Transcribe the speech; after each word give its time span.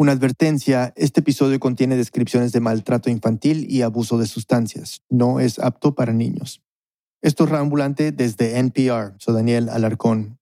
Una 0.00 0.12
advertencia, 0.12 0.94
este 0.96 1.20
episodio 1.20 1.60
contiene 1.60 1.94
descripciones 1.94 2.52
de 2.52 2.60
maltrato 2.60 3.10
infantil 3.10 3.66
y 3.68 3.82
abuso 3.82 4.16
de 4.16 4.26
sustancias. 4.26 5.02
No 5.10 5.40
es 5.40 5.58
apto 5.58 5.94
para 5.94 6.14
niños. 6.14 6.62
Esto 7.20 7.44
es 7.44 7.50
Reambulante 7.50 8.10
desde 8.10 8.58
NPR. 8.58 9.16
Soy 9.18 9.34
Daniel 9.34 9.68
Alarcón. 9.68 10.38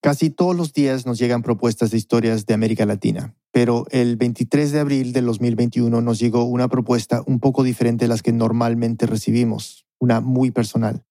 Casi 0.00 0.30
todos 0.30 0.56
los 0.56 0.72
días 0.72 1.04
nos 1.04 1.18
llegan 1.18 1.42
propuestas 1.42 1.90
de 1.90 1.98
historias 1.98 2.46
de 2.46 2.54
América 2.54 2.86
Latina, 2.86 3.36
pero 3.50 3.84
el 3.90 4.16
23 4.16 4.72
de 4.72 4.80
abril 4.80 5.12
del 5.12 5.26
2021 5.26 6.00
nos 6.00 6.18
llegó 6.18 6.44
una 6.44 6.68
propuesta 6.68 7.22
un 7.26 7.38
poco 7.38 7.64
diferente 7.64 8.06
de 8.06 8.08
las 8.08 8.22
que 8.22 8.32
normalmente 8.32 9.04
recibimos, 9.04 9.84
una 9.98 10.22
muy 10.22 10.52
personal. 10.52 11.04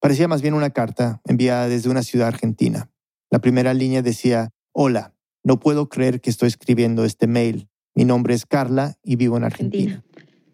Parecía 0.00 0.26
más 0.26 0.42
bien 0.42 0.54
una 0.54 0.70
carta 0.70 1.20
enviada 1.24 1.68
desde 1.68 1.88
una 1.88 2.02
ciudad 2.02 2.26
argentina. 2.26 2.90
La 3.30 3.38
primera 3.38 3.74
línea 3.74 4.02
decía, 4.02 4.50
Hola, 4.72 5.14
no 5.44 5.60
puedo 5.60 5.88
creer 5.88 6.20
que 6.20 6.30
estoy 6.30 6.48
escribiendo 6.48 7.04
este 7.04 7.26
mail. 7.26 7.68
Mi 7.94 8.04
nombre 8.04 8.34
es 8.34 8.46
Carla 8.46 8.96
y 9.04 9.16
vivo 9.16 9.36
en 9.36 9.44
Argentina. 9.44 10.02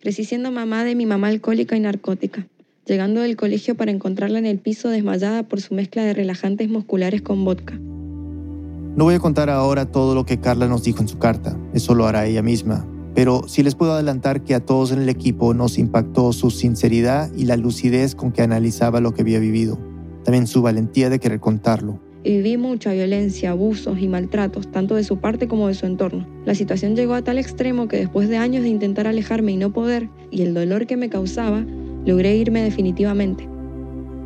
Crecí 0.01 0.25
siendo 0.25 0.51
mamá 0.51 0.85
de 0.85 0.97
mi 0.97 1.07
mamá 1.07 1.29
alcohólica 1.29 1.77
y 1.77 1.81
narcótica, 1.81 2.49
llegando 2.87 3.21
del 3.21 3.37
colegio 3.37 3.77
para 3.77 3.93
encontrarla 3.93 4.39
en 4.41 4.47
el 4.47 4.59
piso 4.59 4.89
desmayada 4.89 5.45
por 5.45 5.61
su 5.61 5.75
mezcla 5.75 6.03
de 6.03 6.13
relajantes 6.13 6.69
musculares 6.69 7.23
con 7.23 7.45
vodka. 7.45 7.79
No 7.79 9.05
voy 9.05 9.15
a 9.15 9.21
contar 9.21 9.49
ahora 9.49 9.87
todo 9.87 10.15
lo 10.15 10.27
que 10.27 10.41
Carla 10.41 10.67
nos 10.67 10.83
dijo 10.83 11.01
en 11.01 11.09
su 11.09 11.19
carta, 11.19 11.57
eso 11.73 11.95
lo 11.95 12.07
hará 12.07 12.27
ella 12.27 12.43
misma, 12.43 12.87
pero 13.15 13.47
sí 13.47 13.63
les 13.63 13.77
puedo 13.77 13.93
adelantar 13.93 14.43
que 14.43 14.57
a 14.57 14.61
todos 14.61 14.91
en 14.91 15.01
el 15.01 15.09
equipo 15.09 15.55
nos 15.55 15.79
impactó 15.79 16.33
su 16.33 16.51
sinceridad 16.51 17.33
y 17.37 17.45
la 17.45 17.57
lucidez 17.57 18.17
con 18.17 18.33
que 18.33 18.43
analizaba 18.43 19.01
lo 19.01 19.15
que 19.15 19.23
había 19.23 19.39
vivido, 19.39 19.79
también 20.25 20.49
su 20.49 20.61
valentía 20.61 21.09
de 21.09 21.21
querer 21.21 21.39
contarlo 21.39 22.01
y 22.23 22.37
viví 22.37 22.57
mucha 22.57 22.93
violencia, 22.93 23.51
abusos 23.51 23.99
y 23.99 24.09
maltratos, 24.09 24.71
tanto 24.71 24.95
de 24.95 25.05
su 25.05 25.19
parte 25.19 25.49
como 25.49 25.69
de 25.69 25.75
su 25.75 25.87
entorno. 25.87 26.27
La 26.45 26.55
situación 26.55 26.97
llegó 26.97 27.15
a 27.15 27.23
tal 27.23 27.39
extremo 27.39 27.89
que 27.89 27.97
después 27.97 28.29
de 28.29 28.37
años 28.37 28.63
de 28.63 28.69
intentar 28.69 29.07
alejarme 29.07 29.53
y 29.53 29.57
no 29.57 29.73
poder, 29.73 30.11
y 30.31 30.43
el 30.43 30.55
dolor 30.55 30.87
que 30.87 30.97
me 30.97 31.09
causaba, 31.09 31.65
logré 32.05 32.37
irme 32.37 32.63
definitivamente. 32.63 33.49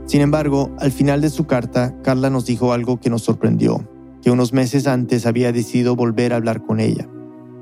Sin 0.07 0.21
embargo, 0.21 0.71
al 0.79 0.93
final 0.93 1.21
de 1.21 1.31
su 1.31 1.47
carta, 1.47 1.95
Carla 2.03 2.31
nos 2.31 2.47
dijo 2.47 2.73
algo 2.73 3.01
que 3.01 3.11
nos 3.11 3.23
sorprendió, 3.23 3.89
que 4.23 4.31
unos 4.31 4.53
meses 4.53 4.87
antes 4.87 5.25
había 5.27 5.53
decidido 5.53 5.97
volver 5.97 6.33
a 6.33 6.37
hablar 6.37 6.63
con 6.63 6.81
ella. 6.81 7.09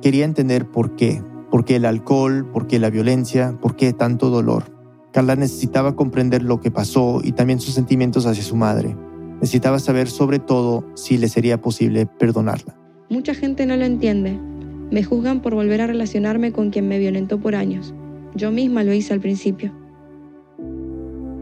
Quería 0.00 0.24
entender 0.24 0.66
por 0.66 0.96
qué, 0.96 1.22
por 1.50 1.64
qué 1.64 1.76
el 1.76 1.84
alcohol, 1.84 2.50
por 2.50 2.66
qué 2.66 2.78
la 2.78 2.90
violencia, 2.90 3.56
por 3.60 3.76
qué 3.76 3.92
tanto 3.92 4.30
dolor. 4.30 4.64
Carla 5.12 5.36
necesitaba 5.36 5.94
comprender 5.94 6.42
lo 6.42 6.60
que 6.60 6.70
pasó 6.70 7.20
y 7.22 7.32
también 7.32 7.60
sus 7.60 7.74
sentimientos 7.74 8.26
hacia 8.26 8.42
su 8.42 8.56
madre. 8.56 8.96
Necesitaba 9.42 9.80
saber 9.80 10.08
sobre 10.08 10.38
todo 10.38 10.86
si 10.94 11.18
le 11.18 11.28
sería 11.28 11.60
posible 11.60 12.06
perdonarla. 12.06 12.76
Mucha 13.10 13.34
gente 13.34 13.66
no 13.66 13.76
lo 13.76 13.84
entiende. 13.84 14.38
Me 14.92 15.02
juzgan 15.02 15.42
por 15.42 15.54
volver 15.54 15.80
a 15.80 15.88
relacionarme 15.88 16.52
con 16.52 16.70
quien 16.70 16.86
me 16.86 17.00
violentó 17.00 17.40
por 17.40 17.56
años. 17.56 17.92
Yo 18.36 18.52
misma 18.52 18.84
lo 18.84 18.92
hice 18.92 19.12
al 19.12 19.20
principio. 19.20 19.74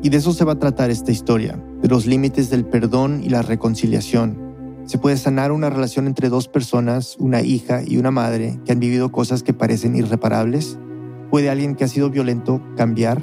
Y 0.02 0.08
de 0.08 0.16
eso 0.16 0.32
se 0.32 0.46
va 0.46 0.52
a 0.52 0.58
tratar 0.58 0.90
esta 0.90 1.12
historia, 1.12 1.62
de 1.82 1.88
los 1.88 2.06
límites 2.06 2.48
del 2.48 2.64
perdón 2.64 3.20
y 3.22 3.28
la 3.28 3.42
reconciliación. 3.42 4.50
¿Se 4.86 4.96
puede 4.96 5.18
sanar 5.18 5.52
una 5.52 5.68
relación 5.68 6.06
entre 6.06 6.30
dos 6.30 6.48
personas, 6.48 7.16
una 7.18 7.42
hija 7.42 7.82
y 7.86 7.98
una 7.98 8.10
madre, 8.10 8.58
que 8.64 8.72
han 8.72 8.80
vivido 8.80 9.12
cosas 9.12 9.42
que 9.42 9.52
parecen 9.52 9.94
irreparables? 9.94 10.78
¿Puede 11.30 11.50
alguien 11.50 11.74
que 11.74 11.84
ha 11.84 11.88
sido 11.88 12.08
violento 12.08 12.62
cambiar? 12.78 13.22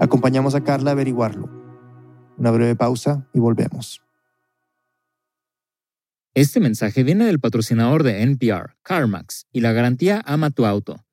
Acompañamos 0.00 0.56
a 0.56 0.64
Carla 0.64 0.90
a 0.90 0.94
averiguarlo. 0.94 1.53
Una 2.36 2.50
breve 2.50 2.76
pausa 2.76 3.28
y 3.32 3.38
volvemos. 3.38 4.02
Este 6.34 6.58
mensaje 6.58 7.04
viene 7.04 7.26
del 7.26 7.38
patrocinador 7.38 8.02
de 8.02 8.22
NPR, 8.22 8.76
CarMax, 8.82 9.46
y 9.52 9.60
la 9.60 9.72
garantía 9.72 10.20
Ama 10.26 10.50
tu 10.50 10.66
auto. 10.66 11.04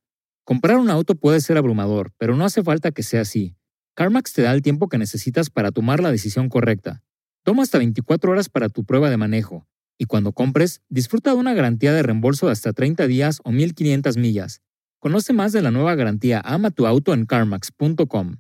Comprar 0.43 0.77
un 0.77 0.89
auto 0.89 1.13
puede 1.13 1.41
ser 1.41 1.57
abrumador, 1.57 2.11
pero 2.17 2.35
no 2.35 2.43
hace 2.43 2.63
falta 2.63 2.91
que 2.91 3.03
sea 3.03 3.21
así. 3.21 3.55
CarMax 3.93 4.33
te 4.33 4.41
da 4.41 4.51
el 4.51 4.63
tiempo 4.63 4.89
que 4.89 4.97
necesitas 4.97 5.51
para 5.51 5.71
tomar 5.71 6.01
la 6.01 6.11
decisión 6.11 6.49
correcta. 6.49 7.03
Toma 7.43 7.61
hasta 7.61 7.77
24 7.77 8.31
horas 8.31 8.49
para 8.49 8.69
tu 8.69 8.83
prueba 8.83 9.11
de 9.11 9.17
manejo, 9.17 9.67
y 9.99 10.05
cuando 10.05 10.31
compres, 10.31 10.81
disfruta 10.89 11.31
de 11.31 11.37
una 11.37 11.53
garantía 11.53 11.93
de 11.93 12.01
reembolso 12.01 12.47
de 12.47 12.53
hasta 12.53 12.73
30 12.73 13.05
días 13.05 13.39
o 13.43 13.51
1500 13.51 14.17
millas. 14.17 14.61
Conoce 14.97 15.33
más 15.33 15.51
de 15.51 15.61
la 15.61 15.69
nueva 15.69 15.93
garantía 15.93 16.41
Ama 16.43 16.71
tu 16.71 16.87
auto 16.87 17.13
en 17.13 17.27
carmax.com. 17.27 18.37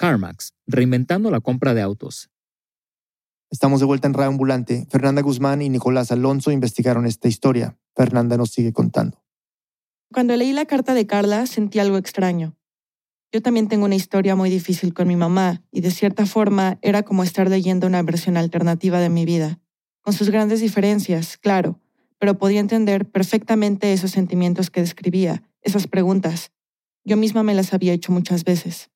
CarMax, 0.00 0.54
reinventando 0.66 1.30
la 1.30 1.40
compra 1.40 1.74
de 1.74 1.82
autos. 1.82 2.30
Estamos 3.50 3.80
de 3.80 3.86
vuelta 3.86 4.08
en 4.08 4.14
Radio 4.14 4.30
Ambulante. 4.30 4.86
Fernanda 4.88 5.20
Guzmán 5.20 5.60
y 5.60 5.68
Nicolás 5.68 6.10
Alonso 6.10 6.50
investigaron 6.50 7.04
esta 7.04 7.28
historia. 7.28 7.76
Fernanda 7.94 8.38
nos 8.38 8.48
sigue 8.50 8.72
contando. 8.72 9.22
Cuando 10.10 10.34
leí 10.38 10.54
la 10.54 10.64
carta 10.64 10.94
de 10.94 11.06
Carla 11.06 11.44
sentí 11.44 11.80
algo 11.80 11.98
extraño. 11.98 12.56
Yo 13.30 13.42
también 13.42 13.68
tengo 13.68 13.84
una 13.84 13.94
historia 13.94 14.34
muy 14.34 14.48
difícil 14.48 14.94
con 14.94 15.06
mi 15.06 15.16
mamá 15.16 15.62
y 15.70 15.82
de 15.82 15.90
cierta 15.90 16.24
forma 16.24 16.78
era 16.80 17.02
como 17.02 17.22
estar 17.22 17.50
leyendo 17.50 17.86
una 17.86 18.02
versión 18.02 18.38
alternativa 18.38 19.00
de 19.00 19.10
mi 19.10 19.26
vida, 19.26 19.60
con 20.00 20.14
sus 20.14 20.30
grandes 20.30 20.60
diferencias, 20.60 21.36
claro, 21.36 21.78
pero 22.18 22.38
podía 22.38 22.60
entender 22.60 23.04
perfectamente 23.04 23.92
esos 23.92 24.12
sentimientos 24.12 24.70
que 24.70 24.80
describía, 24.80 25.42
esas 25.60 25.86
preguntas. 25.86 26.52
Yo 27.04 27.18
misma 27.18 27.42
me 27.42 27.52
las 27.52 27.74
había 27.74 27.92
hecho 27.92 28.12
muchas 28.12 28.44
veces. 28.44 28.89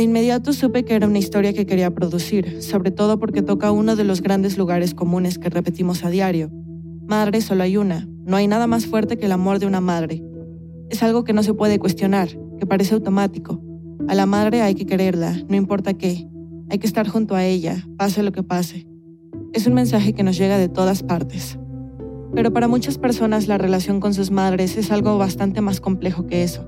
De 0.00 0.04
inmediato 0.04 0.54
supe 0.54 0.86
que 0.86 0.94
era 0.94 1.06
una 1.06 1.18
historia 1.18 1.52
que 1.52 1.66
quería 1.66 1.94
producir, 1.94 2.62
sobre 2.62 2.90
todo 2.90 3.18
porque 3.18 3.42
toca 3.42 3.70
uno 3.70 3.96
de 3.96 4.04
los 4.04 4.22
grandes 4.22 4.56
lugares 4.56 4.94
comunes 4.94 5.38
que 5.38 5.50
repetimos 5.50 6.06
a 6.06 6.08
diario. 6.08 6.50
Madre 7.06 7.42
solo 7.42 7.64
hay 7.64 7.76
una, 7.76 8.08
no 8.24 8.38
hay 8.38 8.46
nada 8.46 8.66
más 8.66 8.86
fuerte 8.86 9.18
que 9.18 9.26
el 9.26 9.32
amor 9.32 9.58
de 9.58 9.66
una 9.66 9.82
madre. 9.82 10.24
Es 10.88 11.02
algo 11.02 11.22
que 11.22 11.34
no 11.34 11.42
se 11.42 11.52
puede 11.52 11.78
cuestionar, 11.78 12.30
que 12.58 12.64
parece 12.64 12.94
automático. 12.94 13.62
A 14.08 14.14
la 14.14 14.24
madre 14.24 14.62
hay 14.62 14.74
que 14.74 14.86
quererla, 14.86 15.36
no 15.50 15.56
importa 15.56 15.92
qué. 15.92 16.26
Hay 16.70 16.78
que 16.78 16.86
estar 16.86 17.06
junto 17.06 17.34
a 17.34 17.44
ella, 17.44 17.86
pase 17.98 18.22
lo 18.22 18.32
que 18.32 18.42
pase. 18.42 18.86
Es 19.52 19.66
un 19.66 19.74
mensaje 19.74 20.14
que 20.14 20.22
nos 20.22 20.38
llega 20.38 20.56
de 20.56 20.70
todas 20.70 21.02
partes. 21.02 21.58
Pero 22.34 22.54
para 22.54 22.68
muchas 22.68 22.96
personas 22.96 23.48
la 23.48 23.58
relación 23.58 24.00
con 24.00 24.14
sus 24.14 24.30
madres 24.30 24.78
es 24.78 24.90
algo 24.92 25.18
bastante 25.18 25.60
más 25.60 25.78
complejo 25.78 26.26
que 26.26 26.42
eso. 26.42 26.66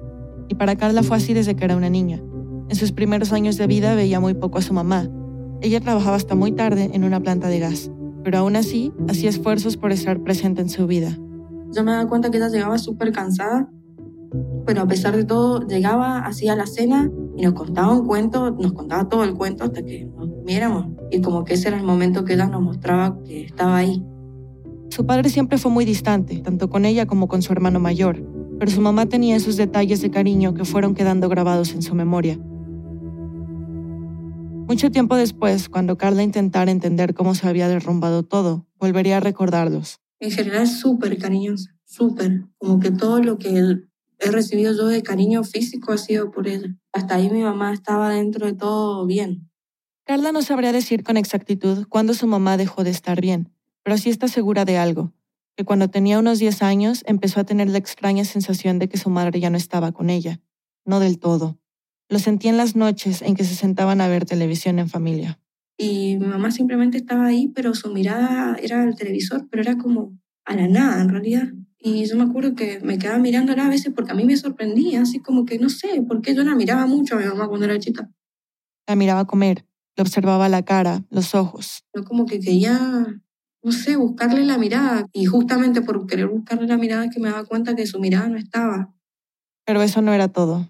Y 0.50 0.54
para 0.56 0.76
Carla 0.76 1.02
fue 1.02 1.16
así 1.16 1.32
desde 1.32 1.56
que 1.56 1.64
era 1.64 1.78
una 1.78 1.88
niña. 1.88 2.22
En 2.72 2.76
sus 2.76 2.90
primeros 2.90 3.34
años 3.34 3.58
de 3.58 3.66
vida 3.66 3.94
veía 3.94 4.18
muy 4.18 4.32
poco 4.32 4.56
a 4.56 4.62
su 4.62 4.72
mamá. 4.72 5.06
Ella 5.60 5.82
trabajaba 5.82 6.16
hasta 6.16 6.34
muy 6.34 6.52
tarde 6.52 6.88
en 6.94 7.04
una 7.04 7.20
planta 7.20 7.48
de 7.48 7.58
gas, 7.58 7.90
pero 8.24 8.38
aún 8.38 8.56
así 8.56 8.94
hacía 9.10 9.28
esfuerzos 9.28 9.76
por 9.76 9.92
estar 9.92 10.22
presente 10.22 10.62
en 10.62 10.70
su 10.70 10.86
vida. 10.86 11.18
Yo 11.76 11.84
me 11.84 11.92
daba 11.92 12.08
cuenta 12.08 12.30
que 12.30 12.38
ella 12.38 12.48
llegaba 12.48 12.78
súper 12.78 13.12
cansada, 13.12 13.68
pero 14.64 14.80
a 14.80 14.86
pesar 14.86 15.14
de 15.14 15.24
todo 15.24 15.68
llegaba, 15.68 16.20
hacía 16.20 16.56
la 16.56 16.64
cena 16.64 17.10
y 17.36 17.42
nos 17.42 17.52
contaba 17.52 17.92
un 17.92 18.06
cuento, 18.06 18.52
nos 18.52 18.72
contaba 18.72 19.06
todo 19.06 19.22
el 19.24 19.34
cuento 19.34 19.64
hasta 19.64 19.82
que 19.82 20.06
nos 20.06 20.30
durmiéramos. 20.30 20.86
Y 21.10 21.20
como 21.20 21.44
que 21.44 21.52
ese 21.52 21.68
era 21.68 21.76
el 21.76 21.84
momento 21.84 22.24
que 22.24 22.32
ella 22.32 22.46
nos 22.46 22.62
mostraba 22.62 23.18
que 23.22 23.44
estaba 23.44 23.76
ahí. 23.76 24.02
Su 24.88 25.04
padre 25.04 25.28
siempre 25.28 25.58
fue 25.58 25.70
muy 25.70 25.84
distante, 25.84 26.38
tanto 26.38 26.70
con 26.70 26.86
ella 26.86 27.04
como 27.04 27.28
con 27.28 27.42
su 27.42 27.52
hermano 27.52 27.80
mayor, 27.80 28.26
pero 28.58 28.70
su 28.70 28.80
mamá 28.80 29.04
tenía 29.04 29.36
esos 29.36 29.58
detalles 29.58 30.00
de 30.00 30.10
cariño 30.10 30.54
que 30.54 30.64
fueron 30.64 30.94
quedando 30.94 31.28
grabados 31.28 31.74
en 31.74 31.82
su 31.82 31.94
memoria. 31.94 32.40
Mucho 34.72 34.90
tiempo 34.90 35.16
después, 35.16 35.68
cuando 35.68 35.98
Carla 35.98 36.22
intentara 36.22 36.70
entender 36.70 37.12
cómo 37.12 37.34
se 37.34 37.46
había 37.46 37.68
derrumbado 37.68 38.22
todo, 38.22 38.66
volvería 38.78 39.18
a 39.18 39.20
recordarlos. 39.20 40.00
En 40.18 40.30
general, 40.30 40.66
súper 40.66 41.18
cariñosa, 41.18 41.76
súper. 41.84 42.46
Como 42.56 42.80
que 42.80 42.90
todo 42.90 43.22
lo 43.22 43.36
que 43.36 43.50
he 44.18 44.30
recibido 44.30 44.72
yo 44.74 44.86
de 44.86 45.02
cariño 45.02 45.44
físico 45.44 45.92
ha 45.92 45.98
sido 45.98 46.30
por 46.30 46.48
ella. 46.48 46.74
Hasta 46.94 47.16
ahí 47.16 47.28
mi 47.28 47.42
mamá 47.42 47.74
estaba 47.74 48.08
dentro 48.14 48.46
de 48.46 48.54
todo 48.54 49.04
bien. 49.04 49.50
Carla 50.06 50.32
no 50.32 50.40
sabría 50.40 50.72
decir 50.72 51.04
con 51.04 51.18
exactitud 51.18 51.86
cuándo 51.90 52.14
su 52.14 52.26
mamá 52.26 52.56
dejó 52.56 52.82
de 52.82 52.92
estar 52.92 53.20
bien, 53.20 53.52
pero 53.82 53.98
sí 53.98 54.08
está 54.08 54.26
segura 54.26 54.64
de 54.64 54.78
algo, 54.78 55.12
que 55.54 55.66
cuando 55.66 55.88
tenía 55.88 56.18
unos 56.18 56.38
10 56.38 56.62
años 56.62 57.02
empezó 57.06 57.40
a 57.40 57.44
tener 57.44 57.68
la 57.68 57.76
extraña 57.76 58.24
sensación 58.24 58.78
de 58.78 58.88
que 58.88 58.96
su 58.96 59.10
madre 59.10 59.38
ya 59.38 59.50
no 59.50 59.58
estaba 59.58 59.92
con 59.92 60.08
ella. 60.08 60.40
No 60.86 60.98
del 60.98 61.18
todo. 61.18 61.58
Lo 62.12 62.18
sentía 62.18 62.50
en 62.50 62.58
las 62.58 62.76
noches 62.76 63.22
en 63.22 63.34
que 63.34 63.42
se 63.42 63.54
sentaban 63.54 64.02
a 64.02 64.06
ver 64.06 64.26
televisión 64.26 64.78
en 64.78 64.90
familia. 64.90 65.40
Y 65.78 66.18
mi 66.18 66.26
mamá 66.26 66.50
simplemente 66.50 66.98
estaba 66.98 67.24
ahí, 67.24 67.48
pero 67.54 67.74
su 67.74 67.90
mirada 67.90 68.54
era 68.60 68.82
al 68.82 68.94
televisor, 68.96 69.48
pero 69.50 69.62
era 69.62 69.78
como 69.78 70.12
a 70.44 70.54
la 70.54 70.68
nada 70.68 71.00
en 71.00 71.08
realidad. 71.08 71.48
Y 71.78 72.04
yo 72.04 72.18
me 72.18 72.24
acuerdo 72.24 72.54
que 72.54 72.80
me 72.80 72.98
quedaba 72.98 73.18
mirándola 73.18 73.64
a 73.64 73.70
veces 73.70 73.94
porque 73.94 74.12
a 74.12 74.14
mí 74.14 74.24
me 74.24 74.36
sorprendía, 74.36 75.00
así 75.00 75.20
como 75.20 75.46
que 75.46 75.58
no 75.58 75.70
sé, 75.70 76.02
por 76.06 76.20
qué 76.20 76.34
yo 76.34 76.44
la 76.44 76.54
miraba 76.54 76.84
mucho 76.84 77.14
a 77.14 77.18
mi 77.18 77.24
mamá 77.24 77.48
cuando 77.48 77.64
era 77.64 77.78
chica. 77.78 78.10
La 78.86 78.94
miraba 78.94 79.26
comer, 79.26 79.64
le 79.96 80.02
observaba 80.02 80.50
la 80.50 80.66
cara, 80.66 81.06
los 81.08 81.34
ojos. 81.34 81.82
Yo 81.96 82.04
como 82.04 82.26
que 82.26 82.40
quería, 82.40 83.06
no 83.62 83.72
sé, 83.72 83.96
buscarle 83.96 84.44
la 84.44 84.58
mirada. 84.58 85.06
Y 85.14 85.24
justamente 85.24 85.80
por 85.80 86.06
querer 86.06 86.26
buscarle 86.28 86.66
la 86.66 86.76
mirada 86.76 87.08
que 87.08 87.20
me 87.20 87.30
daba 87.30 87.46
cuenta 87.46 87.74
que 87.74 87.86
su 87.86 87.98
mirada 88.00 88.28
no 88.28 88.36
estaba. 88.36 88.92
Pero 89.64 89.80
eso 89.80 90.02
no 90.02 90.12
era 90.12 90.28
todo 90.28 90.68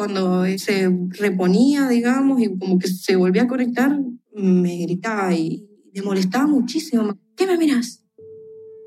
cuando 0.00 0.46
se 0.56 0.90
reponía, 1.10 1.86
digamos, 1.86 2.40
y 2.40 2.56
como 2.56 2.78
que 2.78 2.88
se 2.88 3.16
volvía 3.16 3.42
a 3.42 3.46
conectar, 3.46 4.00
me 4.34 4.78
gritaba 4.78 5.34
y 5.34 5.68
me 5.94 6.00
molestaba 6.00 6.46
muchísimo. 6.46 7.18
¿Qué 7.36 7.46
me 7.46 7.58
miras? 7.58 8.02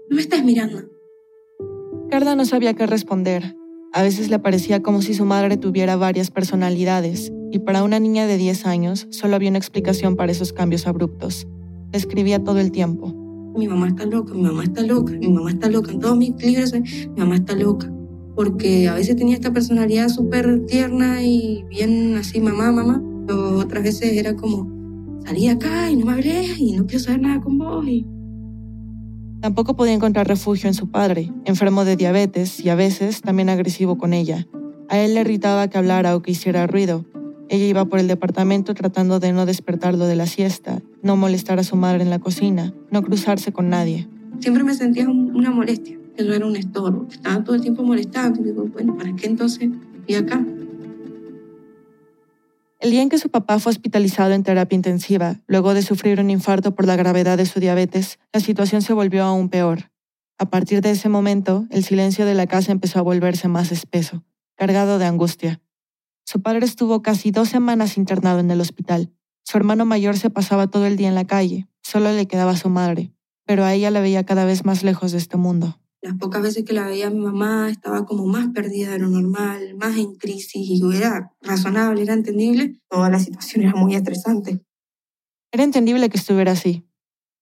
No 0.10 0.16
me 0.16 0.24
estás 0.24 0.44
mirando. 0.44 0.82
Carla 2.10 2.36
no 2.36 2.46
sabía 2.46 2.74
qué 2.74 2.88
responder. 2.88 3.56
A 3.94 4.02
veces 4.02 4.32
le 4.32 4.40
parecía 4.40 4.82
como 4.82 5.04
si 5.04 5.14
su 5.14 5.24
madre 5.24 5.56
tuviera 5.56 5.98
varias 5.98 6.32
personalidades, 6.32 7.32
y 7.52 7.60
para 7.60 7.84
una 7.84 8.00
niña 8.00 8.26
de 8.26 8.38
10 8.38 8.66
años 8.66 9.06
solo 9.12 9.36
había 9.36 9.50
una 9.50 9.60
explicación 9.60 10.16
para 10.16 10.32
esos 10.32 10.52
cambios 10.52 10.88
abruptos. 10.88 11.46
Le 11.92 12.00
escribía 12.00 12.44
todo 12.44 12.60
el 12.60 12.72
tiempo. 12.72 13.14
Mi 13.56 13.68
mamá 13.68 13.90
está 13.90 14.08
loca, 14.08 14.34
mi 14.34 14.42
mamá 14.42 14.64
está 14.64 14.82
loca, 14.82 15.14
mi 15.14 15.28
mamá 15.28 15.52
está 15.52 15.70
loca. 15.70 15.92
En 15.92 16.00
todos 16.00 16.18
mis 16.18 16.34
libros, 16.44 16.74
mi 16.74 17.20
mamá 17.20 17.36
está 17.36 17.54
loca. 17.54 17.93
Porque 18.36 18.88
a 18.88 18.96
veces 18.96 19.16
tenía 19.16 19.36
esta 19.36 19.54
personalidad 19.54 20.10
súper 20.10 20.66
tierna 20.66 21.24
y 21.24 21.64
bien 21.70 22.16
así, 22.18 22.40
mamá, 22.42 22.72
mamá. 22.72 23.02
Pero 23.28 23.58
otras 23.60 23.84
veces 23.84 24.14
era 24.14 24.36
como, 24.36 24.68
salí 25.26 25.48
acá 25.48 25.90
y 25.92 25.96
no 25.96 26.06
me 26.08 26.14
hablé 26.14 26.46
y 26.58 26.74
no 26.74 26.86
quiero 26.86 27.04
saber 27.04 27.22
nada 27.22 27.42
con 27.42 27.58
vos. 27.58 27.88
Y 27.88 28.06
Tampoco 29.42 29.76
podía 29.76 29.94
encontrar 29.94 30.28
refugio 30.28 30.68
en 30.70 30.74
su 30.74 30.90
padre, 30.90 31.30
enfermo 31.46 31.84
de 31.84 31.96
diabetes 31.98 32.60
y 32.64 32.70
a 32.70 32.76
veces 32.76 33.22
también 33.22 33.50
agresivo 33.50 33.98
con 33.98 34.14
ella. 34.14 34.48
A 34.90 34.98
él 35.00 35.14
le 35.16 35.22
irritaba 35.22 35.68
que 35.68 35.78
hablara 35.78 36.16
o 36.16 36.22
que 36.22 36.32
hiciera 36.32 36.66
ruido. 36.66 37.06
Ella 37.50 37.66
iba 37.66 37.86
por 37.86 38.00
el 38.00 38.08
departamento 38.08 38.74
tratando 38.74 39.20
de 39.20 39.34
no 39.34 39.46
despertarlo 39.46 40.06
de 40.08 40.16
la 40.16 40.28
siesta, 40.28 40.82
no 41.02 41.18
molestar 41.18 41.60
a 41.60 41.64
su 41.64 41.76
madre 41.76 42.04
en 42.04 42.10
la 42.10 42.20
cocina, 42.20 42.74
no 42.90 43.04
cruzarse 43.04 43.52
con 43.52 43.70
nadie. 43.70 44.08
siempre 44.40 44.64
me 44.64 44.74
sentía 44.74 45.08
un- 45.10 45.34
una 45.36 45.52
molestia, 45.52 45.98
que 46.16 46.26
yo 46.26 46.34
era 46.34 46.46
un 46.46 46.56
estorbo, 46.56 47.08
estaba 47.10 47.44
todo 47.44 47.56
el 47.56 47.62
tiempo 47.62 47.84
molestando. 47.84 48.42
Y 48.42 48.46
digo, 48.46 48.66
bueno, 48.66 48.96
¿para 48.98 49.14
qué 49.16 49.28
entonces 49.28 49.70
estoy 50.00 50.16
acá? 50.16 50.46
El 52.80 52.92
día 52.92 53.02
en 53.02 53.08
que 53.08 53.18
su 53.18 53.30
papá 53.30 53.60
fue 53.60 53.70
hospitalizado 53.70 54.34
en 54.34 54.44
terapia 54.44 54.76
intensiva, 54.76 55.40
luego 55.48 55.74
de 55.74 55.84
sufrir 55.84 56.20
un 56.20 56.30
infarto 56.30 56.76
por 56.76 56.86
la 56.86 56.98
gravedad 56.98 57.38
de 57.38 57.46
su 57.46 57.62
diabetes, 57.62 58.20
la 58.34 58.42
situación 58.42 58.82
se 58.82 58.92
volvió 58.92 59.24
aún 59.24 59.48
peor. 59.48 59.90
A 60.38 60.50
partir 60.50 60.82
de 60.82 60.92
ese 60.92 61.08
momento, 61.08 61.66
el 61.70 61.86
silencio 61.86 62.26
de 62.26 62.34
la 62.34 62.46
casa 62.46 62.74
empezó 62.74 63.00
a 63.00 63.04
volverse 63.04 63.48
más 63.48 63.72
espeso, 63.72 64.26
cargado 64.56 65.00
de 65.00 65.06
angustia. 65.06 65.62
Su 66.26 66.42
padre 66.42 66.66
estuvo 66.66 67.02
casi 67.02 67.32
dos 67.32 67.48
semanas 67.48 67.98
internado 67.98 68.40
en 68.40 68.52
el 68.52 68.60
hospital. 68.60 69.14
Su 69.44 69.58
hermano 69.58 69.86
mayor 69.86 70.18
se 70.18 70.30
pasaba 70.30 70.68
todo 70.68 70.86
el 70.86 70.98
día 70.98 71.08
en 71.08 71.16
la 71.16 71.26
calle, 71.26 71.70
solo 71.82 72.12
le 72.12 72.28
quedaba 72.28 72.58
su 72.58 72.68
madre, 72.68 73.14
pero 73.46 73.64
a 73.64 73.74
ella 73.74 73.92
la 73.92 74.02
veía 74.02 74.26
cada 74.26 74.44
vez 74.44 74.66
más 74.66 74.84
lejos 74.84 75.14
de 75.14 75.20
este 75.20 75.38
mundo. 75.38 75.80
Las 76.04 76.16
pocas 76.16 76.42
veces 76.42 76.66
que 76.66 76.74
la 76.74 76.86
veía 76.86 77.10
mi 77.10 77.22
mamá 77.22 77.70
estaba 77.70 78.06
como 78.06 78.26
más 78.26 78.50
perdida 78.50 78.92
de 78.92 79.00
lo 79.00 79.08
normal, 79.08 79.74
más 79.76 79.96
en 79.96 80.16
crisis 80.16 80.70
y 80.70 80.82
era 80.94 81.32
razonable, 81.42 82.02
era 82.02 82.14
entendible. 82.14 82.78
Toda 82.90 83.10
la 83.10 83.20
situación 83.20 83.64
era 83.64 83.74
muy 83.74 83.96
estresante. 83.96 84.60
Era 85.54 85.64
entendible 85.64 86.10
que 86.10 86.18
estuviera 86.18 86.52
así. 86.52 86.84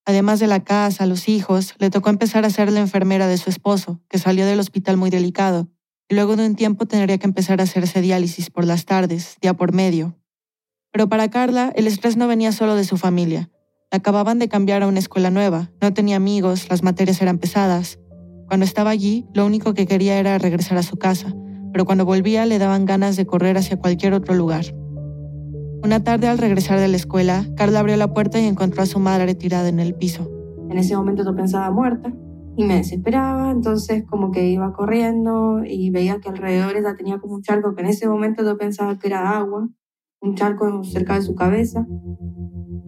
Además 0.06 0.40
de 0.40 0.46
la 0.46 0.64
casa, 0.64 1.08
los 1.08 1.28
hijos, 1.28 1.74
le 1.80 1.90
tocó 1.90 2.12
empezar 2.12 2.46
a 2.46 2.52
ser 2.52 2.72
la 2.72 2.82
enfermera 2.82 3.26
de 3.26 3.40
su 3.40 3.50
esposo, 3.50 4.00
que 4.08 4.20
salió 4.20 4.46
del 4.46 4.60
hospital 4.60 4.96
muy 4.96 5.10
delicado, 5.10 5.68
y 6.08 6.14
luego 6.14 6.36
de 6.36 6.46
un 6.46 6.56
tiempo 6.56 6.86
tendría 6.86 7.18
que 7.18 7.26
empezar 7.26 7.62
a 7.62 7.64
hacerse 7.64 8.00
diálisis 8.00 8.52
por 8.52 8.66
las 8.66 8.86
tardes, 8.86 9.38
día 9.42 9.56
por 9.56 9.74
medio. 9.74 10.20
Pero 10.92 11.10
para 11.10 11.32
Carla, 11.32 11.74
el 11.76 11.88
estrés 11.88 12.16
no 12.16 12.28
venía 12.28 12.52
solo 12.52 12.76
de 12.76 12.84
su 12.84 12.98
familia. 12.98 13.50
Acababan 13.90 14.38
de 14.38 14.50
cambiar 14.50 14.84
a 14.84 14.88
una 14.88 15.00
escuela 15.00 15.32
nueva, 15.32 15.72
no 15.82 15.96
tenía 15.96 16.18
amigos, 16.18 16.70
las 16.70 16.84
materias 16.84 17.20
eran 17.24 17.40
pesadas. 17.40 17.98
Cuando 18.52 18.66
estaba 18.66 18.90
allí, 18.90 19.30
lo 19.34 19.46
único 19.46 19.74
que 19.74 19.88
quería 19.88 20.20
era 20.20 20.38
regresar 20.38 20.78
a 20.78 20.84
su 20.84 20.98
casa, 20.98 21.34
pero 21.72 21.86
cuando 21.86 22.04
volvía 22.04 22.46
le 22.46 22.60
daban 22.60 22.84
ganas 22.84 23.16
de 23.16 23.26
correr 23.26 23.56
hacia 23.58 23.78
cualquier 23.78 24.14
otro 24.14 24.36
lugar. 24.36 24.66
Una 25.86 26.04
tarde 26.04 26.28
al 26.28 26.38
regresar 26.38 26.78
de 26.78 26.90
la 26.90 26.98
escuela, 26.98 27.46
Carla 27.56 27.80
abrió 27.80 27.96
la 27.96 28.14
puerta 28.14 28.42
y 28.42 28.44
encontró 28.44 28.84
a 28.84 28.88
su 28.88 29.00
madre 29.00 29.36
tirada 29.36 29.70
en 29.70 29.80
el 29.80 29.96
piso. 29.96 30.30
En 30.70 30.78
ese 30.78 30.98
momento 30.98 31.24
yo 31.24 31.34
pensaba 31.34 31.72
muerta 31.72 32.12
y 32.58 32.66
me 32.66 32.76
desesperaba, 32.76 33.52
entonces 33.52 34.04
como 34.06 34.32
que 34.32 34.50
iba 34.50 34.74
corriendo 34.74 35.64
y 35.66 35.90
veía 35.90 36.20
que 36.20 36.28
alrededor 36.28 36.76
ella 36.76 36.94
tenía 36.98 37.20
como 37.20 37.36
un 37.36 37.44
charco 37.44 37.74
que 37.74 37.84
en 37.84 37.88
ese 37.88 38.10
momento 38.10 38.44
yo 38.44 38.58
pensaba 38.58 39.00
que 39.00 39.08
era 39.08 39.38
agua, 39.38 39.70
un 40.20 40.36
charco 40.36 40.84
cerca 40.84 41.16
de 41.16 41.22
su 41.22 41.36
cabeza 41.36 41.88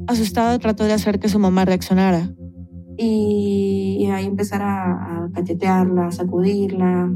Asustada 0.07 0.59
trató 0.59 0.83
de 0.83 0.93
hacer 0.93 1.19
que 1.19 1.29
su 1.29 1.39
mamá 1.39 1.63
reaccionara. 1.63 2.29
Y, 2.97 3.97
y 3.99 4.05
ahí 4.07 4.25
empezar 4.25 4.61
a, 4.61 5.25
a 5.25 5.31
cachetearla, 5.33 6.07
a 6.07 6.11
sacudirla, 6.11 7.11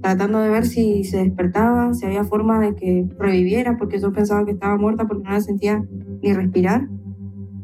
tratando 0.00 0.38
de 0.38 0.50
ver 0.50 0.66
si 0.66 1.04
se 1.04 1.18
despertaba, 1.18 1.92
si 1.94 2.06
había 2.06 2.24
forma 2.24 2.60
de 2.60 2.74
que 2.74 3.08
reviviera, 3.18 3.76
porque 3.76 3.98
yo 3.98 4.12
pensaba 4.12 4.44
que 4.44 4.52
estaba 4.52 4.76
muerta 4.76 5.06
porque 5.06 5.24
no 5.24 5.30
la 5.30 5.40
sentía 5.40 5.84
ni 6.22 6.32
respirar. 6.32 6.88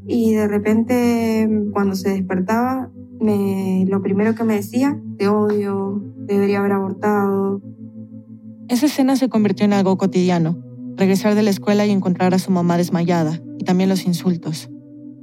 Y 0.07 0.35
de 0.35 0.49
repente, 0.49 1.49
cuando 1.73 1.95
se 1.95 2.11
despertaba, 2.11 2.91
me, 3.21 3.85
lo 3.89 4.03
primero 4.03 4.35
que 4.35 4.45
me 4.45 4.57
decía, 4.57 5.01
te 5.17 5.29
odio, 5.29 6.03
debería 6.17 6.59
haber 6.59 6.73
abortado. 6.73 7.63
Esa 8.69 8.87
escena 8.87 9.17
se 9.17 9.29
convirtió 9.29 9.65
en 9.65 9.73
algo 9.73 9.97
cotidiano. 9.97 10.59
Regresar 10.97 11.35
de 11.35 11.43
la 11.43 11.51
escuela 11.51 11.87
y 11.87 11.91
encontrar 11.91 12.35
a 12.35 12.39
su 12.39 12.51
mamá 12.51 12.77
desmayada, 12.77 13.41
y 13.59 13.65
también 13.65 13.89
los 13.89 14.05
insultos. 14.05 14.69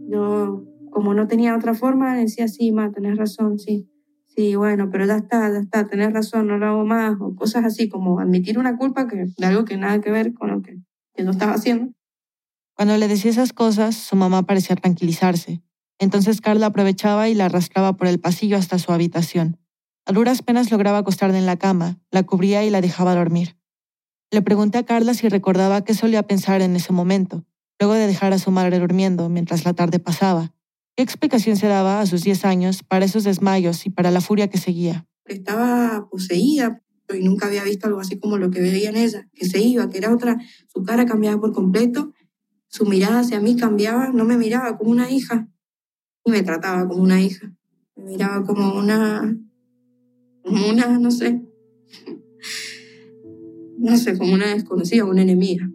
Yo, 0.07 0.63
como 0.99 1.13
no 1.13 1.27
tenía 1.27 1.55
otra 1.55 1.73
forma, 1.73 2.13
decía, 2.13 2.49
sí, 2.49 2.73
ma, 2.73 2.91
tenés 2.91 3.17
razón, 3.17 3.57
sí. 3.57 3.89
Sí, 4.27 4.57
bueno, 4.57 4.89
pero 4.91 5.05
ya 5.05 5.15
está, 5.15 5.49
ya 5.49 5.59
está, 5.59 5.87
tenés 5.87 6.11
razón, 6.11 6.47
no 6.47 6.57
lo 6.57 6.65
hago 6.65 6.83
más, 6.83 7.15
o 7.21 7.33
cosas 7.35 7.63
así, 7.63 7.87
como 7.87 8.19
admitir 8.19 8.59
una 8.59 8.75
culpa 8.75 9.07
que, 9.07 9.27
de 9.37 9.45
algo 9.45 9.63
que 9.63 9.77
nada 9.77 10.01
que 10.01 10.11
ver 10.11 10.33
con 10.33 10.51
lo 10.51 10.61
que, 10.61 10.77
que 11.13 11.23
yo 11.23 11.31
estaba 11.31 11.53
haciendo. 11.53 11.93
Cuando 12.75 12.97
le 12.97 13.07
decía 13.07 13.31
esas 13.31 13.53
cosas, 13.53 13.95
su 13.95 14.17
mamá 14.17 14.43
parecía 14.43 14.75
tranquilizarse. 14.75 15.61
Entonces 15.99 16.41
Carla 16.41 16.65
aprovechaba 16.65 17.29
y 17.29 17.33
la 17.33 17.45
arrastraba 17.45 17.93
por 17.93 18.07
el 18.07 18.19
pasillo 18.19 18.57
hasta 18.57 18.77
su 18.77 18.91
habitación. 18.91 19.57
A 20.05 20.11
duras 20.11 20.41
penas 20.41 20.69
lograba 20.69 20.97
acostarla 20.97 21.39
en 21.39 21.45
la 21.45 21.55
cama, 21.55 21.97
la 22.11 22.23
cubría 22.23 22.65
y 22.65 22.69
la 22.69 22.81
dejaba 22.81 23.15
dormir. 23.15 23.55
Le 24.31 24.41
pregunté 24.41 24.79
a 24.79 24.83
Carla 24.83 25.13
si 25.13 25.29
recordaba 25.29 25.85
qué 25.85 25.93
solía 25.93 26.23
pensar 26.23 26.61
en 26.61 26.75
ese 26.75 26.91
momento, 26.91 27.45
luego 27.79 27.93
de 27.93 28.05
dejar 28.05 28.33
a 28.33 28.37
su 28.37 28.51
madre 28.51 28.79
durmiendo 28.79 29.29
mientras 29.29 29.63
la 29.63 29.73
tarde 29.73 29.99
pasaba. 29.99 30.51
¿Qué 30.99 31.03
explicación 31.03 31.55
se 31.55 31.67
daba 31.67 32.01
a 32.01 32.05
sus 32.05 32.25
10 32.25 32.43
años 32.43 32.83
para 32.83 33.05
esos 33.05 33.23
desmayos 33.23 33.85
y 33.85 33.89
para 33.89 34.11
la 34.11 34.19
furia 34.19 34.49
que 34.49 34.57
seguía? 34.57 35.07
estaba 35.23 36.09
poseída 36.11 36.83
y 37.17 37.23
nunca 37.23 37.47
había 37.47 37.63
visto 37.63 37.87
algo 37.87 38.01
así 38.01 38.19
como 38.19 38.37
lo 38.37 38.51
que 38.51 38.59
veía 38.59 38.89
en 38.89 38.97
ella, 38.97 39.25
que 39.33 39.45
se 39.45 39.61
iba, 39.61 39.89
que 39.89 39.97
era 39.97 40.13
otra, 40.13 40.37
su 40.67 40.83
cara 40.83 41.05
cambiaba 41.05 41.39
por 41.39 41.53
completo, 41.53 42.11
su 42.67 42.85
mirada 42.85 43.21
hacia 43.21 43.39
mí 43.39 43.55
cambiaba, 43.55 44.09
no 44.09 44.25
me 44.25 44.37
miraba 44.37 44.77
como 44.77 44.91
una 44.91 45.09
hija, 45.09 45.47
y 46.25 46.31
me 46.31 46.43
trataba 46.43 46.85
como 46.85 47.01
una 47.01 47.21
hija, 47.21 47.49
me 47.95 48.03
miraba 48.03 48.43
como 48.43 48.77
una, 48.77 49.37
como 50.43 50.67
una, 50.67 50.99
no 50.99 51.11
sé, 51.11 51.41
no 53.77 53.95
sé, 53.95 54.17
como 54.17 54.33
una 54.33 54.47
desconocida, 54.47 55.05
una 55.05 55.21
enemiga. 55.21 55.71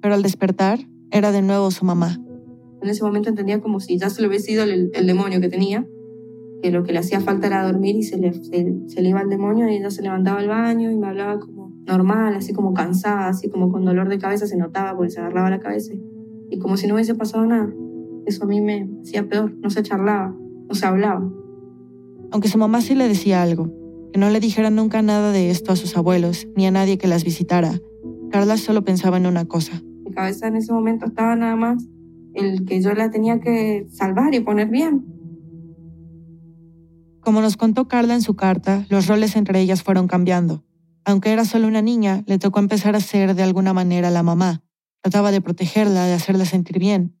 Pero 0.00 0.14
al 0.14 0.22
despertar, 0.22 0.88
era 1.10 1.32
de 1.32 1.42
nuevo 1.42 1.70
su 1.70 1.84
mamá. 1.84 2.18
En 2.82 2.88
ese 2.88 3.04
momento 3.04 3.28
entendía 3.28 3.60
como 3.60 3.80
si 3.80 3.98
ya 3.98 4.10
se 4.10 4.22
le 4.22 4.28
hubiese 4.28 4.46
sido 4.46 4.64
el, 4.64 4.90
el 4.94 5.06
demonio 5.06 5.40
que 5.40 5.48
tenía, 5.48 5.86
que 6.62 6.70
lo 6.70 6.82
que 6.84 6.92
le 6.92 6.98
hacía 6.98 7.20
falta 7.20 7.46
era 7.46 7.64
dormir 7.64 7.96
y 7.96 8.02
se 8.02 8.18
le, 8.18 8.32
se, 8.32 8.74
se 8.86 9.02
le 9.02 9.08
iba 9.08 9.20
el 9.20 9.28
demonio 9.28 9.68
y 9.68 9.76
ella 9.76 9.90
se 9.90 10.02
levantaba 10.02 10.40
al 10.40 10.48
baño 10.48 10.90
y 10.90 10.96
me 10.96 11.06
hablaba 11.06 11.38
como 11.38 11.72
normal, 11.86 12.34
así 12.34 12.52
como 12.52 12.74
cansada, 12.74 13.28
así 13.28 13.48
como 13.48 13.70
con 13.70 13.84
dolor 13.84 14.08
de 14.08 14.18
cabeza 14.18 14.46
se 14.46 14.56
notaba 14.56 14.96
porque 14.96 15.10
se 15.10 15.20
agarraba 15.20 15.50
la 15.50 15.60
cabeza 15.60 15.94
y 16.50 16.58
como 16.58 16.76
si 16.76 16.86
no 16.86 16.94
hubiese 16.94 17.14
pasado 17.14 17.44
nada. 17.46 17.72
Eso 18.26 18.44
a 18.44 18.46
mí 18.46 18.60
me 18.60 18.88
hacía 19.02 19.28
peor, 19.28 19.54
no 19.60 19.70
se 19.70 19.82
charlaba, 19.82 20.36
no 20.68 20.74
se 20.74 20.86
hablaba. 20.86 21.30
Aunque 22.30 22.48
su 22.48 22.58
mamá 22.58 22.80
sí 22.80 22.94
le 22.94 23.08
decía 23.08 23.42
algo, 23.42 23.72
que 24.12 24.18
no 24.18 24.28
le 24.30 24.40
dijera 24.40 24.70
nunca 24.70 25.00
nada 25.02 25.32
de 25.32 25.50
esto 25.50 25.72
a 25.72 25.76
sus 25.76 25.96
abuelos 25.96 26.48
ni 26.56 26.66
a 26.66 26.70
nadie 26.70 26.98
que 26.98 27.08
las 27.08 27.24
visitara, 27.24 27.80
Carla 28.30 28.58
solo 28.58 28.84
pensaba 28.84 29.16
en 29.16 29.26
una 29.26 29.46
cosa. 29.46 29.82
Mi 30.04 30.10
cabeza 30.12 30.48
en 30.48 30.56
ese 30.56 30.72
momento 30.72 31.06
estaba 31.06 31.34
nada 31.36 31.56
más 31.56 31.86
el 32.38 32.64
que 32.64 32.80
yo 32.80 32.92
la 32.94 33.10
tenía 33.10 33.40
que 33.40 33.86
salvar 33.90 34.34
y 34.34 34.40
poner 34.40 34.68
bien. 34.68 35.04
Como 37.20 37.40
nos 37.40 37.56
contó 37.56 37.88
Carla 37.88 38.14
en 38.14 38.22
su 38.22 38.36
carta, 38.36 38.86
los 38.88 39.06
roles 39.06 39.36
entre 39.36 39.60
ellas 39.60 39.82
fueron 39.82 40.08
cambiando. 40.08 40.64
Aunque 41.04 41.32
era 41.32 41.44
solo 41.44 41.66
una 41.66 41.82
niña, 41.82 42.22
le 42.26 42.38
tocó 42.38 42.58
empezar 42.58 42.96
a 42.96 43.00
ser 43.00 43.34
de 43.34 43.42
alguna 43.42 43.72
manera 43.72 44.10
la 44.10 44.22
mamá. 44.22 44.62
Trataba 45.02 45.30
de 45.30 45.40
protegerla, 45.40 46.06
de 46.06 46.14
hacerla 46.14 46.44
sentir 46.44 46.78
bien. 46.78 47.18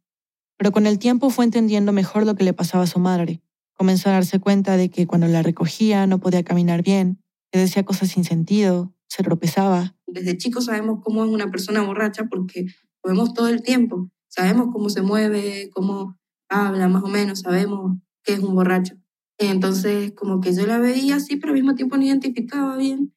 Pero 0.56 0.72
con 0.72 0.86
el 0.86 0.98
tiempo 0.98 1.30
fue 1.30 1.44
entendiendo 1.44 1.92
mejor 1.92 2.26
lo 2.26 2.34
que 2.34 2.44
le 2.44 2.52
pasaba 2.52 2.84
a 2.84 2.86
su 2.88 2.98
madre. 2.98 3.42
Comenzó 3.74 4.08
a 4.08 4.12
darse 4.12 4.40
cuenta 4.40 4.76
de 4.76 4.90
que 4.90 5.06
cuando 5.06 5.28
la 5.28 5.42
recogía 5.42 6.06
no 6.06 6.18
podía 6.18 6.42
caminar 6.42 6.82
bien, 6.82 7.22
que 7.52 7.58
decía 7.58 7.84
cosas 7.84 8.10
sin 8.10 8.24
sentido, 8.24 8.92
se 9.06 9.22
tropezaba. 9.22 9.94
Desde 10.06 10.36
chicos 10.36 10.66
sabemos 10.66 11.00
cómo 11.02 11.24
es 11.24 11.30
una 11.30 11.50
persona 11.50 11.82
borracha 11.82 12.24
porque 12.28 12.66
lo 13.04 13.10
vemos 13.10 13.34
todo 13.34 13.48
el 13.48 13.62
tiempo. 13.62 14.10
Sabemos 14.28 14.68
cómo 14.72 14.90
se 14.90 15.02
mueve, 15.02 15.70
cómo 15.72 16.18
habla, 16.48 16.88
más 16.88 17.02
o 17.02 17.08
menos, 17.08 17.40
sabemos 17.40 17.98
qué 18.22 18.34
es 18.34 18.40
un 18.40 18.54
borracho. 18.54 18.94
Entonces, 19.38 20.12
como 20.12 20.40
que 20.40 20.52
yo 20.52 20.66
la 20.66 20.78
veía 20.78 21.16
así, 21.16 21.36
pero 21.36 21.52
al 21.52 21.58
mismo 21.58 21.74
tiempo 21.74 21.96
no 21.96 22.04
identificaba 22.04 22.76
bien. 22.76 23.14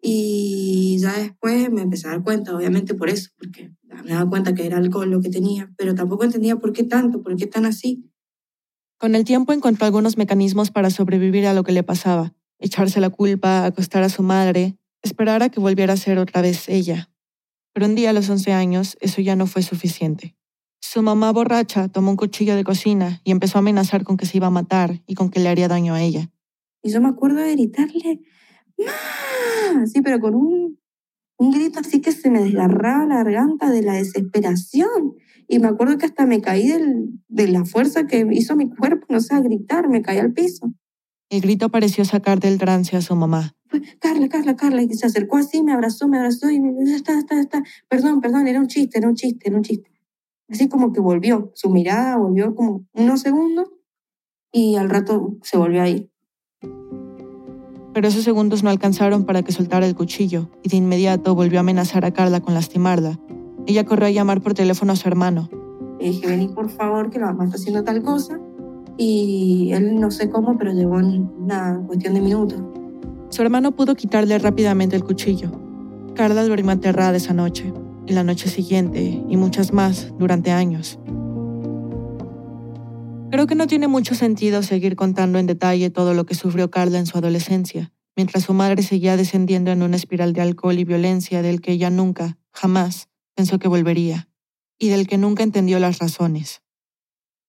Y 0.00 0.98
ya 0.98 1.14
después 1.14 1.70
me 1.70 1.80
empecé 1.80 2.08
a 2.08 2.10
dar 2.10 2.22
cuenta, 2.22 2.54
obviamente 2.54 2.94
por 2.94 3.08
eso, 3.08 3.30
porque 3.38 3.72
me 3.82 4.10
daba 4.10 4.28
cuenta 4.28 4.54
que 4.54 4.66
era 4.66 4.76
alcohol 4.76 5.10
lo 5.10 5.22
que 5.22 5.30
tenía, 5.30 5.72
pero 5.78 5.94
tampoco 5.94 6.24
entendía 6.24 6.56
por 6.56 6.74
qué 6.74 6.84
tanto, 6.84 7.22
por 7.22 7.36
qué 7.36 7.46
tan 7.46 7.64
así. 7.64 8.04
Con 8.98 9.14
el 9.14 9.24
tiempo 9.24 9.54
encontró 9.54 9.86
algunos 9.86 10.18
mecanismos 10.18 10.70
para 10.70 10.90
sobrevivir 10.90 11.46
a 11.46 11.54
lo 11.54 11.64
que 11.64 11.72
le 11.72 11.82
pasaba. 11.82 12.34
echarse 12.60 13.00
la 13.00 13.10
culpa, 13.10 13.66
acostar 13.66 14.02
a 14.04 14.08
su 14.08 14.22
madre, 14.22 14.76
esperar 15.02 15.42
a 15.42 15.50
que 15.50 15.60
volviera 15.60 15.94
a 15.94 15.98
ser 15.98 16.18
otra 16.18 16.40
vez 16.40 16.68
ella. 16.68 17.10
Pero 17.72 17.86
un 17.86 17.94
día 17.94 18.10
a 18.10 18.12
los 18.12 18.30
11 18.30 18.52
años 18.52 18.96
eso 19.00 19.20
ya 19.20 19.36
no 19.36 19.46
fue 19.46 19.62
suficiente. 19.62 20.36
Su 20.94 21.02
mamá 21.02 21.32
borracha 21.32 21.88
tomó 21.88 22.12
un 22.12 22.16
cuchillo 22.16 22.54
de 22.54 22.62
cocina 22.62 23.20
y 23.24 23.32
empezó 23.32 23.58
a 23.58 23.62
amenazar 23.62 24.04
con 24.04 24.16
que 24.16 24.26
se 24.26 24.36
iba 24.36 24.46
a 24.46 24.50
matar 24.50 25.02
y 25.08 25.16
con 25.16 25.28
que 25.28 25.40
le 25.40 25.48
haría 25.48 25.66
daño 25.66 25.92
a 25.92 26.00
ella. 26.00 26.30
Y 26.84 26.92
yo 26.92 27.00
me 27.00 27.08
acuerdo 27.08 27.40
de 27.40 27.50
gritarle, 27.50 28.20
¡Má! 28.78 29.86
Sí, 29.86 30.02
pero 30.02 30.20
con 30.20 30.36
un, 30.36 30.78
un 31.36 31.50
grito 31.50 31.80
así 31.80 32.00
que 32.00 32.12
se 32.12 32.30
me 32.30 32.44
desgarraba 32.44 33.06
la 33.06 33.24
garganta 33.24 33.72
de 33.72 33.82
la 33.82 33.94
desesperación. 33.94 35.16
Y 35.48 35.58
me 35.58 35.66
acuerdo 35.66 35.98
que 35.98 36.06
hasta 36.06 36.26
me 36.26 36.40
caí 36.40 36.68
del, 36.68 37.08
de 37.26 37.48
la 37.48 37.64
fuerza 37.64 38.06
que 38.06 38.24
hizo 38.30 38.54
mi 38.54 38.70
cuerpo, 38.70 39.04
no 39.08 39.18
sé, 39.18 39.34
a 39.34 39.40
gritar, 39.40 39.88
me 39.88 40.00
caí 40.00 40.18
al 40.18 40.32
piso. 40.32 40.72
El 41.28 41.40
grito 41.40 41.70
pareció 41.70 42.04
sacar 42.04 42.38
del 42.38 42.56
trance 42.56 42.96
a 42.96 43.02
su 43.02 43.16
mamá. 43.16 43.56
Carla, 43.98 44.28
Carla, 44.28 44.54
Carla, 44.54 44.82
y 44.82 44.94
se 44.94 45.06
acercó 45.06 45.38
así, 45.38 45.60
me 45.64 45.72
abrazó, 45.72 46.06
me 46.06 46.18
abrazó 46.18 46.52
y 46.52 46.60
me 46.60 46.72
dijo, 46.84 46.94
está, 46.94 47.18
está, 47.18 47.40
está, 47.40 47.64
perdón, 47.88 48.20
perdón, 48.20 48.46
era 48.46 48.60
un 48.60 48.68
chiste, 48.68 48.98
era 48.98 49.08
un 49.08 49.16
chiste, 49.16 49.48
era 49.48 49.56
un 49.56 49.64
chiste. 49.64 49.93
Así 50.48 50.68
como 50.68 50.92
que 50.92 51.00
volvió, 51.00 51.50
su 51.54 51.70
mirada 51.70 52.16
volvió 52.16 52.54
como 52.54 52.84
unos 52.92 53.20
segundos 53.20 53.70
y 54.52 54.76
al 54.76 54.90
rato 54.90 55.36
se 55.42 55.56
volvió 55.56 55.82
a 55.82 55.88
ir. 55.88 56.10
Pero 57.92 58.08
esos 58.08 58.24
segundos 58.24 58.62
no 58.62 58.70
alcanzaron 58.70 59.24
para 59.24 59.42
que 59.42 59.52
soltara 59.52 59.86
el 59.86 59.94
cuchillo 59.94 60.50
y 60.62 60.68
de 60.68 60.76
inmediato 60.76 61.34
volvió 61.34 61.58
a 61.58 61.60
amenazar 61.60 62.04
a 62.04 62.12
Carla 62.12 62.40
con 62.40 62.52
lastimarla. 62.52 63.18
Ella 63.66 63.84
corrió 63.84 64.06
a 64.08 64.10
llamar 64.10 64.40
por 64.42 64.54
teléfono 64.54 64.92
a 64.92 64.96
su 64.96 65.08
hermano. 65.08 65.48
Le 66.00 66.10
dije, 66.10 66.26
vení 66.26 66.48
por 66.48 66.68
favor, 66.68 67.08
que 67.08 67.18
la 67.18 67.26
mamá 67.26 67.44
está 67.44 67.56
haciendo 67.56 67.84
tal 67.84 68.02
cosa. 68.02 68.38
Y 68.96 69.70
él 69.72 69.98
no 69.98 70.10
sé 70.10 70.28
cómo, 70.28 70.58
pero 70.58 70.72
llegó 70.72 71.00
en 71.00 71.30
una 71.38 71.82
cuestión 71.86 72.14
de 72.14 72.20
minutos. 72.20 72.60
Su 73.30 73.42
hermano 73.42 73.72
pudo 73.72 73.94
quitarle 73.94 74.38
rápidamente 74.38 74.96
el 74.96 75.04
cuchillo. 75.04 75.50
Carla 76.14 76.44
durmió 76.44 76.72
aterrada 76.72 77.16
esa 77.16 77.32
noche, 77.32 77.72
y 78.06 78.12
la 78.12 78.24
noche 78.24 78.48
siguiente, 78.48 79.22
y 79.28 79.36
muchas 79.36 79.72
más 79.72 80.12
durante 80.18 80.50
años. 80.50 80.98
Creo 83.30 83.46
que 83.46 83.54
no 83.54 83.66
tiene 83.66 83.88
mucho 83.88 84.14
sentido 84.14 84.62
seguir 84.62 84.94
contando 84.94 85.38
en 85.38 85.46
detalle 85.46 85.90
todo 85.90 86.14
lo 86.14 86.24
que 86.24 86.34
sufrió 86.34 86.70
Carla 86.70 86.98
en 86.98 87.06
su 87.06 87.18
adolescencia, 87.18 87.92
mientras 88.16 88.44
su 88.44 88.54
madre 88.54 88.82
seguía 88.82 89.16
descendiendo 89.16 89.72
en 89.72 89.82
una 89.82 89.96
espiral 89.96 90.32
de 90.32 90.40
alcohol 90.40 90.78
y 90.78 90.84
violencia 90.84 91.42
del 91.42 91.60
que 91.60 91.72
ella 91.72 91.90
nunca, 91.90 92.38
jamás, 92.52 93.08
pensó 93.34 93.58
que 93.58 93.68
volvería, 93.68 94.28
y 94.78 94.88
del 94.88 95.06
que 95.06 95.18
nunca 95.18 95.42
entendió 95.42 95.80
las 95.80 95.98
razones. 95.98 96.62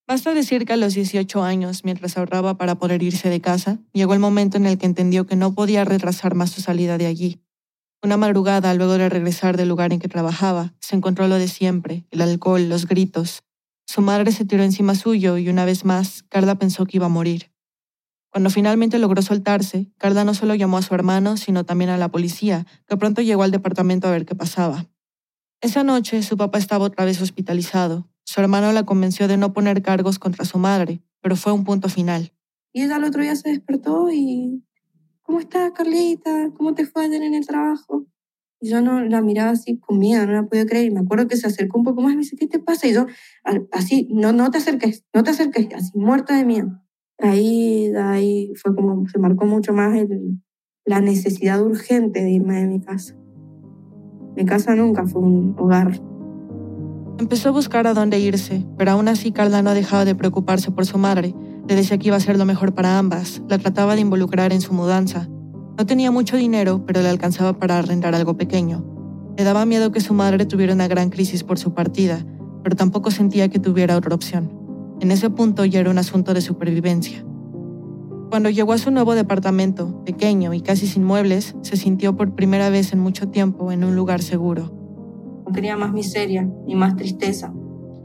Basta 0.08 0.34
decir 0.36 0.66
que 0.66 0.74
a 0.74 0.78
los 0.78 0.94
18 0.94 1.44
años, 1.44 1.84
mientras 1.84 2.18
ahorraba 2.18 2.58
para 2.58 2.76
poder 2.76 3.02
irse 3.02 3.30
de 3.30 3.42
casa, 3.42 3.80
llegó 3.92 4.14
el 4.14 4.20
momento 4.20 4.58
en 4.58 4.68
el 4.68 4.78
que 4.78 4.86
entendió 4.86 5.26
que 5.26 5.36
no 5.36 5.56
podía 5.56 5.84
retrasar 5.84 6.36
más 6.36 6.52
su 6.52 6.62
salida 6.62 6.98
de 7.00 7.08
allí. 7.08 7.42
Una 8.06 8.18
madrugada, 8.18 8.72
luego 8.76 9.00
de 9.00 9.10
regresar 9.10 9.58
del 9.58 9.68
lugar 9.68 9.92
en 9.92 9.98
que 9.98 10.08
trabajaba, 10.08 10.76
se 10.80 10.96
encontró 10.96 11.28
lo 11.28 11.40
de 11.40 11.48
siempre, 11.48 12.06
el 12.12 12.22
alcohol, 12.22 12.70
los 12.70 12.86
gritos. 12.86 13.42
Su 13.88 14.02
madre 14.02 14.32
se 14.32 14.46
tiró 14.46 14.62
encima 14.62 14.94
suyo 14.94 15.40
y 15.40 15.50
una 15.50 15.66
vez 15.66 15.86
más, 15.86 16.22
Carla 16.30 16.54
pensó 16.54 16.86
que 16.86 16.98
iba 16.98 17.08
a 17.08 17.10
morir. 17.10 17.52
Cuando 18.32 18.52
finalmente 18.52 19.00
logró 19.00 19.24
soltarse, 19.24 19.92
Carla 19.98 20.24
no 20.24 20.36
solo 20.36 20.54
llamó 20.54 20.78
a 20.78 20.84
su 20.84 20.94
hermano, 20.94 21.36
sino 21.36 21.64
también 21.64 21.90
a 21.90 21.98
la 21.98 22.10
policía, 22.10 22.68
que 22.88 22.96
pronto 22.96 23.24
llegó 23.24 23.42
al 23.42 23.50
departamento 23.50 24.08
a 24.08 24.12
ver 24.12 24.28
qué 24.28 24.36
pasaba. 24.36 24.86
Esa 25.62 25.84
noche 25.84 26.22
su 26.22 26.38
papá 26.38 26.60
estaba 26.60 26.86
otra 26.86 27.06
vez 27.06 27.20
hospitalizado. 27.24 28.08
Su 28.24 28.40
hermano 28.40 28.72
la 28.72 28.84
convenció 28.84 29.28
de 29.28 29.38
no 29.38 29.52
poner 29.52 29.82
cargos 29.82 30.20
contra 30.20 30.46
su 30.46 30.60
madre, 30.60 31.02
pero 31.22 31.36
fue 31.36 31.54
un 31.54 31.64
punto 31.64 31.90
final. 31.90 32.34
Y 32.72 32.84
ella 32.84 32.98
al 32.98 33.04
otro 33.06 33.24
día 33.24 33.36
se 33.36 33.50
despertó 33.50 34.12
y... 34.12 34.64
¿Cómo 35.26 35.40
estás, 35.40 35.72
Carlita? 35.72 36.52
¿Cómo 36.56 36.76
te 36.76 36.86
fue 36.86 37.06
ayer 37.06 37.24
en 37.24 37.34
el 37.34 37.48
trabajo? 37.48 38.06
Y 38.62 38.70
yo 38.70 38.80
no 38.82 39.04
la 39.04 39.24
miraba 39.24 39.50
así 39.50 39.80
con 39.80 39.98
miedo, 39.98 40.24
no 40.28 40.34
la 40.34 40.44
podía 40.44 40.68
creer. 40.68 40.86
Y 40.86 40.92
me 40.92 41.00
acuerdo 41.00 41.28
que 41.28 41.36
se 41.36 41.48
acercó 41.48 41.80
un 41.80 41.84
poco 41.84 42.02
más 42.02 42.14
y 42.14 42.16
me 42.16 42.22
dice, 42.22 42.36
¿qué 42.36 42.46
te 42.46 42.60
pasa? 42.60 42.86
Y 42.86 42.94
yo, 42.94 43.08
así, 43.72 44.08
no, 44.12 44.34
no 44.34 44.52
te 44.52 44.60
acerques, 44.60 45.04
no 45.16 45.24
te 45.24 45.32
acerques, 45.32 45.68
así, 45.74 45.98
muerta 45.98 46.38
de 46.38 46.46
miedo. 46.46 46.80
Ahí, 47.18 47.92
ahí 47.96 48.54
fue 48.62 48.76
como, 48.76 49.08
se 49.10 49.18
marcó 49.18 49.46
mucho 49.46 49.74
más 49.74 49.98
el, 49.98 50.40
la 50.86 51.02
necesidad 51.02 51.60
urgente 51.60 52.22
de 52.22 52.30
irme 52.30 52.62
de 52.62 52.68
mi 52.68 52.82
casa. 52.82 53.16
Mi 54.36 54.46
casa 54.46 54.76
nunca 54.76 55.08
fue 55.08 55.24
un 55.24 55.56
hogar. 55.58 56.00
Empezó 57.18 57.50
a 57.50 57.54
buscar 57.54 57.88
a 57.88 57.96
dónde 57.96 58.20
irse, 58.20 58.64
pero 58.78 58.92
aún 58.92 59.08
así 59.08 59.32
Carla 59.32 59.64
no 59.64 59.74
dejaba 59.74 60.06
de 60.06 60.14
preocuparse 60.14 60.70
por 60.70 60.86
su 60.86 61.00
madre. 61.00 61.34
Le 61.68 61.76
decía 61.76 61.98
que 61.98 62.08
iba 62.08 62.18
a 62.18 62.20
ser 62.20 62.38
lo 62.38 62.46
mejor 62.46 62.74
para 62.74 63.00
ambas, 63.00 63.42
la 63.50 63.58
trataba 63.58 63.96
de 63.96 64.02
involucrar 64.02 64.54
en 64.54 64.62
su 64.62 64.74
mudanza. 64.74 65.28
No 65.78 65.86
tenía 65.86 66.12
mucho 66.12 66.38
dinero, 66.38 66.86
pero 66.86 67.02
le 67.02 67.10
alcanzaba 67.10 67.54
para 67.58 67.80
arrendar 67.80 68.14
algo 68.14 68.38
pequeño. 68.38 68.86
Le 69.36 69.44
daba 69.44 69.66
miedo 69.66 69.92
que 69.92 70.00
su 70.00 70.14
madre 70.14 70.46
tuviera 70.46 70.74
una 70.74 70.88
gran 70.88 71.10
crisis 71.10 71.44
por 71.44 71.58
su 71.58 71.74
partida, 71.74 72.26
pero 72.64 72.76
tampoco 72.76 73.12
sentía 73.12 73.50
que 73.50 73.60
tuviera 73.60 73.98
otra 73.98 74.16
opción. 74.16 74.52
En 75.02 75.12
ese 75.12 75.30
punto 75.30 75.66
ya 75.66 75.80
era 75.80 75.90
un 75.90 75.98
asunto 75.98 76.34
de 76.34 76.42
supervivencia. 76.42 77.26
Cuando 78.30 78.50
llegó 78.50 78.74
a 78.74 78.78
su 78.78 78.92
nuevo 78.92 79.14
departamento, 79.16 80.04
pequeño 80.06 80.54
y 80.54 80.62
casi 80.62 80.88
sin 80.88 81.04
muebles, 81.04 81.56
se 81.62 81.78
sintió 81.78 82.16
por 82.16 82.36
primera 82.36 82.70
vez 82.70 82.94
en 82.94 83.00
mucho 83.00 83.28
tiempo 83.30 83.72
en 83.72 83.84
un 83.84 83.96
lugar 83.96 84.22
seguro. 84.22 84.72
Tenía 85.54 85.76
más 85.78 85.94
miseria 85.94 86.48
ni 86.66 86.76
más 86.76 86.96
tristeza. 86.96 87.54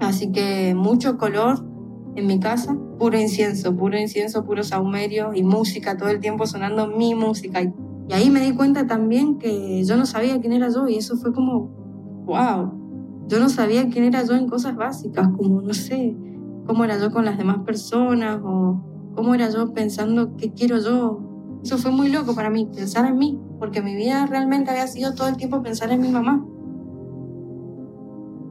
Así 0.01 0.33
que 0.33 0.75
mucho 0.75 1.17
color 1.17 1.70
en 2.17 2.27
mi 2.27 2.41
casa, 2.41 2.77
puro 2.99 3.19
incienso, 3.19 3.77
puro 3.77 3.99
incienso, 3.99 4.45
puro 4.45 4.63
saumerio 4.65 5.33
y 5.35 5.43
música, 5.43 5.97
todo 5.97 6.09
el 6.09 6.21
tiempo 6.21 6.47
sonando 6.47 6.89
mi 6.89 7.15
música. 7.15 7.63
Y 7.63 8.13
ahí 8.13 8.31
me 8.31 8.41
di 8.41 8.53
cuenta 8.53 8.87
también 8.87 9.39
que 9.39 9.85
yo 9.85 9.97
no 9.97 10.07
sabía 10.07 10.41
quién 10.41 10.53
era 10.53 10.69
yo 10.69 10.89
y 10.89 10.97
eso 10.97 11.17
fue 11.17 11.33
como, 11.33 11.71
wow, 12.27 12.73
yo 13.29 13.39
no 13.39 13.49
sabía 13.49 13.89
quién 13.89 14.05
era 14.05 14.25
yo 14.25 14.35
en 14.35 14.49
cosas 14.49 14.77
básicas, 14.77 15.29
como, 15.37 15.63
no 15.63 15.73
sé, 15.73 16.17
cómo 16.67 16.85
era 16.85 16.99
yo 16.99 17.11
con 17.13 17.25
las 17.25 17.39
demás 17.39 17.59
personas 17.65 18.41
o 18.45 18.83
cómo 19.15 19.35
era 19.35 19.51
yo 19.51 19.73
pensando 19.73 20.37
qué 20.37 20.53
quiero 20.53 20.79
yo. 20.79 21.21
Eso 21.63 21.79
fue 21.79 21.93
muy 21.93 22.09
loco 22.09 22.35
para 22.35 22.51
mí, 22.51 22.69
pensar 22.75 23.07
en 23.07 23.19
mí, 23.19 23.39
porque 23.59 23.83
mi 23.83 23.95
vida 23.95 24.27
realmente 24.27 24.71
había 24.71 24.87
sido 24.87 25.15
todo 25.15 25.29
el 25.29 25.37
tiempo 25.37 25.63
pensar 25.63 25.93
en 25.93 26.01
mi 26.01 26.09
mamá. 26.09 26.45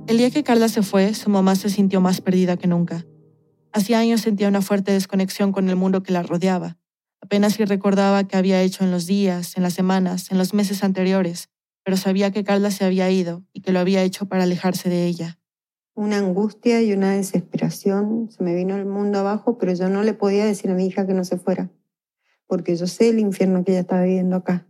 El 0.07 0.17
día 0.17 0.31
que 0.31 0.43
Carla 0.43 0.69
se 0.69 0.81
fue, 0.81 1.13
su 1.13 1.29
mamá 1.29 1.55
se 1.55 1.69
sintió 1.69 2.01
más 2.01 2.21
perdida 2.21 2.57
que 2.57 2.67
nunca. 2.67 3.05
Hacía 3.71 3.99
años 3.99 4.21
sentía 4.21 4.47
una 4.47 4.61
fuerte 4.61 4.91
desconexión 4.91 5.51
con 5.51 5.69
el 5.69 5.75
mundo 5.75 6.03
que 6.03 6.13
la 6.13 6.23
rodeaba. 6.23 6.77
Apenas 7.21 7.53
si 7.53 7.65
recordaba 7.65 8.23
qué 8.25 8.37
había 8.37 8.61
hecho 8.61 8.83
en 8.83 8.91
los 8.91 9.05
días, 9.05 9.57
en 9.57 9.63
las 9.63 9.73
semanas, 9.73 10.31
en 10.31 10.37
los 10.37 10.53
meses 10.53 10.83
anteriores, 10.83 11.49
pero 11.83 11.97
sabía 11.97 12.31
que 12.31 12.43
Carla 12.43 12.71
se 12.71 12.85
había 12.85 13.09
ido 13.09 13.43
y 13.53 13.61
que 13.61 13.71
lo 13.71 13.79
había 13.79 14.03
hecho 14.03 14.27
para 14.27 14.43
alejarse 14.43 14.89
de 14.89 15.05
ella 15.05 15.39
una 15.99 16.17
angustia 16.17 16.81
y 16.81 16.93
una 16.93 17.11
desesperación. 17.11 18.29
Se 18.31 18.41
me 18.41 18.55
vino 18.55 18.77
el 18.77 18.85
mundo 18.85 19.19
abajo, 19.19 19.57
pero 19.57 19.73
yo 19.73 19.89
no 19.89 20.01
le 20.01 20.13
podía 20.13 20.45
decir 20.45 20.71
a 20.71 20.73
mi 20.73 20.85
hija 20.85 21.05
que 21.05 21.13
no 21.13 21.25
se 21.25 21.37
fuera, 21.37 21.69
porque 22.47 22.77
yo 22.77 22.87
sé 22.87 23.09
el 23.09 23.19
infierno 23.19 23.65
que 23.65 23.73
ella 23.73 23.81
estaba 23.81 24.03
viviendo 24.03 24.37
acá. 24.37 24.65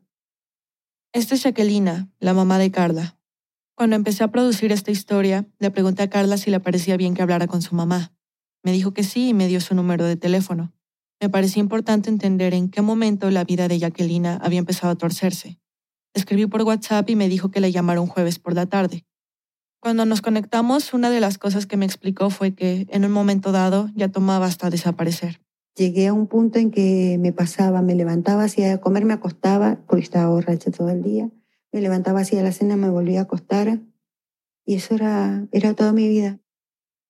Esta 1.13 1.35
es 1.35 1.43
Jacquelina, 1.43 2.09
la 2.19 2.33
mamá 2.33 2.57
de 2.57 2.71
Carla. 2.71 3.19
Cuando 3.75 3.95
empecé 3.95 4.23
a 4.23 4.31
producir 4.31 4.71
esta 4.71 4.89
historia, 4.89 5.45
le 5.59 5.69
pregunté 5.69 6.01
a 6.01 6.09
Carla 6.09 6.35
si 6.37 6.49
le 6.49 6.59
parecía 6.59 6.97
bien 6.97 7.13
que 7.13 7.21
hablara 7.21 7.45
con 7.45 7.61
su 7.61 7.75
mamá. 7.75 8.11
Me 8.63 8.71
dijo 8.71 8.93
que 8.93 9.03
sí 9.03 9.29
y 9.29 9.33
me 9.33 9.47
dio 9.47 9.61
su 9.61 9.75
número 9.75 10.05
de 10.05 10.15
teléfono. 10.15 10.73
Me 11.21 11.29
parecía 11.29 11.61
importante 11.61 12.09
entender 12.09 12.53
en 12.53 12.69
qué 12.69 12.81
momento 12.81 13.29
la 13.29 13.43
vida 13.43 13.67
de 13.67 13.79
Jacquelina 13.79 14.39
había 14.41 14.59
empezado 14.59 14.91
a 14.91 14.95
torcerse. 14.95 15.59
Escribí 16.13 16.45
por 16.45 16.63
WhatsApp 16.63 17.09
y 17.09 17.15
me 17.15 17.29
dijo 17.29 17.51
que 17.51 17.59
le 17.59 17.71
llamara 17.71 18.01
un 18.01 18.07
jueves 18.07 18.39
por 18.39 18.53
la 18.53 18.65
tarde. 18.65 19.05
Cuando 19.81 20.05
nos 20.05 20.21
conectamos, 20.21 20.93
una 20.93 21.09
de 21.09 21.21
las 21.21 21.37
cosas 21.37 21.65
que 21.65 21.77
me 21.77 21.85
explicó 21.85 22.29
fue 22.29 22.53
que 22.53 22.87
en 22.89 23.05
un 23.05 23.11
momento 23.11 23.51
dado 23.51 23.89
ya 23.95 24.09
tomaba 24.09 24.45
hasta 24.45 24.69
desaparecer. 24.69 25.39
Llegué 25.75 26.07
a 26.07 26.13
un 26.13 26.27
punto 26.27 26.59
en 26.59 26.71
que 26.71 27.17
me 27.19 27.31
pasaba, 27.31 27.81
me 27.81 27.95
levantaba, 27.95 28.43
hacía 28.43 28.81
comer, 28.81 29.05
me 29.05 29.13
acostaba, 29.13 29.79
porque 29.87 30.03
estaba 30.03 30.29
borracha 30.29 30.71
todo 30.71 30.89
el 30.89 31.01
día. 31.01 31.29
Me 31.71 31.79
levantaba, 31.79 32.21
hacía 32.21 32.43
la 32.43 32.51
cena, 32.51 32.75
me 32.75 32.89
volvía 32.89 33.19
a 33.19 33.23
acostar. 33.23 33.79
Y 34.65 34.75
eso 34.75 34.95
era, 34.95 35.47
era 35.51 35.73
toda 35.73 35.93
mi 35.93 36.09
vida. 36.09 36.39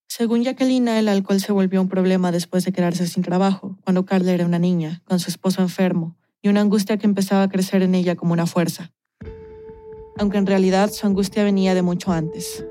Según 0.09 0.43
Jacqueline, 0.43 0.89
el 0.89 1.07
alcohol 1.07 1.39
se 1.39 1.53
volvió 1.53 1.81
un 1.81 1.87
problema 1.87 2.33
después 2.33 2.65
de 2.65 2.73
quedarse 2.73 3.07
sin 3.07 3.23
trabajo, 3.23 3.77
cuando 3.85 4.05
Carla 4.05 4.33
era 4.33 4.45
una 4.45 4.59
niña, 4.59 5.01
con 5.05 5.19
su 5.19 5.29
esposo 5.29 5.61
enfermo, 5.61 6.17
y 6.41 6.49
una 6.49 6.59
angustia 6.59 6.97
que 6.97 7.07
empezaba 7.07 7.43
a 7.43 7.49
crecer 7.49 7.83
en 7.83 7.95
ella 7.95 8.15
como 8.15 8.33
una 8.33 8.45
fuerza 8.45 8.91
aunque 10.19 10.37
en 10.37 10.45
realidad 10.45 10.91
su 10.91 11.07
angustia 11.07 11.43
venía 11.43 11.73
de 11.73 11.81
mucho 11.81 12.11
antes. 12.11 12.65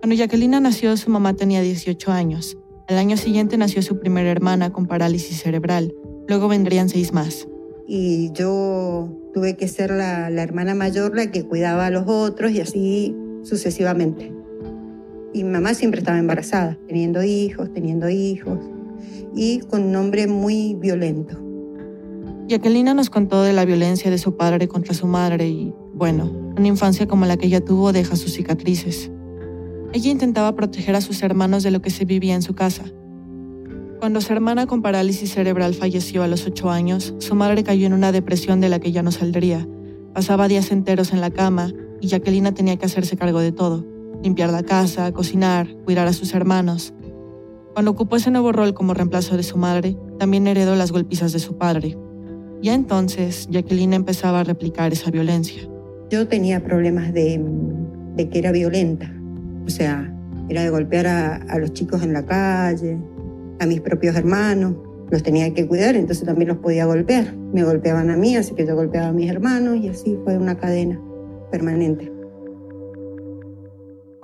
Cuando 0.00 0.14
Jacqueline 0.14 0.62
nació, 0.62 0.96
su 0.96 1.10
mamá 1.10 1.34
tenía 1.34 1.60
18 1.60 2.12
años. 2.12 2.56
Al 2.88 2.96
año 2.96 3.16
siguiente 3.16 3.56
nació 3.56 3.82
su 3.82 3.98
primera 3.98 4.30
hermana 4.30 4.72
con 4.72 4.86
parálisis 4.86 5.42
cerebral. 5.42 5.94
Luego 6.28 6.48
vendrían 6.48 6.88
seis 6.88 7.12
más. 7.12 7.48
Y 7.88 8.30
yo 8.32 9.08
tuve 9.34 9.56
que 9.56 9.66
ser 9.66 9.90
la, 9.90 10.30
la 10.30 10.42
hermana 10.42 10.74
mayor, 10.74 11.16
la 11.16 11.30
que 11.30 11.44
cuidaba 11.44 11.86
a 11.86 11.90
los 11.90 12.04
otros 12.06 12.52
y 12.52 12.60
así 12.60 13.16
sucesivamente. 13.42 14.32
Y 15.34 15.44
mamá 15.44 15.74
siempre 15.74 15.98
estaba 15.98 16.18
embarazada, 16.18 16.78
teniendo 16.86 17.22
hijos, 17.22 17.70
teniendo 17.74 18.08
hijos, 18.08 18.58
y 19.34 19.58
con 19.60 19.82
un 19.82 19.96
hombre 19.96 20.26
muy 20.26 20.74
violento. 20.74 21.36
Jacquelina 22.48 22.94
nos 22.94 23.10
contó 23.10 23.42
de 23.42 23.52
la 23.52 23.64
violencia 23.64 24.10
de 24.10 24.18
su 24.18 24.36
padre 24.36 24.68
contra 24.68 24.94
su 24.94 25.06
madre 25.06 25.48
y, 25.48 25.74
bueno, 25.92 26.30
una 26.56 26.68
infancia 26.68 27.08
como 27.08 27.26
la 27.26 27.36
que 27.36 27.46
ella 27.46 27.64
tuvo 27.64 27.92
deja 27.92 28.16
sus 28.16 28.32
cicatrices. 28.32 29.10
Ella 29.92 30.10
intentaba 30.10 30.54
proteger 30.54 30.94
a 30.94 31.00
sus 31.00 31.22
hermanos 31.22 31.62
de 31.62 31.70
lo 31.70 31.82
que 31.82 31.90
se 31.90 32.04
vivía 32.04 32.34
en 32.34 32.42
su 32.42 32.54
casa. 32.54 32.84
Cuando 33.98 34.20
su 34.20 34.32
hermana 34.32 34.66
con 34.66 34.82
parálisis 34.82 35.32
cerebral 35.32 35.74
falleció 35.74 36.22
a 36.22 36.28
los 36.28 36.46
ocho 36.46 36.70
años, 36.70 37.14
su 37.18 37.34
madre 37.34 37.64
cayó 37.64 37.86
en 37.86 37.92
una 37.92 38.12
depresión 38.12 38.60
de 38.60 38.68
la 38.68 38.78
que 38.78 38.92
ya 38.92 39.02
no 39.02 39.10
saldría. 39.10 39.66
Pasaba 40.12 40.46
días 40.46 40.70
enteros 40.70 41.12
en 41.12 41.20
la 41.20 41.30
cama 41.30 41.72
y 42.00 42.08
Jacquelina 42.08 42.52
tenía 42.52 42.76
que 42.76 42.86
hacerse 42.86 43.16
cargo 43.16 43.40
de 43.40 43.52
todo, 43.52 43.86
limpiar 44.22 44.50
la 44.50 44.62
casa, 44.62 45.12
cocinar, 45.12 45.68
cuidar 45.84 46.06
a 46.06 46.12
sus 46.12 46.34
hermanos. 46.34 46.94
Cuando 47.72 47.90
ocupó 47.90 48.16
ese 48.16 48.30
nuevo 48.30 48.52
rol 48.52 48.72
como 48.74 48.94
reemplazo 48.94 49.36
de 49.36 49.42
su 49.42 49.58
madre, 49.58 49.96
también 50.18 50.46
heredó 50.46 50.76
las 50.76 50.92
golpizas 50.92 51.32
de 51.32 51.40
su 51.40 51.58
padre. 51.58 51.98
Ya 52.62 52.74
entonces, 52.74 53.48
Jacqueline 53.50 53.94
empezaba 53.94 54.40
a 54.40 54.44
replicar 54.44 54.92
esa 54.92 55.10
violencia. 55.10 55.68
Yo 56.10 56.28
tenía 56.28 56.62
problemas 56.62 57.12
de, 57.12 57.42
que 58.16 58.38
era 58.38 58.52
violenta, 58.52 59.12
o 59.66 59.70
sea, 59.70 60.14
era 60.48 60.62
de 60.62 60.70
golpear 60.70 61.06
a, 61.06 61.36
a 61.36 61.58
los 61.58 61.72
chicos 61.72 62.02
en 62.02 62.12
la 62.12 62.24
calle, 62.24 62.98
a 63.58 63.66
mis 63.66 63.80
propios 63.80 64.14
hermanos, 64.14 64.76
los 65.10 65.22
tenía 65.22 65.52
que 65.52 65.66
cuidar, 65.66 65.96
entonces 65.96 66.24
también 66.24 66.48
los 66.48 66.58
podía 66.58 66.86
golpear. 66.86 67.34
Me 67.52 67.64
golpeaban 67.64 68.10
a 68.10 68.16
mí, 68.16 68.36
así 68.36 68.54
que 68.54 68.66
yo 68.66 68.74
golpeaba 68.74 69.08
a 69.08 69.12
mis 69.12 69.30
hermanos 69.30 69.76
y 69.76 69.88
así 69.88 70.18
fue 70.24 70.38
una 70.38 70.56
cadena 70.56 71.00
permanente. 71.50 72.13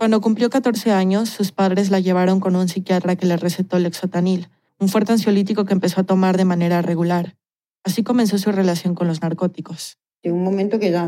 Cuando 0.00 0.22
cumplió 0.22 0.48
14 0.48 0.92
años, 0.92 1.28
sus 1.28 1.52
padres 1.52 1.90
la 1.90 2.00
llevaron 2.00 2.40
con 2.40 2.56
un 2.56 2.70
psiquiatra 2.70 3.16
que 3.16 3.26
le 3.26 3.36
recetó 3.36 3.78
lexotanil, 3.78 4.48
un 4.78 4.88
fuerte 4.88 5.12
ansiolítico 5.12 5.66
que 5.66 5.74
empezó 5.74 6.00
a 6.00 6.04
tomar 6.04 6.38
de 6.38 6.46
manera 6.46 6.80
regular. 6.80 7.36
Así 7.84 8.02
comenzó 8.02 8.38
su 8.38 8.50
relación 8.50 8.94
con 8.94 9.08
los 9.08 9.20
narcóticos. 9.20 9.98
En 10.22 10.32
un 10.32 10.42
momento 10.42 10.78
que 10.78 10.90
ya 10.90 11.06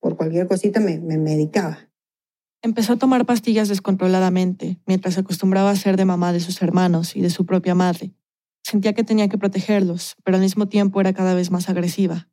por 0.00 0.16
cualquier 0.16 0.48
cosita 0.48 0.80
me, 0.80 0.98
me 0.98 1.16
medicaba. 1.16 1.78
Empezó 2.60 2.94
a 2.94 2.96
tomar 2.96 3.24
pastillas 3.24 3.68
descontroladamente, 3.68 4.80
mientras 4.84 5.16
acostumbraba 5.16 5.70
a 5.70 5.76
ser 5.76 5.96
de 5.96 6.04
mamá 6.04 6.32
de 6.32 6.40
sus 6.40 6.60
hermanos 6.60 7.14
y 7.14 7.20
de 7.20 7.30
su 7.30 7.46
propia 7.46 7.76
madre. 7.76 8.10
Sentía 8.64 8.94
que 8.94 9.04
tenía 9.04 9.28
que 9.28 9.38
protegerlos, 9.38 10.16
pero 10.24 10.38
al 10.38 10.42
mismo 10.42 10.66
tiempo 10.66 11.00
era 11.00 11.12
cada 11.12 11.34
vez 11.34 11.52
más 11.52 11.68
agresiva. 11.68 12.28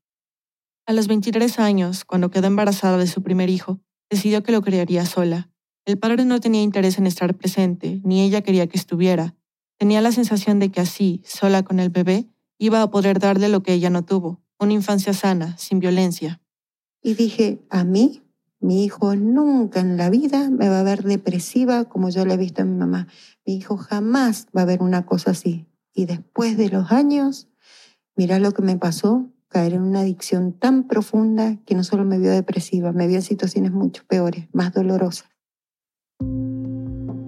A 0.87 0.93
los 0.93 1.07
23 1.07 1.59
años, 1.59 2.05
cuando 2.05 2.31
quedó 2.31 2.47
embarazada 2.47 2.97
de 2.97 3.05
su 3.05 3.21
primer 3.21 3.51
hijo, 3.51 3.81
decidió 4.09 4.41
que 4.41 4.51
lo 4.51 4.63
criaría 4.63 5.05
sola. 5.05 5.51
El 5.85 5.99
padre 5.99 6.25
no 6.25 6.39
tenía 6.39 6.63
interés 6.63 6.97
en 6.97 7.05
estar 7.05 7.35
presente, 7.35 8.01
ni 8.03 8.21
ella 8.21 8.41
quería 8.41 8.65
que 8.65 8.77
estuviera. 8.77 9.35
Tenía 9.77 10.01
la 10.01 10.11
sensación 10.11 10.57
de 10.57 10.71
que 10.71 10.81
así, 10.81 11.21
sola 11.25 11.61
con 11.61 11.79
el 11.79 11.91
bebé, 11.91 12.27
iba 12.57 12.81
a 12.81 12.89
poder 12.89 13.19
darle 13.19 13.49
lo 13.49 13.61
que 13.61 13.73
ella 13.73 13.91
no 13.91 14.03
tuvo, 14.03 14.41
una 14.57 14.73
infancia 14.73 15.13
sana, 15.13 15.55
sin 15.57 15.79
violencia. 15.79 16.41
Y 17.03 17.13
dije, 17.13 17.59
a 17.69 17.83
mí, 17.83 18.23
mi 18.59 18.83
hijo 18.83 19.15
nunca 19.15 19.79
en 19.79 19.95
la 19.95 20.09
vida 20.09 20.49
me 20.49 20.69
va 20.69 20.79
a 20.79 20.83
ver 20.83 21.03
depresiva 21.03 21.85
como 21.85 22.09
yo 22.09 22.25
la 22.25 22.33
he 22.33 22.37
visto 22.37 22.63
a 22.63 22.65
mi 22.65 22.75
mamá. 22.75 23.07
Mi 23.45 23.55
hijo 23.55 23.77
jamás 23.77 24.47
va 24.57 24.63
a 24.63 24.65
ver 24.65 24.81
una 24.81 25.05
cosa 25.05 25.31
así. 25.31 25.67
Y 25.93 26.05
después 26.05 26.57
de 26.57 26.69
los 26.69 26.91
años, 26.91 27.47
mira 28.15 28.39
lo 28.39 28.53
que 28.53 28.63
me 28.63 28.77
pasó, 28.77 29.29
caer 29.49 29.73
en 29.73 29.83
una 29.83 29.99
adicción 29.99 30.51
tan 30.51 30.87
profunda 30.87 31.57
que 31.65 31.75
no 31.75 31.83
solo 31.83 32.05
me 32.05 32.17
vio 32.17 32.31
depresiva, 32.31 32.91
me 32.91 33.05
vio 33.05 33.17
en 33.17 33.21
situaciones 33.21 33.71
mucho 33.71 34.03
peores, 34.07 34.47
más 34.51 34.73
dolorosas. 34.73 35.34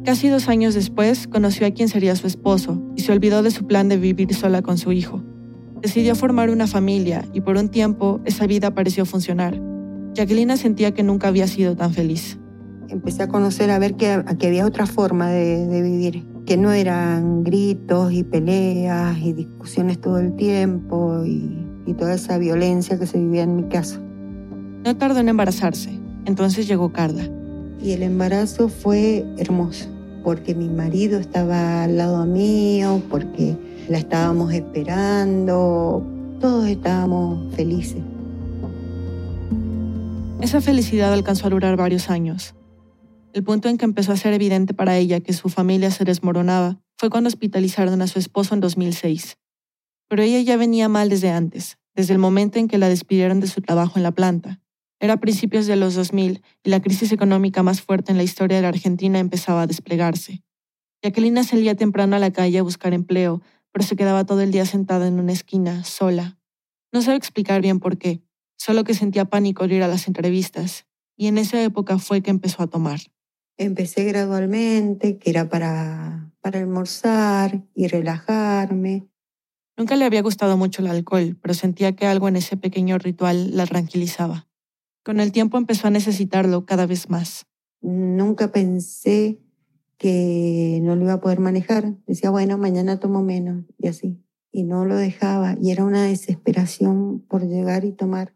Casi 0.08 0.30
dos 0.30 0.48
años 0.48 0.74
después, 0.74 1.28
conoció 1.28 1.68
a 1.68 1.72
quien 1.72 1.90
sería 1.90 2.16
su 2.16 2.28
esposo 2.28 2.82
y 2.96 3.02
se 3.02 3.12
olvidó 3.12 3.44
de 3.44 3.52
su 3.52 3.68
plan 3.68 3.90
de 3.90 3.98
vivir 3.98 4.34
sola 4.34 4.62
con 4.62 4.78
su 4.78 4.94
hijo. 4.94 5.22
Decidió 5.82 6.16
formar 6.16 6.50
una 6.50 6.66
familia 6.66 7.26
y 7.34 7.42
por 7.42 7.58
un 7.58 7.68
tiempo 7.68 8.22
esa 8.24 8.48
vida 8.48 8.74
pareció 8.74 9.06
funcionar. 9.06 9.60
Jacqueline 10.14 10.56
sentía 10.56 10.94
que 10.94 11.04
nunca 11.04 11.28
había 11.28 11.46
sido 11.46 11.76
tan 11.76 11.92
feliz. 11.92 12.40
Empecé 12.88 13.24
a 13.24 13.28
conocer, 13.28 13.70
a 13.70 13.80
ver 13.80 13.96
que, 13.96 14.10
había 14.14 14.66
otra 14.66 14.86
forma 14.86 15.30
de, 15.30 15.82
vivir, 15.82 16.26
que 16.46 16.56
no 16.56 16.72
eran 16.72 17.44
gritos 17.44 18.14
y 18.14 18.24
peleas 18.24 19.18
y 19.18 19.34
discusiones 19.34 20.00
todo 20.00 20.20
el 20.20 20.38
tiempo 20.38 21.26
y, 21.26 21.68
y 21.86 21.94
toda 21.96 22.14
esa 22.14 22.38
violencia 22.38 22.98
que 22.98 23.08
se 23.08 23.20
vivía 23.20 23.44
en 23.44 23.58
mi 23.58 23.64
casa. 23.64 24.00
No 24.86 24.96
tardó 24.96 25.20
en 25.20 25.28
embarazarse, 25.28 26.00
entonces 26.24 26.66
llegó 26.66 26.94
Carla. 26.94 27.30
Y 27.82 27.92
el 27.92 28.04
embarazo 28.04 28.70
fue 28.70 29.26
hermoso 29.38 29.97
porque 30.28 30.54
mi 30.54 30.68
marido 30.68 31.20
estaba 31.20 31.86
al 31.86 31.96
lado 31.96 32.26
mío, 32.26 33.02
porque 33.10 33.56
la 33.88 33.98
estábamos 33.98 34.52
esperando, 34.52 36.06
todos 36.42 36.68
estábamos 36.68 37.56
felices. 37.56 38.02
Esa 40.42 40.60
felicidad 40.60 41.14
alcanzó 41.14 41.48
a 41.48 41.52
durar 41.52 41.78
varios 41.78 42.10
años. 42.10 42.56
El 43.32 43.46
punto 43.46 43.70
en 43.70 43.78
que 43.78 43.86
empezó 43.86 44.12
a 44.12 44.18
ser 44.18 44.34
evidente 44.34 44.74
para 44.74 44.98
ella 44.98 45.22
que 45.22 45.32
su 45.32 45.48
familia 45.48 45.92
se 45.92 46.04
desmoronaba 46.04 46.82
fue 46.98 47.10
cuando 47.10 47.30
hospitalizaron 47.30 48.02
a 48.02 48.08
su 48.08 48.20
esposo 48.20 48.54
en 48.54 48.60
2006. 48.60 49.38
Pero 50.10 50.24
ella 50.24 50.42
ya 50.42 50.58
venía 50.58 50.90
mal 50.90 51.08
desde 51.08 51.30
antes, 51.30 51.78
desde 51.96 52.12
el 52.12 52.20
momento 52.20 52.60
en 52.60 52.68
que 52.68 52.78
la 52.78 52.90
despidieron 52.90 53.40
de 53.40 53.48
su 53.48 53.62
trabajo 53.62 53.94
en 53.96 54.04
la 54.04 54.12
planta. 54.12 54.60
Era 55.00 55.18
principios 55.18 55.68
de 55.68 55.76
los 55.76 55.94
2000 55.96 56.42
y 56.64 56.70
la 56.70 56.82
crisis 56.82 57.12
económica 57.12 57.62
más 57.62 57.82
fuerte 57.82 58.12
en 58.12 58.18
la 58.18 58.24
historia 58.24 58.58
de 58.58 58.64
la 58.64 58.70
Argentina 58.70 59.20
empezaba 59.20 59.64
a 59.64 59.68
desplegarse. 59.68 60.44
Jacqueline 61.04 61.44
salía 61.44 61.76
temprano 61.76 62.16
a 62.16 62.20
la 62.20 62.32
calle 62.32 62.58
a 62.58 62.64
buscar 62.64 62.94
empleo, 62.94 63.42
pero 63.72 63.86
se 63.86 63.96
quedaba 63.96 64.26
todo 64.26 64.42
el 64.42 64.52
día 64.52 64.66
sentada 64.66 65.08
en 65.08 65.20
una 65.20 65.34
esquina, 65.34 65.84
sola. 65.84 66.40
No 66.92 67.02
sabe 67.02 67.18
explicar 67.18 67.62
bien 67.62 67.80
por 67.80 67.98
qué, 67.98 68.24
solo 68.58 68.84
que 68.84 68.96
sentía 68.96 69.26
pánico 69.26 69.64
al 69.64 69.72
ir 69.72 69.84
a 69.84 69.88
las 69.88 70.08
entrevistas, 70.08 70.88
y 71.16 71.28
en 71.28 71.38
esa 71.38 71.62
época 71.62 72.00
fue 72.00 72.22
que 72.22 72.32
empezó 72.32 72.64
a 72.64 72.68
tomar. 72.68 73.00
Empecé 73.58 74.04
gradualmente, 74.04 75.18
que 75.18 75.30
era 75.30 75.50
para, 75.50 76.32
para 76.42 76.60
almorzar 76.60 77.64
y 77.76 77.88
relajarme. 77.88 79.08
Nunca 79.78 79.96
le 79.96 80.06
había 80.06 80.24
gustado 80.24 80.58
mucho 80.58 80.82
el 80.82 80.88
alcohol, 80.88 81.38
pero 81.40 81.54
sentía 81.54 81.96
que 81.96 82.08
algo 82.08 82.28
en 82.28 82.38
ese 82.38 82.58
pequeño 82.58 82.98
ritual 82.98 83.56
la 83.56 83.68
tranquilizaba. 83.68 84.47
Con 85.08 85.22
el 85.22 85.32
tiempo 85.32 85.58
empezó 85.58 85.88
a 85.88 85.90
necesitarlo 85.90 86.66
cada 86.66 86.86
vez 86.86 87.10
más. 87.10 87.46
Nunca 87.80 88.52
pensé 88.52 89.40
que 89.98 90.82
no 90.84 90.98
lo 90.98 91.04
iba 91.04 91.14
a 91.14 91.22
poder 91.22 91.40
manejar. 91.40 91.96
Decía, 92.06 92.30
bueno, 92.30 92.58
mañana 92.58 93.00
tomo 93.00 93.24
menos 93.24 93.64
y 93.78 93.88
así. 93.88 94.22
Y 94.52 94.66
no 94.66 94.84
lo 94.84 94.98
dejaba. 94.98 95.56
Y 95.62 95.72
era 95.72 95.86
una 95.86 96.04
desesperación 96.04 97.22
por 97.22 97.48
llegar 97.48 97.86
y 97.86 97.94
tomar. 97.94 98.36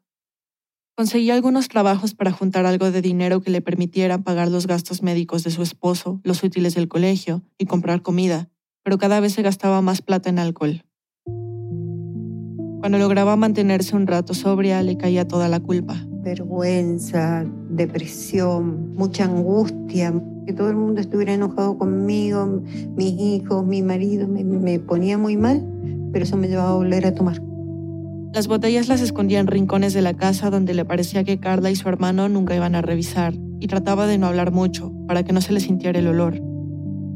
Conseguía 0.95 1.33
algunos 1.33 1.67
trabajos 1.67 2.13
para 2.13 2.31
juntar 2.31 2.65
algo 2.65 2.89
de 2.89 3.01
dinero 3.01 3.41
que 3.41 3.51
le 3.51 3.59
permitiera 3.59 4.19
pagar 4.19 4.49
los 4.49 4.65
gastos 4.65 5.03
médicos 5.03 5.43
de 5.43 5.51
su 5.51 5.63
esposo, 5.63 6.21
los 6.23 6.41
útiles 6.41 6.73
del 6.73 6.87
colegio 6.87 7.43
y 7.57 7.65
comprar 7.65 8.01
comida, 8.01 8.49
pero 8.81 8.97
cada 8.97 9.19
vez 9.19 9.33
se 9.33 9.41
gastaba 9.41 9.81
más 9.81 10.01
plata 10.01 10.29
en 10.29 10.39
alcohol. 10.39 10.85
Cuando 12.79 12.97
lograba 12.97 13.35
mantenerse 13.35 13.93
un 13.93 14.07
rato 14.07 14.33
sobria, 14.33 14.81
le 14.83 14.95
caía 14.95 15.27
toda 15.27 15.49
la 15.49 15.59
culpa 15.59 16.07
vergüenza, 16.21 17.45
depresión, 17.69 18.93
mucha 18.95 19.25
angustia, 19.25 20.13
que 20.45 20.53
todo 20.53 20.69
el 20.69 20.75
mundo 20.75 21.01
estuviera 21.01 21.33
enojado 21.33 21.77
conmigo, 21.77 22.63
mis 22.95 23.13
hijos, 23.19 23.65
mi 23.65 23.81
marido, 23.81 24.27
me, 24.27 24.79
ponía 24.79 25.17
muy 25.17 25.37
mal, 25.37 25.65
pero 26.11 26.23
eso 26.23 26.37
me 26.37 26.47
llevaba 26.47 26.71
a 26.71 26.75
volver 26.75 27.05
a 27.05 27.13
tomar. 27.13 27.41
Las 28.33 28.47
botellas 28.47 28.87
las 28.87 29.01
escondía 29.01 29.39
en 29.39 29.47
rincones 29.47 29.93
de 29.93 30.01
la 30.01 30.13
casa 30.13 30.49
donde 30.49 30.73
le 30.73 30.85
parecía 30.85 31.23
que 31.23 31.39
Carla 31.39 31.69
y 31.69 31.75
su 31.75 31.89
hermano 31.89 32.29
nunca 32.29 32.55
iban 32.55 32.75
a 32.75 32.81
revisar, 32.81 33.33
y 33.59 33.67
trataba 33.67 34.07
de 34.07 34.17
no 34.17 34.27
hablar 34.27 34.51
mucho, 34.51 34.91
para 35.07 35.23
que 35.23 35.33
no 35.33 35.41
se 35.41 35.53
le 35.53 35.59
sintiera 35.59 35.99
el 35.99 36.07
olor. 36.07 36.41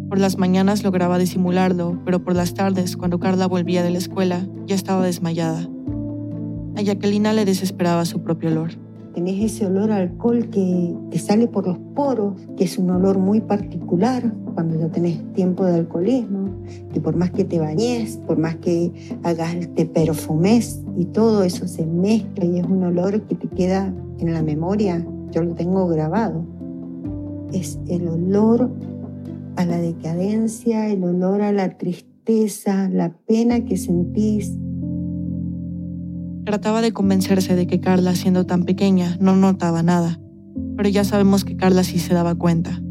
Por 0.09 0.19
las 0.19 0.37
mañanas 0.37 0.83
lograba 0.83 1.17
disimularlo, 1.17 2.01
pero 2.05 2.23
por 2.23 2.35
las 2.35 2.53
tardes, 2.53 2.95
cuando 2.97 3.19
Carla 3.19 3.47
volvía 3.47 3.81
de 3.81 3.89
la 3.89 3.97
escuela, 3.97 4.45
ya 4.67 4.75
estaba 4.75 5.03
desmayada. 5.03 5.67
A 6.75 6.81
Jacquelina 6.81 7.33
le 7.33 7.45
desesperaba 7.45 8.05
su 8.05 8.21
propio 8.21 8.49
olor 8.49 8.84
tenés 9.15 9.53
ese 9.53 9.65
olor 9.65 9.91
a 9.91 9.97
alcohol 9.97 10.49
que 10.49 10.93
te 11.09 11.17
sale 11.17 11.47
por 11.47 11.65
los 11.65 11.77
poros, 11.95 12.33
que 12.57 12.65
es 12.65 12.77
un 12.77 12.89
olor 12.89 13.17
muy 13.17 13.39
particular 13.39 14.33
cuando 14.53 14.77
ya 14.77 14.89
tenés 14.89 15.23
tiempo 15.33 15.63
de 15.63 15.75
alcoholismo, 15.75 16.49
que 16.93 16.99
por 16.99 17.15
más 17.15 17.31
que 17.31 17.45
te 17.45 17.57
bañes, 17.57 18.17
por 18.27 18.37
más 18.37 18.57
que 18.57 18.91
hagas, 19.23 19.55
te 19.73 19.85
perfumes 19.85 20.83
y 20.97 21.05
todo 21.05 21.43
eso 21.43 21.65
se 21.65 21.85
mezcla 21.85 22.43
y 22.43 22.59
es 22.59 22.65
un 22.65 22.83
olor 22.83 23.21
que 23.21 23.35
te 23.35 23.47
queda 23.47 23.93
en 24.19 24.33
la 24.33 24.43
memoria, 24.43 25.05
yo 25.31 25.43
lo 25.43 25.55
tengo 25.55 25.87
grabado. 25.87 26.43
Es 27.53 27.79
el 27.87 28.09
olor 28.09 28.69
a 29.55 29.65
la 29.65 29.77
decadencia, 29.77 30.89
el 30.89 31.05
olor 31.05 31.41
a 31.41 31.53
la 31.53 31.77
tristeza, 31.77 32.89
la 32.89 33.15
pena 33.27 33.63
que 33.63 33.77
sentís, 33.77 34.57
Trataba 36.45 36.81
de 36.81 36.93
convencerse 36.93 37.55
de 37.55 37.65
que 37.65 37.79
Carla, 37.79 38.15
siendo 38.15 38.45
tan 38.45 38.65
pequeña, 38.65 39.17
no 39.19 39.35
notaba 39.35 39.81
nada, 39.81 40.19
pero 40.77 40.87
ya 40.89 41.03
sabemos 41.03 41.43
que 41.43 41.57
Carla 41.57 41.83
sí 41.83 41.97
se 41.97 42.13
daba 42.13 42.35
cuenta. 42.35 42.81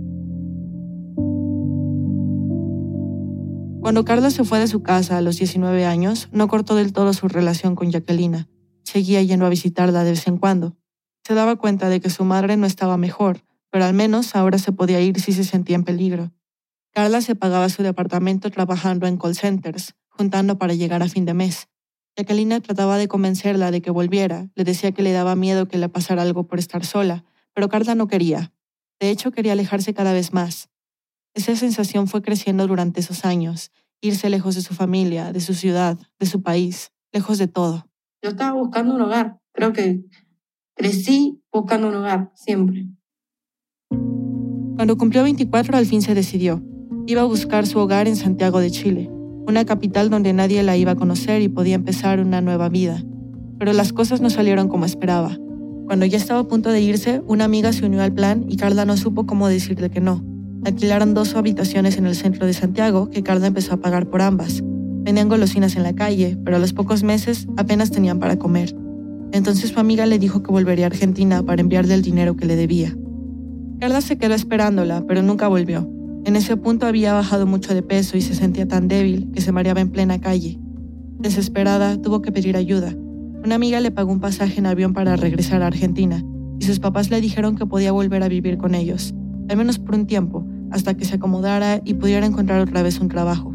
Cuando 3.81 4.05
Carla 4.05 4.31
se 4.31 4.43
fue 4.43 4.59
de 4.59 4.67
su 4.67 4.83
casa 4.83 5.19
a 5.19 5.21
los 5.21 5.39
19 5.39 5.85
años, 5.85 6.29
no 6.33 6.49
cortó 6.49 6.75
del 6.75 6.93
todo 6.93 7.13
su 7.13 7.29
relación 7.29 7.77
con 7.77 7.93
Jacquelina. 7.93 8.49
Seguía 8.83 9.23
yendo 9.23 9.47
a 9.47 9.51
visitarla 9.51 10.03
de 10.03 10.11
vez 10.11 10.27
en 10.27 10.39
cuando. 10.39 10.77
Se 11.23 11.35
daba 11.35 11.55
cuenta 11.55 11.89
de 11.89 12.01
que 12.01 12.11
su 12.11 12.25
madre 12.25 12.57
no 12.57 12.67
estaba 12.67 12.97
mejor, 12.97 13.45
pero 13.71 13.85
al 13.85 13.95
menos 13.95 14.35
ahora 14.35 14.59
se 14.59 14.73
podía 14.73 15.01
ir 15.01 15.21
si 15.21 15.33
se 15.33 15.45
sentía 15.45 15.77
en 15.77 15.85
peligro. 15.85 16.33
Carla 16.93 17.21
se 17.21 17.37
pagaba 17.37 17.69
su 17.69 17.85
departamento 17.85 18.51
trabajando 18.51 19.07
en 19.07 19.17
call 19.17 19.37
centers, 19.37 19.95
juntando 20.09 20.59
para 20.59 20.75
llegar 20.75 21.03
a 21.03 21.09
fin 21.09 21.25
de 21.25 21.35
mes. 21.35 21.69
Jacqueline 22.17 22.61
trataba 22.61 22.97
de 22.97 23.09
convencerla 23.09 23.71
de 23.71 23.83
que 23.83 23.91
volviera, 23.91 24.49
le 24.55 24.65
decía 24.65 24.93
que 24.93 25.03
le 25.03 25.13
daba 25.13 25.35
miedo 25.35 25.67
que 25.67 25.79
le 25.79 25.89
pasara 25.89 26.23
algo 26.23 26.47
por 26.47 26.59
estar 26.59 26.85
sola, 26.85 27.25
pero 27.53 27.69
Carla 27.69 27.95
no 27.95 28.07
quería. 28.07 28.53
De 29.01 29.11
hecho, 29.11 29.33
quería 29.33 29.53
alejarse 29.53 29.95
cada 29.95 30.13
vez 30.13 30.33
más. 30.33 30.71
Esa 31.35 31.57
sensación 31.57 32.07
fue 32.07 32.23
creciendo 32.23 32.67
durante 32.69 33.01
esos 33.01 33.25
años, 33.25 33.73
irse 34.01 34.31
lejos 34.31 34.55
de 34.55 34.63
su 34.63 34.75
familia, 34.75 35.33
de 35.33 35.41
su 35.41 35.55
ciudad, 35.55 35.99
de 36.21 36.27
su 36.27 36.43
país, 36.43 36.93
lejos 37.13 37.39
de 37.39 37.49
todo. 37.49 37.87
Yo 38.23 38.31
estaba 38.31 38.53
buscando 38.53 38.95
un 38.95 39.01
hogar, 39.03 39.41
creo 39.53 39.73
que 39.73 40.05
crecí 40.77 41.43
buscando 41.53 41.89
un 41.89 41.97
hogar, 41.97 42.31
siempre. 42.35 42.87
Cuando 44.77 44.97
cumplió 44.97 45.23
24 45.25 45.77
al 45.77 45.87
fin 45.87 46.03
se 46.03 46.15
decidió. 46.15 46.63
Iba 47.07 47.23
a 47.23 47.27
buscar 47.27 47.67
su 47.67 47.79
hogar 47.79 48.09
en 48.09 48.17
Santiago 48.17 48.61
de 48.61 48.71
Chile, 48.71 49.11
una 49.47 49.65
capital 49.65 50.11
donde 50.11 50.33
nadie 50.33 50.63
la 50.63 50.77
iba 50.77 50.93
a 50.93 50.97
conocer 50.97 51.43
y 51.43 51.49
podía 51.49 51.75
empezar 51.75 52.21
una 52.21 52.41
nueva 52.41 52.69
vida. 52.69 53.03
Pero 53.59 53.73
las 53.73 53.93
cosas 53.93 54.21
no 54.21 54.31
salieron 54.31 54.69
como 54.69 54.85
esperaba. 54.85 55.39
Cuando 55.87 56.07
ya 56.07 56.17
estaba 56.17 56.41
a 56.41 56.49
punto 56.49 56.71
de 56.71 56.81
irse, 56.81 57.23
una 57.27 57.45
amiga 57.45 57.73
se 57.73 57.85
unió 57.85 58.03
al 58.03 58.13
plan 58.13 58.47
y 58.49 58.57
Carla 58.57 58.85
no 58.85 58.97
supo 58.97 59.27
cómo 59.27 59.49
decirle 59.49 59.91
que 59.91 60.01
no. 60.01 60.25
Alquilaron 60.65 61.13
dos 61.13 61.35
habitaciones 61.37 61.99
en 61.99 62.07
el 62.07 62.15
centro 62.15 62.47
de 62.47 62.55
Santiago 62.55 63.11
que 63.11 63.23
Carla 63.23 63.49
empezó 63.49 63.75
a 63.75 63.77
pagar 63.77 64.09
por 64.09 64.23
ambas. 64.23 64.63
Vendían 64.63 65.29
golosinas 65.29 65.77
en 65.77 65.83
la 65.83 65.95
calle, 65.95 66.39
pero 66.43 66.57
a 66.57 66.61
los 66.61 66.73
pocos 66.73 67.03
meses 67.03 67.47
apenas 67.59 67.91
tenían 67.91 68.19
para 68.19 68.39
comer. 68.39 68.75
Entonces 69.33 69.71
su 69.71 69.81
amiga 69.81 70.07
le 70.07 70.19
dijo 70.19 70.43
que 70.43 70.51
volvería 70.51 70.87
a 70.87 70.89
Argentina 70.89 71.43
para 71.43 71.61
enviarle 71.61 71.93
el 71.93 72.03
dinero 72.03 72.37
que 72.37 72.47
le 72.47 72.57
debía. 72.57 72.97
Carla 73.79 74.01
se 74.01 74.17
quedó 74.17 74.35
esperándola, 74.35 75.05
pero 75.07 75.23
nunca 75.23 75.49
volvió. 75.49 75.87
En 76.27 76.37
ese 76.37 76.57
punto 76.57 76.87
había 76.87 77.13
bajado 77.13 77.47
mucho 77.47 77.75
de 77.75 77.83
peso 77.83 78.17
y 78.17 78.23
se 78.23 78.35
sentía 78.35 78.67
tan 78.67 78.89
débil 78.89 79.31
que 79.35 79.43
se 79.43 79.53
mareaba 79.53 79.83
en 79.83 79.91
plena 79.91 80.23
calle. 80.23 80.59
Desesperada, 81.19 82.01
tuvo 82.01 82.23
que 82.23 82.33
pedir 82.33 82.57
ayuda. 82.57 82.95
Una 83.45 83.57
amiga 83.57 83.79
le 83.81 83.91
pagó 83.91 84.11
un 84.11 84.21
pasaje 84.21 84.59
en 84.59 84.65
avión 84.65 84.95
para 84.95 85.17
regresar 85.17 85.63
a 85.63 85.67
Argentina 85.67 86.25
y 86.59 86.65
sus 86.65 86.81
papás 86.81 87.11
le 87.11 87.21
dijeron 87.21 87.57
que 87.57 87.67
podía 87.67 87.93
volver 87.93 88.23
a 88.23 88.29
vivir 88.29 88.57
con 88.57 88.75
ellos, 88.75 89.15
al 89.51 89.59
menos 89.59 89.79
por 89.79 89.95
un 89.95 90.07
tiempo, 90.07 90.47
hasta 90.71 90.95
que 90.95 91.05
se 91.05 91.17
acomodara 91.17 91.83
y 91.85 91.93
pudiera 91.93 92.25
encontrar 92.25 92.61
otra 92.61 92.83
vez 92.83 93.01
un 93.01 93.09
trabajo. 93.09 93.55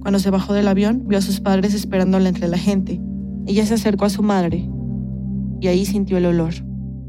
Cuando 0.00 0.18
se 0.18 0.28
bajó 0.28 0.52
del 0.52 0.68
avión, 0.68 1.04
vio 1.06 1.16
a 1.16 1.22
sus 1.22 1.40
padres 1.40 1.72
esperándola 1.72 2.28
entre 2.28 2.46
la 2.46 2.58
gente. 2.58 3.00
Ella 3.46 3.64
se 3.64 3.72
acercó 3.72 4.04
a 4.04 4.10
su 4.10 4.22
madre 4.22 4.68
y 5.62 5.68
ahí 5.68 5.86
sintió 5.86 6.18
el 6.18 6.26
olor 6.26 6.52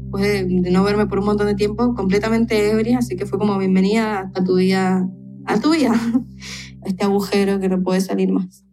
después 0.08 0.22
de, 0.22 0.70
no 0.70 0.84
verme 0.84 1.06
por 1.06 1.18
un 1.18 1.26
montón 1.26 1.46
de 1.48 1.54
tiempo, 1.54 1.94
completamente 1.94 2.70
ebria, 2.70 2.98
así 2.98 3.14
que 3.14 3.26
fue 3.26 3.38
como 3.38 3.58
bienvenida 3.58 4.32
a 4.34 4.42
tu 4.42 4.56
vida, 4.56 5.06
a 5.44 5.60
tu 5.60 5.72
vida, 5.72 5.92
a 6.82 6.88
este 6.88 7.04
agujero 7.04 7.60
que 7.60 7.68
no 7.68 7.82
puede 7.82 8.00
salir 8.00 8.32
más. 8.32 8.64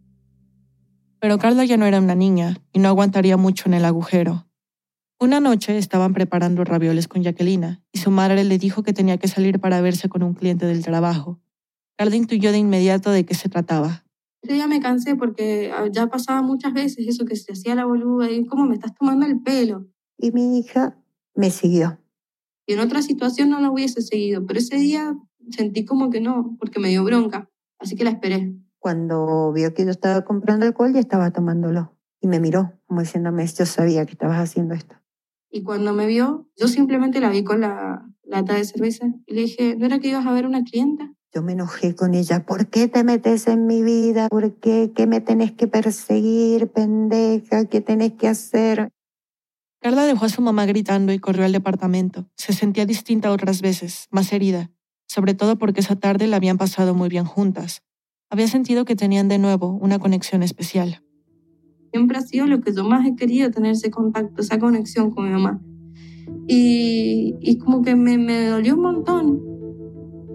Pero 1.20 1.38
Carla 1.38 1.66
ya 1.66 1.76
no 1.76 1.84
era 1.84 2.00
una 2.00 2.14
niña 2.14 2.56
y 2.72 2.78
no 2.78 2.88
aguantaría 2.88 3.36
mucho 3.36 3.68
en 3.68 3.74
el 3.74 3.84
agujero. 3.84 4.46
Una 5.20 5.40
noche 5.40 5.76
estaban 5.76 6.14
preparando 6.14 6.64
ravioles 6.64 7.06
con 7.06 7.22
Jacquelina 7.22 7.82
y 7.92 7.98
su 7.98 8.10
madre 8.10 8.42
le 8.44 8.56
dijo 8.56 8.82
que 8.82 8.94
tenía 8.94 9.18
que 9.18 9.28
salir 9.28 9.60
para 9.60 9.82
verse 9.82 10.08
con 10.08 10.22
un 10.22 10.32
cliente 10.32 10.64
del 10.64 10.82
trabajo. 10.82 11.38
Carla 11.98 12.16
intuyó 12.16 12.50
de 12.50 12.58
inmediato 12.58 13.10
de 13.10 13.26
qué 13.26 13.34
se 13.34 13.50
trataba. 13.50 14.04
Yo 14.42 14.54
ya 14.54 14.68
me 14.68 14.80
cansé 14.80 15.16
porque 15.16 15.70
ya 15.92 16.06
pasaba 16.06 16.40
muchas 16.40 16.72
veces 16.72 17.06
eso 17.06 17.26
que 17.26 17.36
se 17.36 17.52
hacía 17.52 17.74
la 17.74 17.84
boluda 17.84 18.30
y 18.30 18.46
como 18.46 18.64
me 18.64 18.74
estás 18.74 18.94
tomando 18.94 19.26
el 19.26 19.42
pelo. 19.42 19.86
Y 20.18 20.30
mi 20.32 20.58
hija 20.58 20.96
me 21.36 21.50
siguió. 21.50 21.98
Y 22.66 22.72
en 22.72 22.80
otra 22.80 23.02
situación 23.02 23.50
no 23.50 23.60
la 23.60 23.70
hubiese 23.70 24.02
seguido, 24.02 24.44
pero 24.44 24.58
ese 24.58 24.76
día 24.76 25.16
sentí 25.50 25.84
como 25.84 26.10
que 26.10 26.20
no, 26.20 26.56
porque 26.58 26.80
me 26.80 26.88
dio 26.88 27.04
bronca, 27.04 27.48
así 27.78 27.94
que 27.94 28.04
la 28.04 28.10
esperé. 28.10 28.54
Cuando 28.78 29.52
vio 29.52 29.72
que 29.74 29.84
yo 29.84 29.90
estaba 29.90 30.24
comprando 30.24 30.66
alcohol, 30.66 30.92
ya 30.92 31.00
estaba 31.00 31.30
tomándolo. 31.30 31.96
Y 32.20 32.28
me 32.28 32.40
miró, 32.40 32.72
como 32.86 33.02
diciéndome, 33.02 33.46
yo 33.46 33.66
sabía 33.66 34.04
que 34.06 34.12
estabas 34.12 34.40
haciendo 34.40 34.74
esto. 34.74 34.96
Y 35.50 35.62
cuando 35.62 35.92
me 35.92 36.06
vio, 36.06 36.48
yo 36.56 36.66
simplemente 36.66 37.20
la 37.20 37.30
vi 37.30 37.44
con 37.44 37.60
la 37.60 38.04
lata 38.24 38.54
de 38.54 38.64
cerveza 38.64 39.06
y 39.26 39.34
le 39.34 39.42
dije, 39.42 39.76
¿no 39.76 39.86
era 39.86 39.98
que 39.98 40.08
ibas 40.08 40.26
a 40.26 40.32
ver 40.32 40.46
una 40.46 40.64
clienta? 40.64 41.12
Yo 41.32 41.42
me 41.42 41.52
enojé 41.52 41.94
con 41.94 42.14
ella. 42.14 42.44
¿Por 42.44 42.68
qué 42.68 42.88
te 42.88 43.04
metes 43.04 43.46
en 43.46 43.66
mi 43.66 43.82
vida? 43.82 44.28
¿Por 44.28 44.54
qué? 44.54 44.92
¿Qué 44.94 45.06
me 45.06 45.20
tenés 45.20 45.52
que 45.52 45.68
perseguir, 45.68 46.68
pendeja? 46.68 47.66
¿Qué 47.66 47.80
tenés 47.80 48.12
que 48.14 48.28
hacer? 48.28 48.90
Carla 49.80 50.06
dejó 50.06 50.24
a 50.24 50.28
su 50.28 50.42
mamá 50.42 50.66
gritando 50.66 51.12
y 51.12 51.18
corrió 51.18 51.44
al 51.44 51.52
departamento. 51.52 52.28
Se 52.36 52.52
sentía 52.52 52.86
distinta 52.86 53.30
otras 53.30 53.60
veces, 53.60 54.08
más 54.10 54.32
herida, 54.32 54.70
sobre 55.06 55.34
todo 55.34 55.58
porque 55.58 55.80
esa 55.80 55.96
tarde 55.96 56.26
la 56.26 56.36
habían 56.36 56.58
pasado 56.58 56.94
muy 56.94 57.08
bien 57.08 57.24
juntas. 57.24 57.82
Había 58.30 58.48
sentido 58.48 58.84
que 58.84 58.96
tenían 58.96 59.28
de 59.28 59.38
nuevo 59.38 59.78
una 59.80 59.98
conexión 59.98 60.42
especial. 60.42 61.02
Siempre 61.92 62.18
ha 62.18 62.22
sido 62.22 62.46
lo 62.46 62.60
que 62.60 62.74
yo 62.74 62.84
más 62.84 63.06
he 63.06 63.14
querido, 63.14 63.50
tener 63.50 63.72
ese 63.72 63.90
contacto, 63.90 64.42
esa 64.42 64.58
conexión 64.58 65.10
con 65.12 65.26
mi 65.26 65.30
mamá. 65.30 65.60
Y, 66.48 67.36
y 67.40 67.58
como 67.58 67.82
que 67.82 67.94
me, 67.94 68.18
me 68.18 68.46
dolió 68.46 68.74
un 68.74 68.82
montón. 68.82 69.42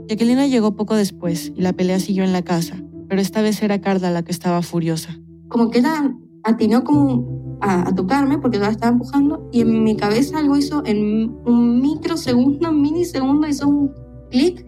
Jacqueline 0.08 0.50
llegó 0.50 0.76
poco 0.76 0.96
después 0.96 1.52
y 1.56 1.62
la 1.62 1.74
pelea 1.74 2.00
siguió 2.00 2.24
en 2.24 2.34
la 2.34 2.42
casa, 2.42 2.82
pero 3.10 3.22
esta 3.22 3.42
vez 3.42 3.62
era 3.62 3.82
Carla 3.82 4.12
la 4.12 4.24
que 4.24 4.32
estaba 4.32 4.62
furiosa. 4.62 5.20
Como 5.50 5.70
que 5.70 5.80
era, 5.80 6.16
atinó 6.44 6.84
como 6.84 7.42
a, 7.62 7.94
tocarme 7.96 8.38
porque 8.40 8.58
yo 8.58 8.64
la 8.64 8.72
estaba 8.72 8.92
empujando 8.92 9.48
y 9.52 9.62
en 9.62 9.84
mi 9.84 9.96
cabeza 9.96 10.40
algo 10.40 10.58
hizo 10.58 10.84
en 10.86 11.36
un 11.46 11.82
microsegundo, 11.82 12.70
un 12.70 12.82
minisegundo, 12.82 13.48
hizo 13.48 13.68
un 13.68 13.92
clic 14.30 14.66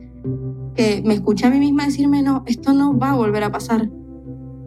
que 0.75 1.01
me 1.06 1.15
escuché 1.15 1.47
a 1.47 1.49
mí 1.49 1.60
misma 1.60 1.86
decirme, 1.86 2.21
no, 2.21 2.43
esto 2.45 2.73
no 2.73 2.97
va 2.97 3.12
a 3.12 3.15
volver 3.15 3.43
a 3.43 3.51
pasar. 3.51 3.89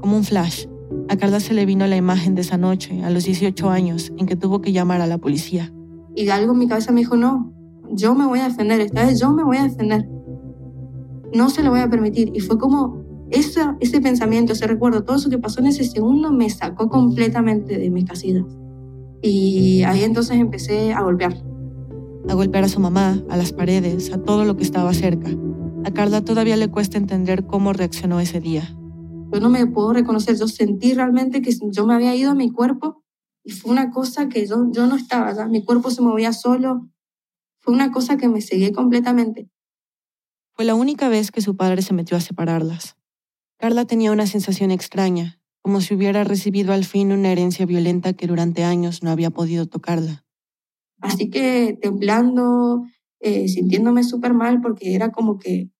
Como 0.01 0.17
un 0.17 0.25
flash, 0.25 0.67
a 1.09 1.17
Carla 1.17 1.41
se 1.41 1.55
le 1.55 1.67
vino 1.67 1.87
la 1.87 1.97
imagen 1.97 2.35
de 2.35 2.43
esa 2.43 2.59
noche, 2.59 3.03
a 3.03 3.11
los 3.11 3.25
18 3.25 3.71
años, 3.71 4.13
en 4.17 4.27
que 4.27 4.37
tuvo 4.37 4.61
que 4.61 4.73
llamar 4.73 5.01
a 5.01 5.07
la 5.07 5.19
policía. 5.19 5.73
Y 6.15 6.29
algo 6.29 6.53
en 6.53 6.59
mi 6.59 6.69
cabeza 6.69 6.93
me 6.93 7.01
dijo, 7.01 7.17
no, 7.17 7.53
yo 7.93 8.15
me 8.15 8.27
voy 8.27 8.41
a 8.41 8.49
defender, 8.49 8.81
esta 8.81 9.07
vez 9.07 9.21
yo 9.21 9.33
me 9.33 9.45
voy 9.45 9.57
a 9.57 9.65
defender. 9.65 10.09
No 11.35 11.51
se 11.51 11.63
lo 11.63 11.71
voy 11.71 11.81
a 11.81 11.91
permitir. 11.91 12.33
Y 12.35 12.41
fue 12.41 12.59
como 12.59 13.06
ese, 13.31 13.61
ese 13.81 14.01
pensamiento, 14.01 14.53
ese 14.53 14.67
recuerdo, 14.67 15.05
todo 15.05 15.17
eso 15.17 15.31
que 15.31 15.39
pasó 15.39 15.61
en 15.61 15.67
ese 15.67 15.85
segundo 15.85 16.33
me 16.33 16.49
sacó 16.51 16.89
completamente 16.89 17.79
de 17.79 17.91
mis 17.91 18.05
casillas. 18.05 18.45
Y 19.23 19.83
ahí 19.83 20.05
entonces 20.05 20.37
empecé 20.37 20.93
a 20.93 21.03
golpear. 21.03 21.43
A 22.29 22.35
golpear 22.35 22.65
a 22.65 22.69
su 22.69 22.81
mamá, 22.81 23.23
a 23.29 23.37
las 23.37 23.53
paredes, 23.53 24.13
a 24.13 24.23
todo 24.23 24.45
lo 24.45 24.57
que 24.57 24.63
estaba 24.63 24.93
cerca. 24.95 25.31
A 25.85 25.91
Carla 25.93 26.25
todavía 26.25 26.57
le 26.57 26.69
cuesta 26.69 26.99
entender 26.99 27.47
cómo 27.47 27.73
reaccionó 27.73 28.21
ese 28.21 28.41
día. 28.41 28.77
Yo 29.33 29.41
no 29.41 29.49
me 29.49 29.67
puedo 29.67 29.93
reconocer, 29.93 30.37
yo 30.37 30.49
sentí 30.49 30.95
realmente 30.95 31.43
que 31.43 31.53
yo 31.71 31.87
me 31.87 31.95
había 31.95 32.15
ido 32.15 32.31
a 32.31 32.35
mi 32.35 32.51
cuerpo 32.51 33.03
y 33.45 33.53
fue 33.53 33.71
una 33.71 33.91
cosa 33.91 34.29
que 34.29 34.47
yo, 34.47 34.67
yo 34.73 34.87
no 34.87 34.97
estaba, 34.97 35.33
ya. 35.33 35.47
mi 35.47 35.65
cuerpo 35.65 35.91
se 35.91 36.03
movía 36.03 36.33
solo, 36.33 36.89
fue 37.61 37.75
una 37.75 37.93
cosa 37.93 38.17
que 38.17 38.29
me 38.29 38.41
seguí 38.41 38.73
completamente. 38.73 39.49
Fue 40.53 40.65
la 40.65 40.75
única 40.75 41.09
vez 41.09 41.31
que 41.31 41.41
su 41.41 41.57
padre 41.57 41.83
se 41.83 41.93
metió 41.93 42.17
a 42.17 42.21
separarlas. 42.21 42.97
Carla 43.59 43.87
tenía 43.87 44.13
una 44.13 44.27
sensación 44.27 44.71
extraña, 44.71 45.41
como 45.63 45.81
si 45.81 45.95
hubiera 45.95 46.25
recibido 46.25 46.73
al 46.73 46.85
fin 46.85 47.13
una 47.13 47.33
herencia 47.33 47.67
violenta 47.67 48.13
que 48.13 48.27
durante 48.27 48.65
años 48.65 49.03
no 49.03 49.11
había 49.11 49.31
podido 49.31 49.67
tocarla. 49.67 50.25
Así 51.01 51.31
que 51.31 51.79
temblando, 51.81 52.85
eh, 53.21 53.49
sintiéndome 53.49 54.05
súper 54.05 54.35
mal 54.35 54.61
porque 54.61 54.95
era 54.95 55.11
como 55.11 55.39
que 55.39 55.71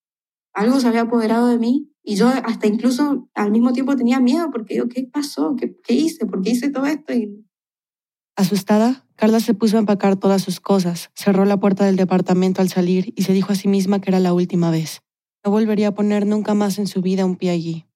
algo 0.53 0.81
se 0.81 0.89
había 0.89 1.03
apoderado 1.03 1.49
de 1.49 1.59
mí 1.59 1.93
y 2.03 2.17
yo 2.17 2.29
hasta 2.29 2.67
incluso 2.67 3.29
al 3.35 3.51
mismo 3.51 3.73
tiempo 3.73 3.97
tenía 3.97 4.21
miedo 4.21 4.51
porque 4.51 4.77
yo, 4.77 4.89
¿qué 4.89 5.05
pasó? 5.05 5.55
¿Qué, 5.57 5.77
qué 5.85 5.95
hice? 5.95 6.25
¿Por 6.27 6.43
qué 6.43 6.51
hice 6.51 6.71
todo 6.71 6.87
esto? 6.87 7.13
Y... 7.13 7.45
Asustada, 8.37 9.07
Carla 9.17 9.41
se 9.41 9.55
puso 9.55 9.77
a 9.77 9.81
empacar 9.81 10.17
todas 10.17 10.43
sus 10.43 10.61
cosas, 10.61 11.11
cerró 11.15 11.45
la 11.45 11.59
puerta 11.59 11.85
del 11.85 11.97
departamento 11.97 12.63
al 12.63 12.69
salir 12.69 13.13
y 13.17 13.23
se 13.23 13.33
dijo 13.33 13.53
a 13.53 13.57
sí 13.57 13.69
misma 13.69 14.01
que 14.01 14.11
era 14.11 14.21
la 14.21 14.33
última 14.33 14.71
vez. 14.71 15.03
No 15.47 15.53
volvería 15.53 15.87
a 15.87 15.95
poner 15.95 16.27
nunca 16.27 16.55
más 16.55 16.77
en 16.77 16.89
su 16.89 17.03
vida 17.03 17.25
un 17.25 17.37
pie 17.37 17.51
allí. 17.51 17.87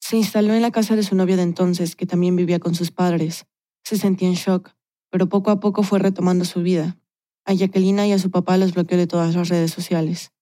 Se 0.00 0.18
instaló 0.18 0.52
en 0.52 0.60
la 0.60 0.70
casa 0.70 0.96
de 0.96 1.02
su 1.02 1.16
novio 1.16 1.38
de 1.38 1.44
entonces, 1.44 1.96
que 1.96 2.04
también 2.04 2.36
vivía 2.36 2.58
con 2.58 2.74
sus 2.74 2.90
padres. 2.90 3.46
Se 3.84 3.96
sentía 3.96 4.28
en 4.28 4.34
shock, 4.34 4.74
pero 5.10 5.30
poco 5.30 5.50
a 5.50 5.60
poco 5.60 5.82
fue 5.82 5.98
retomando 5.98 6.44
su 6.44 6.60
vida. 6.60 6.98
A 7.46 7.54
Jacqueline 7.54 8.04
y 8.04 8.12
a 8.12 8.18
su 8.18 8.30
papá 8.30 8.58
los 8.58 8.74
bloqueó 8.74 8.98
de 8.98 9.06
todas 9.06 9.34
las 9.34 9.48
redes 9.48 9.70
sociales. 9.70 10.32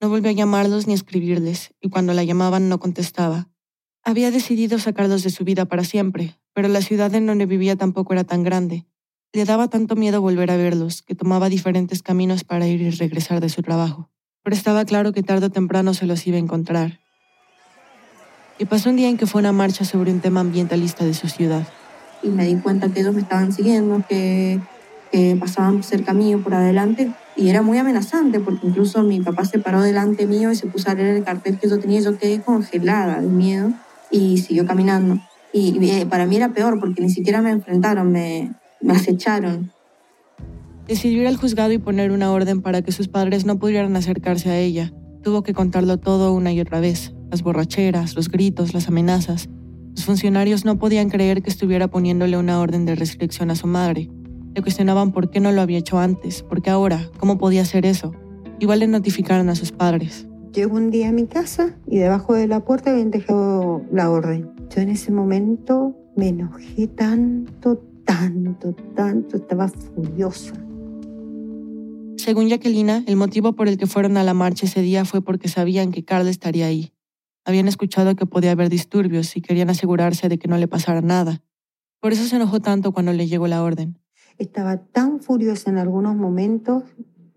No 0.00 0.08
volvió 0.08 0.30
a 0.30 0.34
llamarlos 0.34 0.86
ni 0.86 0.92
a 0.92 0.94
escribirles, 0.94 1.74
y 1.80 1.88
cuando 1.88 2.14
la 2.14 2.22
llamaban 2.22 2.68
no 2.68 2.78
contestaba. 2.78 3.48
Había 4.04 4.30
decidido 4.30 4.78
sacarlos 4.78 5.24
de 5.24 5.30
su 5.30 5.42
vida 5.42 5.64
para 5.64 5.82
siempre, 5.82 6.38
pero 6.52 6.68
la 6.68 6.80
ciudad 6.80 7.12
en 7.12 7.26
donde 7.26 7.46
vivía 7.46 7.74
tampoco 7.74 8.12
era 8.12 8.22
tan 8.22 8.44
grande. 8.44 8.86
Le 9.32 9.44
daba 9.44 9.66
tanto 9.66 9.96
miedo 9.96 10.20
volver 10.20 10.52
a 10.52 10.56
verlos 10.56 11.02
que 11.02 11.16
tomaba 11.16 11.48
diferentes 11.48 12.04
caminos 12.04 12.44
para 12.44 12.68
ir 12.68 12.82
y 12.82 12.90
regresar 12.90 13.40
de 13.40 13.48
su 13.48 13.62
trabajo 13.62 14.12
pero 14.46 14.54
estaba 14.54 14.84
claro 14.84 15.12
que 15.12 15.24
tarde 15.24 15.46
o 15.46 15.50
temprano 15.50 15.92
se 15.92 16.06
los 16.06 16.24
iba 16.24 16.36
a 16.36 16.38
encontrar. 16.38 17.00
Y 18.60 18.66
pasó 18.66 18.90
un 18.90 18.94
día 18.94 19.08
en 19.08 19.16
que 19.16 19.26
fue 19.26 19.40
una 19.40 19.50
marcha 19.50 19.84
sobre 19.84 20.12
un 20.12 20.20
tema 20.20 20.38
ambientalista 20.38 21.04
de 21.04 21.14
su 21.14 21.28
ciudad. 21.28 21.66
Y 22.22 22.28
me 22.28 22.46
di 22.46 22.54
cuenta 22.54 22.88
que 22.88 23.00
ellos 23.00 23.12
me 23.12 23.22
estaban 23.22 23.52
siguiendo, 23.52 24.04
que, 24.08 24.60
que 25.10 25.36
pasaban 25.40 25.82
cerca 25.82 26.12
mío 26.12 26.40
por 26.44 26.54
adelante. 26.54 27.10
Y 27.34 27.48
era 27.48 27.62
muy 27.62 27.78
amenazante 27.78 28.38
porque 28.38 28.68
incluso 28.68 29.02
mi 29.02 29.20
papá 29.20 29.44
se 29.44 29.58
paró 29.58 29.82
delante 29.82 30.28
mío 30.28 30.52
y 30.52 30.54
se 30.54 30.68
puso 30.68 30.92
a 30.92 30.94
leer 30.94 31.16
el 31.16 31.24
cartel 31.24 31.58
que 31.58 31.68
yo 31.68 31.80
tenía. 31.80 32.00
Yo 32.00 32.16
quedé 32.16 32.40
congelada 32.40 33.20
de 33.20 33.26
miedo 33.26 33.72
y 34.12 34.38
siguió 34.38 34.64
caminando. 34.64 35.18
Y, 35.52 35.76
y 35.84 36.04
para 36.04 36.24
mí 36.26 36.36
era 36.36 36.50
peor 36.50 36.78
porque 36.78 37.02
ni 37.02 37.10
siquiera 37.10 37.42
me 37.42 37.50
enfrentaron, 37.50 38.12
me, 38.12 38.54
me 38.80 38.92
acecharon. 38.92 39.72
Decidió 40.86 41.22
ir 41.22 41.26
al 41.26 41.36
juzgado 41.36 41.72
y 41.72 41.78
poner 41.78 42.12
una 42.12 42.30
orden 42.30 42.62
para 42.62 42.80
que 42.80 42.92
sus 42.92 43.08
padres 43.08 43.44
no 43.44 43.58
pudieran 43.58 43.96
acercarse 43.96 44.50
a 44.50 44.58
ella. 44.58 44.92
Tuvo 45.22 45.42
que 45.42 45.52
contarlo 45.52 45.98
todo 45.98 46.32
una 46.32 46.52
y 46.52 46.60
otra 46.60 46.78
vez. 46.78 47.12
Las 47.28 47.42
borracheras, 47.42 48.14
los 48.14 48.28
gritos, 48.28 48.72
las 48.72 48.86
amenazas. 48.86 49.48
Los 49.96 50.04
funcionarios 50.04 50.64
no 50.64 50.78
podían 50.78 51.08
creer 51.08 51.42
que 51.42 51.50
estuviera 51.50 51.88
poniéndole 51.88 52.36
una 52.36 52.60
orden 52.60 52.84
de 52.86 52.94
restricción 52.94 53.50
a 53.50 53.56
su 53.56 53.66
madre. 53.66 54.08
Le 54.54 54.62
cuestionaban 54.62 55.10
por 55.10 55.28
qué 55.28 55.40
no 55.40 55.50
lo 55.50 55.60
había 55.60 55.78
hecho 55.78 55.98
antes, 55.98 56.44
por 56.44 56.62
qué 56.62 56.70
ahora, 56.70 57.10
cómo 57.18 57.36
podía 57.36 57.62
hacer 57.62 57.84
eso. 57.84 58.12
Igual 58.60 58.78
le 58.78 58.86
notificaron 58.86 59.48
a 59.48 59.56
sus 59.56 59.72
padres. 59.72 60.28
Llego 60.52 60.76
un 60.76 60.92
día 60.92 61.08
a 61.08 61.12
mi 61.12 61.26
casa 61.26 61.76
y 61.88 61.98
debajo 61.98 62.34
de 62.34 62.46
la 62.46 62.64
puerta 62.64 62.92
habían 62.92 63.10
dejado 63.10 63.82
la 63.90 64.08
orden. 64.08 64.50
Yo 64.70 64.82
en 64.82 64.90
ese 64.90 65.10
momento 65.10 65.96
me 66.14 66.28
enojé 66.28 66.86
tanto, 66.86 67.82
tanto, 68.04 68.72
tanto, 68.94 69.36
estaba 69.36 69.68
furiosa. 69.68 70.54
Según 72.16 72.48
Jacquelina, 72.48 73.04
el 73.06 73.16
motivo 73.16 73.52
por 73.52 73.68
el 73.68 73.78
que 73.78 73.86
fueron 73.86 74.16
a 74.16 74.24
la 74.24 74.34
marcha 74.34 74.66
ese 74.66 74.80
día 74.80 75.04
fue 75.04 75.22
porque 75.22 75.48
sabían 75.48 75.92
que 75.92 76.04
Carla 76.04 76.30
estaría 76.30 76.66
ahí. 76.66 76.92
Habían 77.44 77.68
escuchado 77.68 78.16
que 78.16 78.26
podía 78.26 78.52
haber 78.52 78.68
disturbios 78.68 79.36
y 79.36 79.40
querían 79.40 79.70
asegurarse 79.70 80.28
de 80.28 80.38
que 80.38 80.48
no 80.48 80.56
le 80.58 80.66
pasara 80.66 81.02
nada. 81.02 81.42
Por 82.00 82.12
eso 82.12 82.24
se 82.24 82.36
enojó 82.36 82.60
tanto 82.60 82.92
cuando 82.92 83.12
le 83.12 83.26
llegó 83.26 83.46
la 83.46 83.62
orden. 83.62 83.98
Estaba 84.38 84.78
tan 84.78 85.20
furiosa 85.20 85.70
en 85.70 85.78
algunos 85.78 86.16
momentos 86.16 86.84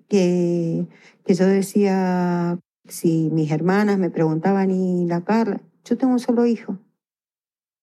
que, 0.07 0.87
que 1.25 1.33
yo 1.33 1.45
decía, 1.45 2.57
si 2.87 3.29
mis 3.31 3.51
hermanas 3.51 3.99
me 3.99 4.09
preguntaban, 4.09 4.71
¿y 4.71 5.05
la 5.05 5.23
Carla? 5.23 5.61
Yo 5.85 5.97
tengo 5.97 6.13
un 6.13 6.19
solo 6.19 6.45
hijo. 6.45 6.77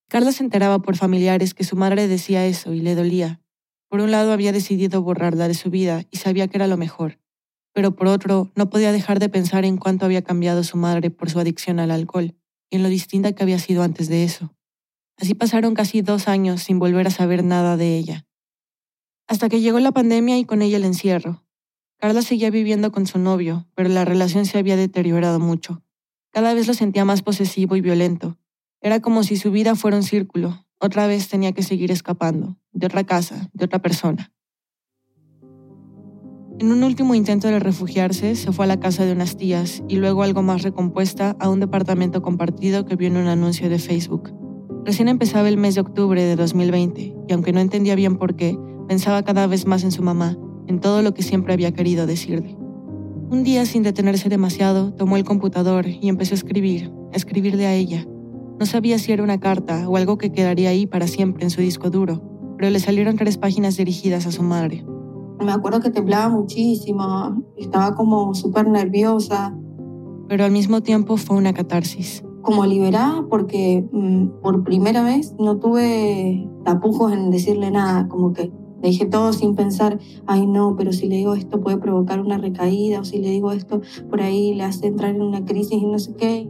Carla 0.08 0.32
se 0.32 0.42
enteraba 0.42 0.80
por 0.80 0.96
familiares 0.96 1.54
que 1.54 1.64
su 1.64 1.76
madre 1.76 2.08
decía 2.08 2.46
eso 2.46 2.72
y 2.72 2.80
le 2.80 2.94
dolía. 2.94 3.40
Por 3.96 4.02
un 4.02 4.10
lado 4.10 4.34
había 4.34 4.52
decidido 4.52 5.00
borrarla 5.00 5.48
de 5.48 5.54
su 5.54 5.70
vida 5.70 6.04
y 6.10 6.18
sabía 6.18 6.48
que 6.48 6.58
era 6.58 6.66
lo 6.66 6.76
mejor, 6.76 7.18
pero 7.72 7.96
por 7.96 8.08
otro 8.08 8.52
no 8.54 8.68
podía 8.68 8.92
dejar 8.92 9.20
de 9.20 9.30
pensar 9.30 9.64
en 9.64 9.78
cuánto 9.78 10.04
había 10.04 10.20
cambiado 10.20 10.64
su 10.64 10.76
madre 10.76 11.08
por 11.08 11.30
su 11.30 11.40
adicción 11.40 11.80
al 11.80 11.90
alcohol 11.90 12.34
y 12.68 12.76
en 12.76 12.82
lo 12.82 12.90
distinta 12.90 13.32
que 13.32 13.42
había 13.42 13.58
sido 13.58 13.82
antes 13.82 14.10
de 14.10 14.22
eso. 14.22 14.54
Así 15.16 15.32
pasaron 15.32 15.72
casi 15.72 16.02
dos 16.02 16.28
años 16.28 16.62
sin 16.62 16.78
volver 16.78 17.06
a 17.06 17.10
saber 17.10 17.42
nada 17.42 17.78
de 17.78 17.96
ella. 17.96 18.26
Hasta 19.28 19.48
que 19.48 19.62
llegó 19.62 19.80
la 19.80 19.92
pandemia 19.92 20.36
y 20.36 20.44
con 20.44 20.60
ella 20.60 20.76
el 20.76 20.84
encierro. 20.84 21.46
Carla 21.96 22.20
seguía 22.20 22.50
viviendo 22.50 22.92
con 22.92 23.06
su 23.06 23.18
novio, 23.18 23.66
pero 23.74 23.88
la 23.88 24.04
relación 24.04 24.44
se 24.44 24.58
había 24.58 24.76
deteriorado 24.76 25.40
mucho. 25.40 25.82
Cada 26.32 26.52
vez 26.52 26.66
lo 26.66 26.74
sentía 26.74 27.06
más 27.06 27.22
posesivo 27.22 27.76
y 27.76 27.80
violento. 27.80 28.36
Era 28.82 29.00
como 29.00 29.22
si 29.22 29.38
su 29.38 29.50
vida 29.50 29.74
fuera 29.74 29.96
un 29.96 30.02
círculo, 30.02 30.65
otra 30.78 31.06
vez 31.06 31.28
tenía 31.28 31.52
que 31.52 31.62
seguir 31.62 31.90
escapando, 31.90 32.58
de 32.72 32.86
otra 32.86 33.04
casa, 33.04 33.48
de 33.52 33.64
otra 33.64 33.80
persona. 33.80 34.32
En 36.58 36.72
un 36.72 36.84
último 36.84 37.14
intento 37.14 37.48
de 37.48 37.58
refugiarse, 37.58 38.34
se 38.34 38.50
fue 38.50 38.64
a 38.64 38.68
la 38.68 38.80
casa 38.80 39.04
de 39.04 39.12
unas 39.12 39.36
tías 39.36 39.82
y 39.88 39.96
luego 39.96 40.22
algo 40.22 40.42
más 40.42 40.62
recompuesta 40.62 41.36
a 41.38 41.50
un 41.50 41.60
departamento 41.60 42.22
compartido 42.22 42.86
que 42.86 42.96
vio 42.96 43.08
en 43.08 43.18
un 43.18 43.26
anuncio 43.26 43.68
de 43.68 43.78
Facebook. 43.78 44.32
Recién 44.86 45.08
empezaba 45.08 45.48
el 45.48 45.58
mes 45.58 45.74
de 45.74 45.82
octubre 45.82 46.22
de 46.22 46.34
2020 46.34 47.14
y 47.28 47.32
aunque 47.32 47.52
no 47.52 47.60
entendía 47.60 47.94
bien 47.94 48.16
por 48.16 48.36
qué, 48.36 48.58
pensaba 48.88 49.22
cada 49.22 49.46
vez 49.46 49.66
más 49.66 49.84
en 49.84 49.92
su 49.92 50.02
mamá, 50.02 50.38
en 50.66 50.80
todo 50.80 51.02
lo 51.02 51.12
que 51.12 51.22
siempre 51.22 51.52
había 51.52 51.72
querido 51.72 52.06
decirle. 52.06 52.56
Un 53.28 53.42
día, 53.42 53.66
sin 53.66 53.82
detenerse 53.82 54.28
demasiado, 54.28 54.94
tomó 54.94 55.16
el 55.16 55.24
computador 55.24 55.86
y 55.88 56.08
empezó 56.08 56.34
a 56.34 56.36
escribir, 56.38 56.90
a 57.12 57.16
escribirle 57.16 57.66
a 57.66 57.74
ella, 57.74 58.06
no 58.58 58.66
sabía 58.66 58.98
si 58.98 59.12
era 59.12 59.22
una 59.22 59.38
carta 59.38 59.88
o 59.88 59.96
algo 59.96 60.18
que 60.18 60.32
quedaría 60.32 60.70
ahí 60.70 60.86
para 60.86 61.06
siempre 61.06 61.44
en 61.44 61.50
su 61.50 61.60
disco 61.60 61.90
duro, 61.90 62.22
pero 62.56 62.70
le 62.70 62.80
salieron 62.80 63.16
tres 63.16 63.36
páginas 63.36 63.76
dirigidas 63.76 64.26
a 64.26 64.32
su 64.32 64.42
madre. 64.42 64.84
Me 65.44 65.52
acuerdo 65.52 65.80
que 65.80 65.90
temblaba 65.90 66.28
muchísimo, 66.30 67.42
estaba 67.56 67.94
como 67.94 68.34
súper 68.34 68.68
nerviosa. 68.68 69.54
Pero 70.28 70.44
al 70.44 70.50
mismo 70.50 70.82
tiempo 70.82 71.18
fue 71.18 71.36
una 71.36 71.52
catarsis. 71.52 72.24
Como 72.40 72.64
liberada 72.64 73.26
porque 73.28 73.86
mm, 73.92 74.40
por 74.42 74.64
primera 74.64 75.02
vez 75.02 75.34
no 75.38 75.58
tuve 75.58 76.48
tapujos 76.64 77.12
en 77.12 77.30
decirle 77.30 77.70
nada, 77.70 78.08
como 78.08 78.32
que 78.32 78.50
le 78.82 78.88
dije 78.88 79.06
todo 79.06 79.32
sin 79.32 79.54
pensar, 79.54 79.98
ay 80.26 80.46
no, 80.46 80.76
pero 80.76 80.92
si 80.92 81.08
le 81.08 81.16
digo 81.16 81.34
esto 81.34 81.60
puede 81.60 81.78
provocar 81.78 82.20
una 82.20 82.38
recaída 82.38 83.00
o 83.00 83.04
si 83.04 83.18
le 83.18 83.30
digo 83.30 83.52
esto 83.52 83.80
por 84.08 84.20
ahí 84.20 84.54
le 84.54 84.64
hace 84.64 84.86
entrar 84.86 85.14
en 85.14 85.22
una 85.22 85.44
crisis 85.44 85.82
y 85.82 85.86
no 85.86 85.98
sé 85.98 86.14
qué. 86.14 86.48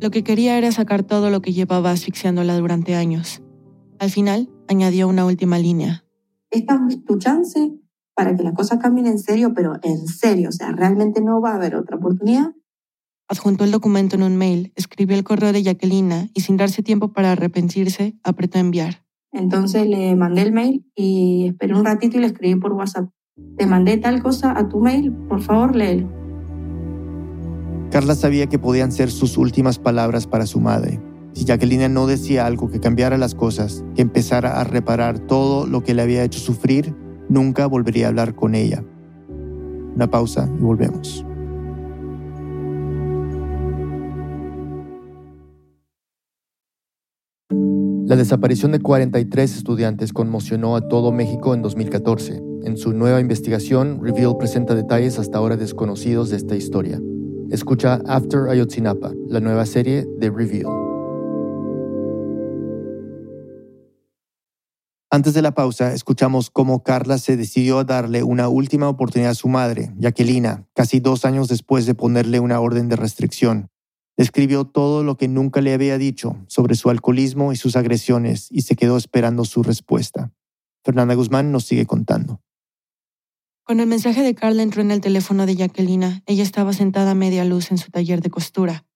Lo 0.00 0.10
que 0.10 0.22
quería 0.22 0.56
era 0.56 0.70
sacar 0.70 1.02
todo 1.02 1.30
lo 1.30 1.42
que 1.42 1.52
llevaba 1.52 1.90
asfixiándola 1.90 2.56
durante 2.56 2.94
años. 2.94 3.42
Al 3.98 4.10
final, 4.10 4.48
añadió 4.68 5.08
una 5.08 5.26
última 5.26 5.58
línea. 5.58 6.04
Esta 6.50 6.80
es 6.88 7.04
tu 7.04 7.18
chance 7.18 7.72
para 8.14 8.36
que 8.36 8.42
las 8.42 8.54
cosas 8.54 8.78
cambien 8.78 9.06
en 9.06 9.18
serio, 9.18 9.52
pero 9.54 9.74
en 9.82 10.06
serio, 10.06 10.50
o 10.50 10.52
sea, 10.52 10.72
realmente 10.72 11.20
no 11.20 11.40
va 11.40 11.52
a 11.52 11.54
haber 11.56 11.74
otra 11.74 11.96
oportunidad. 11.96 12.52
Adjuntó 13.28 13.64
el 13.64 13.72
documento 13.72 14.16
en 14.16 14.22
un 14.22 14.36
mail, 14.36 14.72
escribió 14.76 15.16
el 15.16 15.24
correo 15.24 15.52
de 15.52 15.62
Jacquelina 15.62 16.28
y 16.32 16.40
sin 16.40 16.56
darse 16.56 16.82
tiempo 16.82 17.12
para 17.12 17.32
arrepentirse, 17.32 18.16
apretó 18.22 18.58
enviar. 18.58 19.04
Entonces 19.32 19.86
le 19.86 20.16
mandé 20.16 20.42
el 20.42 20.52
mail 20.52 20.86
y 20.94 21.48
esperé 21.48 21.74
un 21.74 21.84
ratito 21.84 22.16
y 22.16 22.20
le 22.20 22.28
escribí 22.28 22.58
por 22.58 22.72
WhatsApp. 22.72 23.10
Te 23.56 23.66
mandé 23.66 23.98
tal 23.98 24.22
cosa 24.22 24.56
a 24.56 24.68
tu 24.68 24.80
mail, 24.80 25.12
por 25.12 25.42
favor 25.42 25.76
léelo. 25.76 26.17
Carla 27.90 28.14
sabía 28.14 28.46
que 28.48 28.58
podían 28.58 28.92
ser 28.92 29.10
sus 29.10 29.38
últimas 29.38 29.78
palabras 29.78 30.26
para 30.26 30.46
su 30.46 30.60
madre. 30.60 31.00
Si 31.32 31.44
Jacqueline 31.44 31.92
no 31.92 32.06
decía 32.06 32.44
algo 32.44 32.68
que 32.68 32.80
cambiara 32.80 33.16
las 33.16 33.34
cosas, 33.34 33.84
que 33.94 34.02
empezara 34.02 34.60
a 34.60 34.64
reparar 34.64 35.18
todo 35.18 35.66
lo 35.66 35.82
que 35.82 35.94
le 35.94 36.02
había 36.02 36.22
hecho 36.22 36.38
sufrir, 36.38 36.94
nunca 37.28 37.66
volvería 37.66 38.06
a 38.06 38.08
hablar 38.08 38.34
con 38.34 38.54
ella. 38.54 38.84
Una 39.94 40.10
pausa 40.10 40.50
y 40.58 40.62
volvemos. 40.62 41.24
La 48.08 48.16
desaparición 48.16 48.72
de 48.72 48.80
43 48.80 49.56
estudiantes 49.56 50.12
conmocionó 50.12 50.76
a 50.76 50.88
todo 50.88 51.12
México 51.12 51.54
en 51.54 51.62
2014. 51.62 52.42
En 52.64 52.76
su 52.76 52.92
nueva 52.92 53.20
investigación, 53.20 54.00
Reveal 54.02 54.36
presenta 54.38 54.74
detalles 54.74 55.18
hasta 55.18 55.38
ahora 55.38 55.56
desconocidos 55.56 56.30
de 56.30 56.36
esta 56.36 56.56
historia. 56.56 57.00
Escucha 57.50 58.02
After 58.06 58.50
Ayotzinapa, 58.50 59.10
la 59.26 59.40
nueva 59.40 59.64
serie 59.64 60.04
de 60.18 60.28
Reveal. 60.28 60.66
Antes 65.10 65.32
de 65.32 65.40
la 65.40 65.54
pausa, 65.54 65.94
escuchamos 65.94 66.50
cómo 66.50 66.82
Carla 66.82 67.16
se 67.16 67.38
decidió 67.38 67.78
a 67.78 67.84
darle 67.84 68.22
una 68.22 68.50
última 68.50 68.90
oportunidad 68.90 69.30
a 69.30 69.34
su 69.34 69.48
madre, 69.48 69.94
Jacquelina, 69.98 70.66
casi 70.74 71.00
dos 71.00 71.24
años 71.24 71.48
después 71.48 71.86
de 71.86 71.94
ponerle 71.94 72.38
una 72.38 72.60
orden 72.60 72.90
de 72.90 72.96
restricción. 72.96 73.70
Escribió 74.18 74.66
todo 74.66 75.02
lo 75.02 75.16
que 75.16 75.28
nunca 75.28 75.62
le 75.62 75.72
había 75.72 75.96
dicho 75.96 76.36
sobre 76.48 76.74
su 76.74 76.90
alcoholismo 76.90 77.52
y 77.52 77.56
sus 77.56 77.76
agresiones 77.76 78.48
y 78.50 78.60
se 78.60 78.76
quedó 78.76 78.98
esperando 78.98 79.46
su 79.46 79.62
respuesta. 79.62 80.34
Fernanda 80.84 81.14
Guzmán 81.14 81.50
nos 81.50 81.64
sigue 81.64 81.86
contando. 81.86 82.42
Cuando 83.68 83.82
el 83.82 83.90
mensaje 83.90 84.22
de 84.22 84.34
Carla 84.34 84.62
entró 84.62 84.80
en 84.80 84.90
el 84.90 85.02
teléfono 85.02 85.44
de 85.44 85.54
Jacquelina, 85.54 86.22
ella 86.24 86.42
estaba 86.42 86.72
sentada 86.72 87.10
a 87.10 87.14
media 87.14 87.44
luz 87.44 87.70
en 87.70 87.76
su 87.76 87.90
taller 87.90 88.22
de 88.22 88.30
costura. 88.30 88.86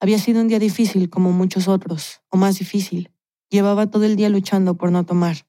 Había 0.00 0.18
sido 0.18 0.40
un 0.40 0.48
día 0.48 0.58
difícil 0.58 1.10
como 1.10 1.32
muchos 1.32 1.68
otros, 1.68 2.22
o 2.30 2.38
más 2.38 2.58
difícil. 2.58 3.10
Llevaba 3.50 3.90
todo 3.90 4.04
el 4.04 4.16
día 4.16 4.30
luchando 4.30 4.78
por 4.78 4.90
no 4.90 5.04
tomar. 5.04 5.46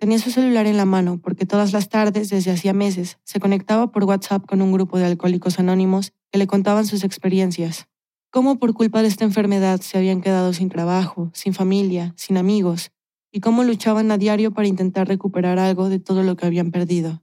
Tenía 0.00 0.18
su 0.18 0.32
celular 0.32 0.66
en 0.66 0.78
la 0.78 0.84
mano 0.84 1.20
porque 1.22 1.46
todas 1.46 1.72
las 1.72 1.90
tardes, 1.90 2.28
desde 2.28 2.50
hacía 2.50 2.72
meses, 2.72 3.18
se 3.22 3.38
conectaba 3.38 3.92
por 3.92 4.02
WhatsApp 4.02 4.46
con 4.46 4.62
un 4.62 4.72
grupo 4.72 4.98
de 4.98 5.04
alcohólicos 5.04 5.60
anónimos 5.60 6.12
que 6.32 6.38
le 6.38 6.48
contaban 6.48 6.86
sus 6.86 7.04
experiencias. 7.04 7.86
Cómo 8.32 8.58
por 8.58 8.74
culpa 8.74 9.02
de 9.02 9.06
esta 9.06 9.22
enfermedad 9.22 9.80
se 9.80 9.96
habían 9.96 10.22
quedado 10.22 10.52
sin 10.54 10.70
trabajo, 10.70 11.30
sin 11.34 11.54
familia, 11.54 12.14
sin 12.16 12.36
amigos, 12.36 12.90
y 13.30 13.38
cómo 13.38 13.62
luchaban 13.62 14.10
a 14.10 14.18
diario 14.18 14.50
para 14.50 14.66
intentar 14.66 15.06
recuperar 15.06 15.60
algo 15.60 15.88
de 15.88 16.00
todo 16.00 16.24
lo 16.24 16.34
que 16.34 16.46
habían 16.46 16.72
perdido. 16.72 17.21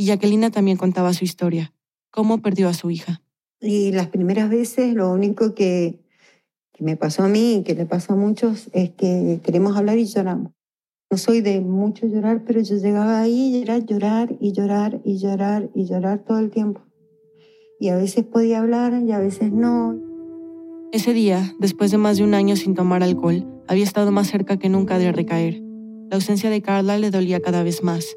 Y 0.00 0.06
Jacquelina 0.06 0.50
también 0.50 0.78
contaba 0.78 1.12
su 1.12 1.26
historia, 1.26 1.74
cómo 2.10 2.40
perdió 2.40 2.70
a 2.70 2.72
su 2.72 2.90
hija. 2.90 3.20
Y 3.60 3.92
las 3.92 4.06
primeras 4.06 4.48
veces 4.48 4.94
lo 4.94 5.12
único 5.12 5.54
que, 5.54 6.00
que 6.72 6.82
me 6.82 6.96
pasó 6.96 7.22
a 7.22 7.28
mí 7.28 7.56
y 7.56 7.62
que 7.64 7.74
le 7.74 7.84
pasó 7.84 8.14
a 8.14 8.16
muchos 8.16 8.70
es 8.72 8.88
que 8.92 9.40
queremos 9.44 9.76
hablar 9.76 9.98
y 9.98 10.06
lloramos. 10.06 10.52
No 11.10 11.18
soy 11.18 11.42
de 11.42 11.60
mucho 11.60 12.06
llorar, 12.06 12.44
pero 12.46 12.62
yo 12.62 12.76
llegaba 12.76 13.20
ahí 13.20 13.54
y 13.54 13.60
era 13.60 13.76
llorar 13.76 14.34
y 14.40 14.52
llorar 14.52 15.02
y 15.04 15.18
llorar 15.18 15.68
y 15.74 15.84
llorar 15.84 16.24
todo 16.24 16.38
el 16.38 16.48
tiempo. 16.48 16.80
Y 17.78 17.90
a 17.90 17.96
veces 17.96 18.24
podía 18.24 18.60
hablar 18.60 19.02
y 19.02 19.12
a 19.12 19.18
veces 19.18 19.52
no. 19.52 19.98
Ese 20.92 21.12
día, 21.12 21.54
después 21.58 21.90
de 21.90 21.98
más 21.98 22.16
de 22.16 22.24
un 22.24 22.32
año 22.32 22.56
sin 22.56 22.74
tomar 22.74 23.02
alcohol, 23.02 23.46
había 23.68 23.84
estado 23.84 24.12
más 24.12 24.30
cerca 24.30 24.58
que 24.58 24.70
nunca 24.70 24.98
de 24.98 25.12
recaer. 25.12 25.60
La 26.08 26.16
ausencia 26.16 26.48
de 26.48 26.62
Carla 26.62 26.96
le 26.96 27.10
dolía 27.10 27.40
cada 27.40 27.62
vez 27.62 27.82
más, 27.82 28.16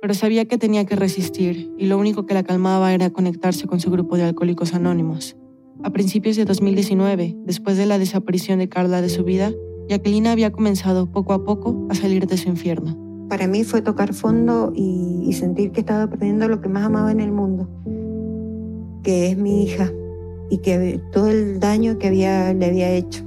pero 0.00 0.14
sabía 0.14 0.44
que 0.44 0.58
tenía 0.58 0.84
que 0.84 0.96
resistir 0.96 1.72
y 1.76 1.86
lo 1.86 1.98
único 1.98 2.26
que 2.26 2.34
la 2.34 2.42
calmaba 2.42 2.94
era 2.94 3.10
conectarse 3.10 3.66
con 3.66 3.80
su 3.80 3.90
grupo 3.90 4.16
de 4.16 4.24
alcohólicos 4.24 4.74
anónimos. 4.74 5.36
A 5.82 5.90
principios 5.90 6.36
de 6.36 6.44
2019, 6.44 7.36
después 7.44 7.76
de 7.76 7.86
la 7.86 7.98
desaparición 7.98 8.58
de 8.58 8.68
Carla 8.68 9.00
de 9.00 9.08
su 9.08 9.24
vida, 9.24 9.52
Jacqueline 9.88 10.26
había 10.26 10.52
comenzado 10.52 11.10
poco 11.10 11.32
a 11.32 11.44
poco 11.44 11.86
a 11.88 11.94
salir 11.94 12.26
de 12.26 12.36
su 12.36 12.48
infierno. 12.48 12.96
Para 13.28 13.46
mí 13.46 13.62
fue 13.64 13.82
tocar 13.82 14.14
fondo 14.14 14.72
y, 14.74 15.32
sentir 15.32 15.70
que 15.70 15.80
estaba 15.80 16.08
perdiendo 16.08 16.48
lo 16.48 16.60
que 16.60 16.68
más 16.68 16.84
amaba 16.84 17.12
en 17.12 17.20
el 17.20 17.30
mundo, 17.30 17.68
que 19.02 19.30
es 19.30 19.36
mi 19.36 19.62
hija 19.62 19.92
y 20.50 20.58
que 20.58 21.00
todo 21.12 21.28
el 21.28 21.60
daño 21.60 21.98
que 21.98 22.08
había, 22.08 22.52
le 22.54 22.66
había 22.66 22.90
hecho. 22.90 23.22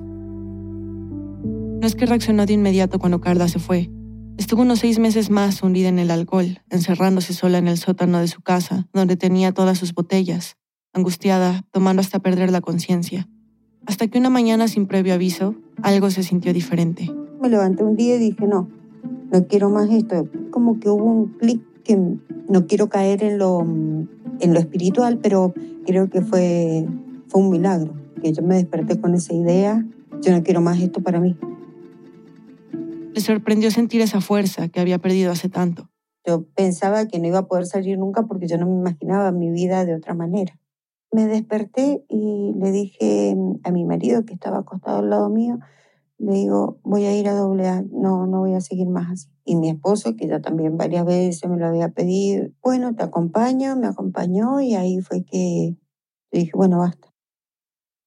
No 1.82 1.88
es 1.88 1.96
que 1.96 2.06
reaccionó 2.06 2.46
de 2.46 2.54
inmediato 2.54 3.00
cuando 3.00 3.22
Carla 3.22 3.48
se 3.48 3.60
fue. 3.60 3.90
Estuvo 4.38 4.62
unos 4.62 4.80
seis 4.80 5.00
meses 5.00 5.30
más 5.30 5.62
hundida 5.64 5.90
en 5.90 6.00
el 6.00 6.12
alcohol, 6.12 6.60
encerrándose 6.70 7.34
sola 7.34 7.58
en 7.58 7.68
el 7.68 7.78
sótano 7.78 8.20
de 8.20 8.28
su 8.28 8.42
casa, 8.42 8.88
donde 8.94 9.16
tenía 9.16 9.54
todas 9.54 9.78
sus 9.78 9.94
botellas, 9.94 10.58
angustiada, 10.94 11.64
tomando 11.72 12.02
hasta 12.02 12.20
perder 12.20 12.52
la 12.52 12.62
conciencia. 12.62 13.28
Hasta 13.86 14.08
que 14.08 14.18
una 14.18 14.30
mañana 14.30 14.68
sin 14.68 14.88
previo 14.88 15.14
aviso, 15.14 15.56
algo 15.82 16.10
se 16.12 16.24
sintió 16.24 16.54
diferente. 16.54 17.12
Me 17.42 17.50
levanté 17.50 17.84
un 17.84 17.96
día 17.96 18.16
y 18.16 18.20
dije, 18.20 18.48
no, 18.48 18.68
no 19.32 19.48
quiero 19.48 19.70
más 19.70 19.90
esto. 19.90 20.28
Como 20.52 20.80
que 20.80 20.90
hubo 20.90 21.06
un 21.06 21.28
clic 21.38 21.62
que 21.84 21.98
no 22.50 22.68
quiero 22.68 22.90
caer 22.90 23.24
en 23.24 23.38
lo, 23.38 23.62
en 23.62 24.54
lo 24.54 24.60
espiritual, 24.60 25.20
pero 25.20 25.54
creo 25.86 26.10
que 26.10 26.22
fue, 26.22 26.86
fue 27.28 27.42
un 27.42 27.50
milagro, 27.50 27.94
que 28.22 28.34
yo 28.34 28.44
me 28.44 28.56
desperté 28.56 29.00
con 29.00 29.16
esa 29.16 29.34
idea, 29.34 29.86
yo 30.22 30.32
no 30.32 30.44
quiero 30.44 30.62
más 30.62 30.80
esto 30.80 31.02
para 31.02 31.20
mí. 31.20 31.36
Le 33.14 33.22
sorprendió 33.22 33.72
sentir 33.72 34.02
esa 34.02 34.22
fuerza 34.22 34.70
que 34.70 34.80
había 34.80 35.00
perdido 35.00 35.32
hace 35.32 35.50
tanto. 35.50 35.90
Yo 36.26 36.44
pensaba 36.56 37.08
que 37.08 37.20
no 37.20 37.28
iba 37.28 37.40
a 37.40 37.48
poder 37.48 37.66
salir 37.66 37.98
nunca 37.98 38.24
porque 38.24 38.48
yo 38.48 38.58
no 38.58 38.68
me 38.68 38.78
imaginaba 38.78 39.32
mi 39.32 39.50
vida 39.52 39.86
de 39.86 39.96
otra 39.96 40.14
manera. 40.14 40.58
Me 41.12 41.28
desperté 41.28 42.06
y 42.08 42.54
le 42.56 42.72
dije 42.72 43.36
a 43.64 43.72
mi 43.72 43.84
marido 43.84 44.24
que 44.24 44.34
estaba 44.34 44.60
acostado 44.60 45.00
al 45.00 45.10
lado 45.10 45.30
mío, 45.30 45.60
le 46.20 46.34
digo, 46.34 46.80
voy 46.84 47.06
a 47.06 47.18
ir 47.18 47.28
a 47.28 47.34
doble 47.34 47.68
A, 47.68 47.82
no, 47.82 48.28
no 48.28 48.40
voy 48.40 48.54
a 48.54 48.62
seguir 48.62 48.88
más 48.88 49.12
así. 49.12 49.28
Y 49.44 49.56
mi 49.56 49.70
esposo, 49.70 50.16
que 50.16 50.28
ya 50.28 50.40
también 50.40 50.78
varias 50.78 51.04
veces 51.04 51.50
me 51.50 51.58
lo 51.58 51.66
había 51.66 51.90
pedido, 51.90 52.50
bueno, 52.62 52.96
te 52.96 53.04
acompaño, 53.04 53.76
me 53.76 53.88
acompañó 53.88 54.62
y 54.62 54.76
ahí 54.76 55.02
fue 55.02 55.24
que 55.24 55.76
dije, 56.32 56.52
bueno, 56.54 56.78
basta. 56.78 57.12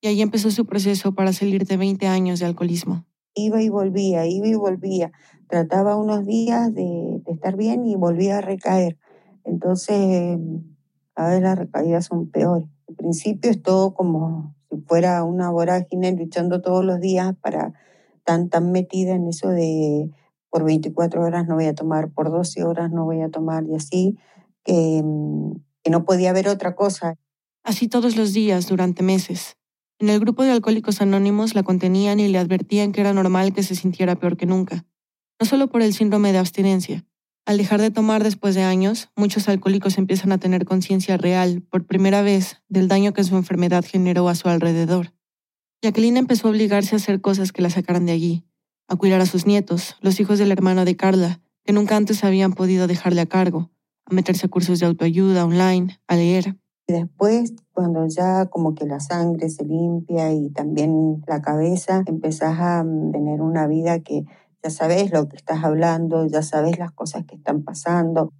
Y 0.00 0.06
ahí 0.06 0.22
empezó 0.22 0.50
su 0.50 0.64
proceso 0.64 1.14
para 1.14 1.32
salir 1.32 1.66
de 1.66 1.76
20 1.76 2.06
años 2.06 2.38
de 2.38 2.46
alcoholismo. 2.46 3.04
Iba 3.34 3.62
y 3.62 3.68
volvía, 3.68 4.26
iba 4.26 4.46
y 4.46 4.54
volvía. 4.54 5.12
Trataba 5.48 5.96
unos 5.96 6.24
días 6.24 6.72
de, 6.74 7.20
de 7.24 7.32
estar 7.32 7.56
bien 7.56 7.86
y 7.86 7.96
volvía 7.96 8.38
a 8.38 8.40
recaer. 8.40 8.98
Entonces, 9.44 10.38
a 11.14 11.28
veces 11.28 11.42
las 11.42 11.58
recaídas 11.58 12.06
son 12.06 12.30
peores. 12.30 12.68
Al 12.88 12.94
principio 12.96 13.50
es 13.50 13.62
todo 13.62 13.94
como 13.94 14.54
si 14.70 14.80
fuera 14.82 15.22
una 15.24 15.50
vorágine 15.50 16.12
luchando 16.12 16.60
todos 16.60 16.84
los 16.84 17.00
días 17.00 17.34
para 17.40 17.72
tan, 18.24 18.48
tan 18.48 18.72
metida 18.72 19.14
en 19.14 19.28
eso 19.28 19.48
de 19.48 20.10
por 20.50 20.64
24 20.64 21.22
horas 21.22 21.46
no 21.48 21.56
voy 21.56 21.66
a 21.66 21.74
tomar, 21.74 22.10
por 22.10 22.30
12 22.30 22.62
horas 22.62 22.90
no 22.92 23.04
voy 23.04 23.20
a 23.20 23.28
tomar 23.28 23.64
y 23.66 23.74
así, 23.74 24.16
que, 24.62 25.02
mm, 25.04 25.52
que 25.82 25.90
no 25.90 26.04
podía 26.04 26.30
haber 26.30 26.48
otra 26.48 26.76
cosa. 26.76 27.16
Así 27.64 27.88
todos 27.88 28.16
los 28.16 28.32
días, 28.32 28.68
durante 28.68 29.02
meses. 29.02 29.56
En 30.00 30.08
el 30.08 30.20
grupo 30.20 30.42
de 30.42 30.50
alcohólicos 30.50 31.00
anónimos 31.00 31.54
la 31.54 31.62
contenían 31.62 32.20
y 32.20 32.28
le 32.28 32.38
advertían 32.38 32.92
que 32.92 33.00
era 33.00 33.12
normal 33.12 33.52
que 33.52 33.62
se 33.62 33.74
sintiera 33.74 34.16
peor 34.16 34.36
que 34.36 34.46
nunca, 34.46 34.84
no 35.40 35.46
solo 35.46 35.68
por 35.68 35.82
el 35.82 35.94
síndrome 35.94 36.32
de 36.32 36.38
abstinencia. 36.38 37.04
Al 37.46 37.58
dejar 37.58 37.80
de 37.80 37.90
tomar 37.90 38.24
después 38.24 38.54
de 38.54 38.62
años, 38.62 39.10
muchos 39.16 39.48
alcohólicos 39.48 39.98
empiezan 39.98 40.32
a 40.32 40.38
tener 40.38 40.64
conciencia 40.64 41.16
real, 41.16 41.62
por 41.62 41.86
primera 41.86 42.22
vez, 42.22 42.62
del 42.68 42.88
daño 42.88 43.12
que 43.12 43.22
su 43.22 43.36
enfermedad 43.36 43.84
generó 43.84 44.28
a 44.28 44.34
su 44.34 44.48
alrededor. 44.48 45.12
Jacqueline 45.82 46.16
empezó 46.16 46.48
a 46.48 46.50
obligarse 46.52 46.94
a 46.94 46.96
hacer 46.96 47.20
cosas 47.20 47.52
que 47.52 47.60
la 47.60 47.68
sacaran 47.68 48.06
de 48.06 48.12
allí, 48.12 48.44
a 48.88 48.96
cuidar 48.96 49.20
a 49.20 49.26
sus 49.26 49.46
nietos, 49.46 49.96
los 50.00 50.18
hijos 50.20 50.38
del 50.38 50.52
hermano 50.52 50.86
de 50.86 50.96
Carla, 50.96 51.40
que 51.64 51.74
nunca 51.74 51.96
antes 51.96 52.24
habían 52.24 52.54
podido 52.54 52.86
dejarle 52.86 53.20
a 53.20 53.26
cargo, 53.26 53.70
a 54.06 54.14
meterse 54.14 54.46
a 54.46 54.48
cursos 54.48 54.80
de 54.80 54.86
autoayuda 54.86 55.44
online, 55.44 56.00
a 56.08 56.16
leer. 56.16 56.56
Y 56.86 56.92
después, 56.92 57.54
cuando 57.72 58.06
ya 58.06 58.46
como 58.46 58.74
que 58.74 58.86
la 58.86 59.00
sangre 59.00 59.48
se 59.48 59.64
limpia 59.64 60.32
y 60.32 60.50
también 60.50 61.22
la 61.26 61.40
cabeza, 61.40 62.02
empezás 62.06 62.58
a 62.60 62.84
mm, 62.84 63.12
tener 63.12 63.40
una 63.40 63.66
vida 63.66 64.00
que 64.00 64.24
ya 64.62 64.70
sabes 64.70 65.12
lo 65.12 65.28
que 65.28 65.36
estás 65.36 65.64
hablando, 65.64 66.26
ya 66.26 66.42
sabes 66.42 66.78
las 66.78 66.92
cosas 66.92 67.24
que 67.24 67.36
están 67.36 67.62
pasando. 67.62 68.32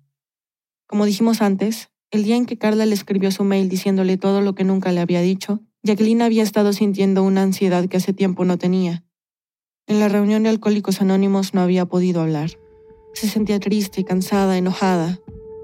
Como 0.87 1.07
dijimos 1.07 1.41
antes, 1.41 1.91
el 2.11 2.25
día 2.25 2.37
en 2.37 2.47
que 2.47 2.59
Carla 2.59 2.87
le 2.87 2.95
escribió 2.95 3.31
su 3.31 3.45
mail 3.45 3.69
diciéndole 3.69 4.17
todo 4.19 4.41
lo 4.41 4.55
que 4.55 4.65
nunca 4.65 4.93
le 4.93 5.01
había 5.01 5.21
dicho, 5.21 5.61
Jacqueline 5.83 6.23
había 6.23 6.43
estado 6.43 6.73
sintiendo 6.73 7.23
una 7.23 7.43
ansiedad 7.43 7.87
que 7.89 7.97
hace 7.97 8.13
tiempo 8.13 8.45
no 8.45 8.57
tenía. 8.59 9.05
En 9.87 10.01
la 10.01 10.09
reunión 10.09 10.43
de 10.43 10.49
Alcohólicos 10.49 11.03
Anónimos 11.03 11.53
no 11.53 11.61
había 11.61 11.85
podido 11.85 12.23
hablar. 12.23 12.51
Se 13.13 13.29
sentía 13.29 13.61
triste, 13.61 14.05
cansada, 14.05 14.57
enojada. 14.57 15.21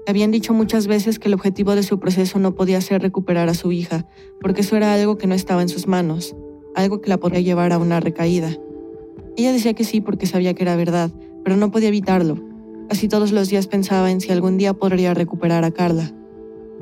Habían 0.07 0.31
dicho 0.31 0.53
muchas 0.53 0.87
veces 0.87 1.19
que 1.19 1.27
el 1.27 1.33
objetivo 1.33 1.75
de 1.75 1.83
su 1.83 1.99
proceso 1.99 2.39
no 2.39 2.55
podía 2.55 2.81
ser 2.81 3.01
recuperar 3.01 3.49
a 3.49 3.53
su 3.53 3.71
hija, 3.71 4.05
porque 4.41 4.61
eso 4.61 4.75
era 4.75 4.93
algo 4.93 5.17
que 5.17 5.27
no 5.27 5.35
estaba 5.35 5.61
en 5.61 5.69
sus 5.69 5.87
manos, 5.87 6.35
algo 6.75 7.01
que 7.01 7.09
la 7.09 7.17
podía 7.17 7.41
llevar 7.41 7.71
a 7.71 7.77
una 7.77 7.99
recaída. 7.99 8.49
Ella 9.37 9.53
decía 9.53 9.73
que 9.73 9.83
sí 9.83 10.01
porque 10.01 10.25
sabía 10.25 10.53
que 10.53 10.63
era 10.63 10.75
verdad, 10.75 11.11
pero 11.43 11.55
no 11.55 11.71
podía 11.71 11.89
evitarlo. 11.89 12.37
Casi 12.89 13.07
todos 13.07 13.31
los 13.31 13.49
días 13.49 13.67
pensaba 13.67 14.11
en 14.11 14.21
si 14.21 14.31
algún 14.31 14.57
día 14.57 14.73
podría 14.73 15.13
recuperar 15.13 15.63
a 15.63 15.71
Carla. 15.71 16.11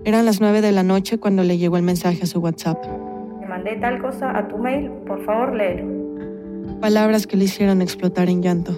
Eran 0.06 0.26
las 0.26 0.40
nueve 0.40 0.62
de 0.62 0.72
la 0.72 0.84
noche 0.84 1.20
cuando 1.20 1.44
le 1.44 1.58
llegó 1.58 1.78
el 1.78 1.84
mensaje 1.84 2.24
a 2.24 2.26
su 2.26 2.40
WhatsApp 2.40 2.84
mandé 3.50 3.76
tal 3.78 4.00
cosa 4.02 4.38
a 4.38 4.48
tu 4.48 4.58
mail, 4.58 4.90
por 5.06 5.26
favor 5.26 5.54
léelo. 5.54 6.80
Palabras 6.80 7.28
que 7.28 7.36
le 7.36 7.46
hicieron 7.46 7.82
explotar 7.82 8.30
en 8.30 8.42
llanto. 8.42 8.72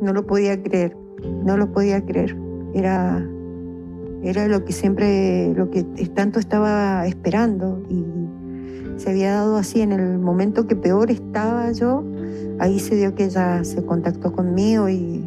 No 0.00 0.12
lo 0.12 0.26
podía 0.26 0.62
creer, 0.62 0.96
no 1.44 1.56
lo 1.56 1.70
podía 1.70 2.02
creer. 2.06 2.34
Era, 2.72 3.28
era 4.22 4.46
lo 4.46 4.64
que 4.64 4.72
siempre, 4.72 5.52
lo 5.54 5.70
que 5.70 5.82
tanto 6.14 6.38
estaba 6.38 7.06
esperando 7.06 7.82
y 7.90 8.04
se 8.96 9.10
había 9.10 9.32
dado 9.32 9.56
así 9.56 9.80
en 9.80 9.92
el 9.92 10.18
momento 10.18 10.66
que 10.66 10.76
peor 10.76 11.10
estaba 11.10 11.72
yo. 11.72 12.04
Ahí 12.60 12.78
se 12.78 12.94
dio 12.94 13.14
que 13.14 13.24
ella 13.24 13.64
se 13.64 13.84
contactó 13.84 14.32
conmigo 14.32 14.88
y... 14.88 15.24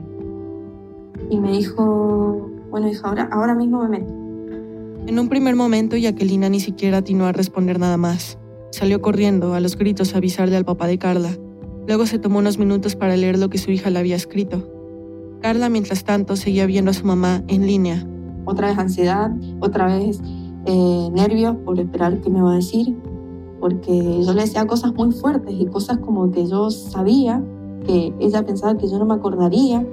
Y 1.30 1.40
me 1.40 1.52
dijo, 1.52 2.50
bueno 2.70 2.88
hija, 2.88 3.08
ahora, 3.08 3.28
ahora 3.32 3.56
mismo 3.56 3.84
me 3.84 4.00
meto. 4.00 4.12
En 5.08 5.20
un 5.20 5.28
primer 5.28 5.56
momento, 5.56 5.98
Jacqueline 5.98 6.50
ni 6.50 6.60
siquiera 6.60 6.98
atinó 6.98 7.26
a 7.26 7.32
responder 7.32 7.80
nada 7.80 7.98
más. 7.98 8.38
Salió 8.72 9.02
corriendo 9.02 9.54
a 9.54 9.60
los 9.60 9.78
gritos 9.78 10.14
a 10.14 10.18
avisarle 10.18 10.56
al 10.56 10.66
papá 10.66 10.88
de 10.88 10.98
Carla. 10.98 11.32
Luego 11.88 12.06
se 12.06 12.20
tomó 12.20 12.40
unos 12.40 12.58
minutos 12.58 12.96
para 12.96 13.16
leer 13.16 13.38
lo 13.38 13.50
que 13.50 13.58
su 13.58 13.72
hija 13.72 13.90
le 13.90 14.00
había 14.00 14.16
escrito. 14.16 14.70
Carla, 15.42 15.70
mientras 15.70 16.04
tanto, 16.04 16.36
seguía 16.36 16.66
viendo 16.66 16.92
a 16.92 16.94
su 16.94 17.06
mamá 17.06 17.44
en 17.48 17.68
línea. 17.68 18.08
Otra 18.46 18.70
vez 18.70 18.78
ansiedad, 18.78 19.32
otra 19.60 19.88
vez 19.88 20.22
eh, 20.66 21.10
nervios 21.12 21.56
por 21.58 21.80
esperar 21.80 22.22
qué 22.22 22.30
me 22.30 22.42
va 22.42 22.54
a 22.54 22.56
decir, 22.56 22.96
porque 23.60 24.24
yo 24.24 24.34
le 24.34 24.42
decía 24.42 24.66
cosas 24.66 24.94
muy 24.94 25.12
fuertes 25.12 25.54
y 25.58 25.66
cosas 25.68 25.98
como 26.00 26.32
que 26.32 26.48
yo 26.48 26.72
sabía 26.72 27.44
que 27.86 28.14
ella 28.20 28.46
pensaba 28.46 28.78
que 28.78 28.88
yo 28.88 28.98
no 28.98 29.06
me 29.06 29.16
acordaría. 29.16 29.86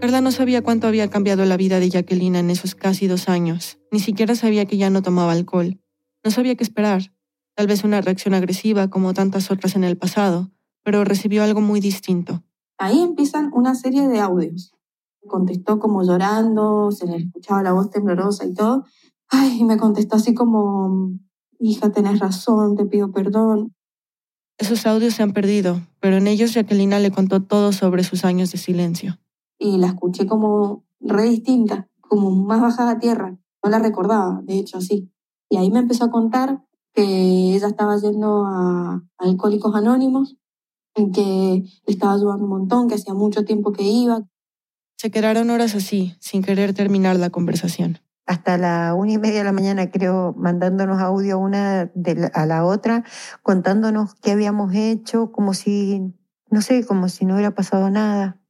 Carla 0.00 0.20
no 0.20 0.32
sabía 0.32 0.62
cuánto 0.62 0.86
había 0.86 1.08
cambiado 1.08 1.44
la 1.44 1.56
vida 1.56 1.78
de 1.78 1.90
Jacqueline 1.90 2.36
en 2.36 2.50
esos 2.50 2.74
casi 2.74 3.06
dos 3.06 3.28
años. 3.28 3.78
Ni 3.92 4.00
siquiera 4.00 4.34
sabía 4.34 4.64
que 4.64 4.76
ya 4.76 4.88
no 4.88 5.02
tomaba 5.02 5.32
alcohol. 5.32 5.78
No 6.24 6.30
sabía 6.30 6.54
qué 6.54 6.64
esperar, 6.64 7.12
tal 7.54 7.66
vez 7.66 7.84
una 7.84 8.00
reacción 8.00 8.34
agresiva 8.34 8.88
como 8.88 9.14
tantas 9.14 9.50
otras 9.50 9.76
en 9.76 9.84
el 9.84 9.96
pasado, 9.96 10.50
pero 10.82 11.04
recibió 11.04 11.42
algo 11.44 11.60
muy 11.60 11.80
distinto. 11.80 12.42
Ahí 12.78 13.00
empiezan 13.00 13.50
una 13.52 13.74
serie 13.74 14.08
de 14.08 14.20
audios. 14.20 14.72
Contestó 15.26 15.78
como 15.78 16.02
llorando, 16.02 16.90
se 16.90 17.06
le 17.06 17.16
escuchaba 17.16 17.62
la 17.62 17.72
voz 17.72 17.90
temblorosa 17.90 18.46
y 18.46 18.54
todo. 18.54 18.84
Ay, 19.28 19.60
y 19.60 19.64
me 19.64 19.76
contestó 19.76 20.16
así 20.16 20.34
como, 20.34 21.12
hija, 21.58 21.90
tenés 21.90 22.18
razón, 22.18 22.76
te 22.76 22.86
pido 22.86 23.12
perdón. 23.12 23.74
Esos 24.58 24.86
audios 24.86 25.14
se 25.14 25.22
han 25.22 25.32
perdido, 25.32 25.80
pero 26.00 26.16
en 26.16 26.26
ellos 26.26 26.52
Jacquelina 26.52 26.98
le 26.98 27.10
contó 27.10 27.42
todo 27.42 27.72
sobre 27.72 28.04
sus 28.04 28.24
años 28.24 28.52
de 28.52 28.58
silencio. 28.58 29.18
Y 29.58 29.78
la 29.78 29.88
escuché 29.88 30.26
como 30.26 30.84
re 31.00 31.24
distinta, 31.24 31.88
como 32.00 32.30
más 32.30 32.60
bajada 32.60 32.92
a 32.92 32.98
tierra. 32.98 33.38
No 33.62 33.70
la 33.70 33.78
recordaba, 33.78 34.40
de 34.44 34.58
hecho, 34.58 34.78
así. 34.78 35.10
Y 35.48 35.56
ahí 35.56 35.70
me 35.70 35.78
empezó 35.78 36.04
a 36.04 36.10
contar 36.10 36.62
que 36.94 37.54
ella 37.54 37.68
estaba 37.68 37.96
yendo 37.98 38.44
a, 38.44 39.02
Alcohólicos 39.18 39.74
Anónimos, 39.74 40.36
que 40.94 41.62
le 41.86 41.92
estaba 41.92 42.14
ayudando 42.14 42.44
un 42.44 42.50
montón, 42.50 42.88
que 42.88 42.96
hacía 42.96 43.14
mucho 43.14 43.44
tiempo 43.44 43.72
que 43.72 43.84
iba. 43.84 44.26
Se 45.00 45.10
quedaron 45.10 45.48
horas 45.48 45.74
así, 45.74 46.14
sin 46.20 46.42
querer 46.42 46.74
terminar 46.74 47.16
la 47.16 47.30
conversación. 47.30 48.00
hasta 48.26 48.58
la 48.58 48.92
una 48.94 49.12
y 49.12 49.16
media 49.16 49.38
de 49.38 49.44
la 49.44 49.52
mañana, 49.52 49.90
creo, 49.90 50.34
mandándonos 50.36 51.00
audio 51.00 51.38
una 51.38 51.90
a 52.34 52.44
la 52.44 52.66
otra, 52.66 53.02
contándonos 53.42 54.14
qué 54.16 54.32
habíamos 54.32 54.74
hecho, 54.74 55.32
como 55.32 55.54
si, 55.54 56.02
no 56.50 56.60
sé, 56.60 56.84
como 56.84 57.08
si 57.08 57.24
no 57.24 57.32
hubiera 57.32 57.54
pasado 57.54 57.88
nada. 57.88 58.42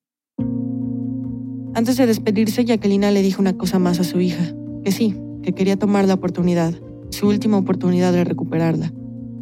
Antes 1.76 1.96
de 1.96 2.06
despedirse, 2.06 2.64
Jacquelina 2.64 3.12
le 3.12 3.22
dijo 3.22 3.40
una 3.40 3.56
cosa 3.56 3.78
más 3.78 4.00
a 4.00 4.04
su 4.04 4.20
hija, 4.20 4.42
que 4.82 4.90
sí, 4.90 5.16
que 5.44 5.52
quería 5.52 5.78
tomar 5.78 6.08
la 6.08 6.14
oportunidad, 6.14 6.74
su 7.10 7.28
última 7.28 7.58
oportunidad 7.58 8.12
de 8.12 8.24
recuperarla. 8.24 8.92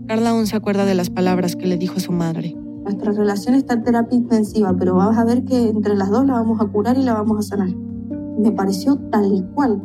Carla 0.09 0.31
aún 0.31 0.47
se 0.47 0.57
acuerda 0.57 0.85
de 0.85 0.95
las 0.95 1.09
palabras 1.09 1.57
que 1.57 1.69
le 1.69 1.79
dijo 1.79 1.97
a 1.97 2.01
su 2.01 2.13
madre. 2.13 2.55
Nuestra 2.89 3.13
relación 3.13 3.55
está 3.55 3.75
en 3.75 3.83
terapia 3.83 4.17
intensiva, 4.17 4.75
pero 4.75 4.95
vas 4.95 5.19
a 5.19 5.25
ver 5.27 5.45
que 5.45 5.69
entre 5.69 5.95
las 5.95 6.09
dos 6.09 6.25
la 6.25 6.33
vamos 6.33 6.59
a 6.59 6.65
curar 6.65 6.97
y 6.97 7.03
la 7.03 7.13
vamos 7.13 7.39
a 7.39 7.43
sanar. 7.43 7.69
Me 8.39 8.51
pareció 8.51 8.97
tal 8.97 9.47
cual. 9.55 9.83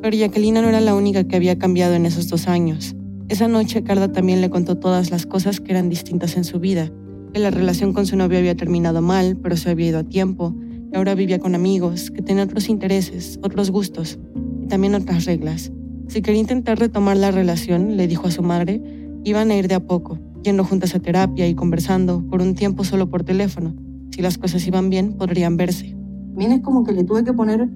Pero 0.00 0.16
Jacquelina 0.16 0.62
no 0.62 0.68
era 0.68 0.80
la 0.80 0.94
única 0.94 1.24
que 1.24 1.34
había 1.34 1.58
cambiado 1.58 1.94
en 1.94 2.06
esos 2.06 2.28
dos 2.28 2.46
años. 2.46 2.94
Esa 3.28 3.48
noche 3.48 3.82
Carla 3.82 4.12
también 4.12 4.40
le 4.40 4.48
contó 4.48 4.76
todas 4.76 5.10
las 5.10 5.26
cosas 5.26 5.58
que 5.58 5.72
eran 5.72 5.88
distintas 5.88 6.36
en 6.36 6.44
su 6.44 6.60
vida, 6.60 6.92
que 7.32 7.40
la 7.40 7.50
relación 7.50 7.92
con 7.92 8.06
su 8.06 8.16
novio 8.16 8.38
había 8.38 8.54
terminado 8.54 9.02
mal, 9.02 9.36
pero 9.36 9.56
se 9.56 9.70
había 9.70 9.88
ido 9.88 9.98
a 9.98 10.04
tiempo, 10.04 10.54
que 10.92 10.98
ahora 10.98 11.16
vivía 11.16 11.40
con 11.40 11.56
amigos, 11.56 12.12
que 12.12 12.22
tenía 12.22 12.44
otros 12.44 12.68
intereses, 12.68 13.40
otros 13.42 13.72
gustos 13.72 14.20
y 14.62 14.68
también 14.68 14.94
otras 14.94 15.24
reglas. 15.24 15.72
Si 16.06 16.22
quería 16.22 16.42
intentar 16.42 16.78
retomar 16.78 17.16
la 17.16 17.32
relación, 17.32 17.96
le 17.96 18.06
dijo 18.06 18.28
a 18.28 18.30
su 18.30 18.44
madre, 18.44 18.80
iban 19.24 19.50
a 19.50 19.56
ir 19.56 19.66
de 19.66 19.74
a 19.74 19.80
poco, 19.80 20.20
yendo 20.42 20.64
juntas 20.64 20.94
a 20.94 21.00
terapia 21.00 21.46
y 21.46 21.54
conversando 21.54 22.24
por 22.28 22.42
un 22.42 22.54
tiempo 22.54 22.84
solo 22.84 23.08
por 23.10 23.24
teléfono. 23.24 23.74
Si 24.10 24.22
las 24.22 24.38
cosas 24.38 24.66
iban 24.66 24.90
bien, 24.90 25.14
podrían 25.14 25.56
verse. 25.56 25.94
También 26.30 26.52
es 26.52 26.60
como 26.60 26.84
que 26.84 26.92
le 26.92 27.04
tuve 27.04 27.24
que 27.24 27.32
poner 27.32 27.68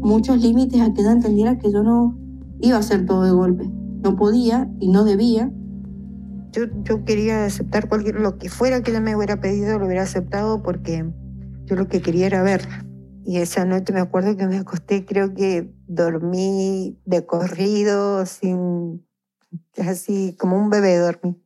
muchos 0.00 0.40
límites 0.42 0.80
a 0.80 0.92
que 0.92 1.02
ella 1.02 1.12
entendiera 1.12 1.58
que 1.58 1.70
yo 1.70 1.82
no 1.82 2.18
iba 2.60 2.76
a 2.76 2.80
hacer 2.80 3.06
todo 3.06 3.22
de 3.22 3.30
golpe. 3.30 3.70
No 4.02 4.16
podía 4.16 4.70
y 4.80 4.88
no 4.88 5.04
debía. 5.04 5.52
Yo, 6.52 6.64
yo 6.84 7.04
quería 7.04 7.44
aceptar 7.44 7.88
cualquier 7.88 8.20
lo 8.20 8.38
que 8.38 8.48
fuera 8.48 8.82
que 8.82 8.90
ella 8.90 9.00
me 9.00 9.14
hubiera 9.14 9.40
pedido, 9.40 9.78
lo 9.78 9.86
hubiera 9.86 10.02
aceptado 10.02 10.62
porque 10.62 11.04
yo 11.66 11.76
lo 11.76 11.88
que 11.88 12.00
quería 12.00 12.26
era 12.26 12.42
verla. 12.42 12.86
Y 13.24 13.38
esa 13.38 13.64
noche 13.64 13.92
me 13.92 14.00
acuerdo 14.00 14.36
que 14.36 14.46
me 14.46 14.56
acosté, 14.56 15.04
creo 15.04 15.34
que 15.34 15.74
dormí 15.88 17.00
de 17.04 17.26
corrido, 17.26 18.24
sin, 18.24 19.04
así 19.76 20.36
como 20.38 20.56
un 20.56 20.70
bebé 20.70 20.96
dormí. 20.96 21.36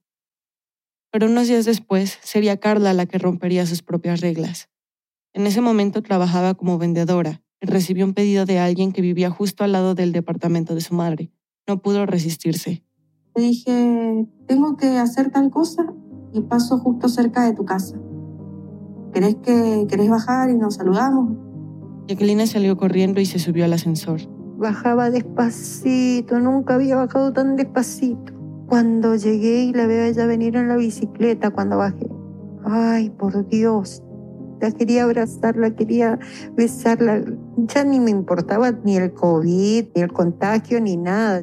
Pero 1.13 1.27
unos 1.27 1.49
días 1.49 1.65
después 1.65 2.19
sería 2.23 2.59
Carla 2.59 2.95
la 2.95 3.07
que 3.07 3.19
rompería 3.19 3.67
sus 3.67 3.83
propias 3.83 4.21
reglas. 4.21 4.69
En 5.33 5.47
ese 5.47 5.61
momento 5.61 6.03
trabajaba 6.03 6.55
como 6.55 6.79
vendedora 6.79 7.43
y 7.61 7.67
recibió 7.67 8.05
un 8.05 8.15
pedido 8.15 8.47
de 8.47 8.59
alguien 8.59 8.93
que 8.93 9.03
vivía 9.03 9.31
justo 9.31 9.65
al 9.65 9.73
lado 9.73 9.95
del 9.95 10.13
departamento 10.13 10.75
de 10.75 10.81
su 10.81 10.95
madre. 10.95 11.31
No 11.67 11.83
pudo 11.83 12.07
resistirse. 12.07 12.83
Le 13.37 13.43
dije, 13.43 14.27
tengo 14.47 14.77
que 14.77 14.99
hacer 14.99 15.31
tal 15.31 15.51
cosa 15.51 15.87
y 16.33 16.41
paso 16.43 16.79
justo 16.79 17.09
cerca 17.09 17.45
de 17.45 17.55
tu 17.55 17.65
casa. 17.65 17.97
¿Querés, 19.13 19.37
que, 19.37 19.87
¿Querés 19.89 20.09
bajar 20.09 20.51
y 20.51 20.55
nos 20.55 20.77
saludamos? 20.77 21.37
Jacqueline 22.09 22.47
salió 22.47 22.77
corriendo 22.77 23.21
y 23.21 23.27
se 23.27 23.39
subió 23.39 23.65
al 23.65 23.73
ascensor. 23.73 24.21
Bajaba 24.59 25.11
despacito, 25.11 26.39
nunca 26.39 26.75
había 26.75 26.97
bajado 26.97 27.33
tan 27.33 27.57
despacito. 27.57 28.40
Cuando 28.71 29.17
llegué 29.17 29.65
y 29.65 29.73
la 29.73 29.89
veo 29.89 30.05
a 30.05 30.07
ella 30.07 30.27
venir 30.27 30.55
en 30.55 30.69
la 30.69 30.77
bicicleta, 30.77 31.51
cuando 31.51 31.77
bajé. 31.77 32.09
Ay, 32.65 33.11
por 33.11 33.47
Dios. 33.49 34.01
La 34.61 34.71
quería 34.71 35.03
abrazarla, 35.03 35.75
quería 35.75 36.21
besarla. 36.57 37.21
Ya 37.57 37.83
ni 37.83 37.99
me 37.99 38.13
importaba 38.13 38.71
ni 38.71 38.97
el 38.97 39.13
COVID, 39.13 39.87
ni 39.93 40.01
el 40.01 40.13
contagio, 40.13 40.81
ni 40.81 40.97
nada. 40.97 41.43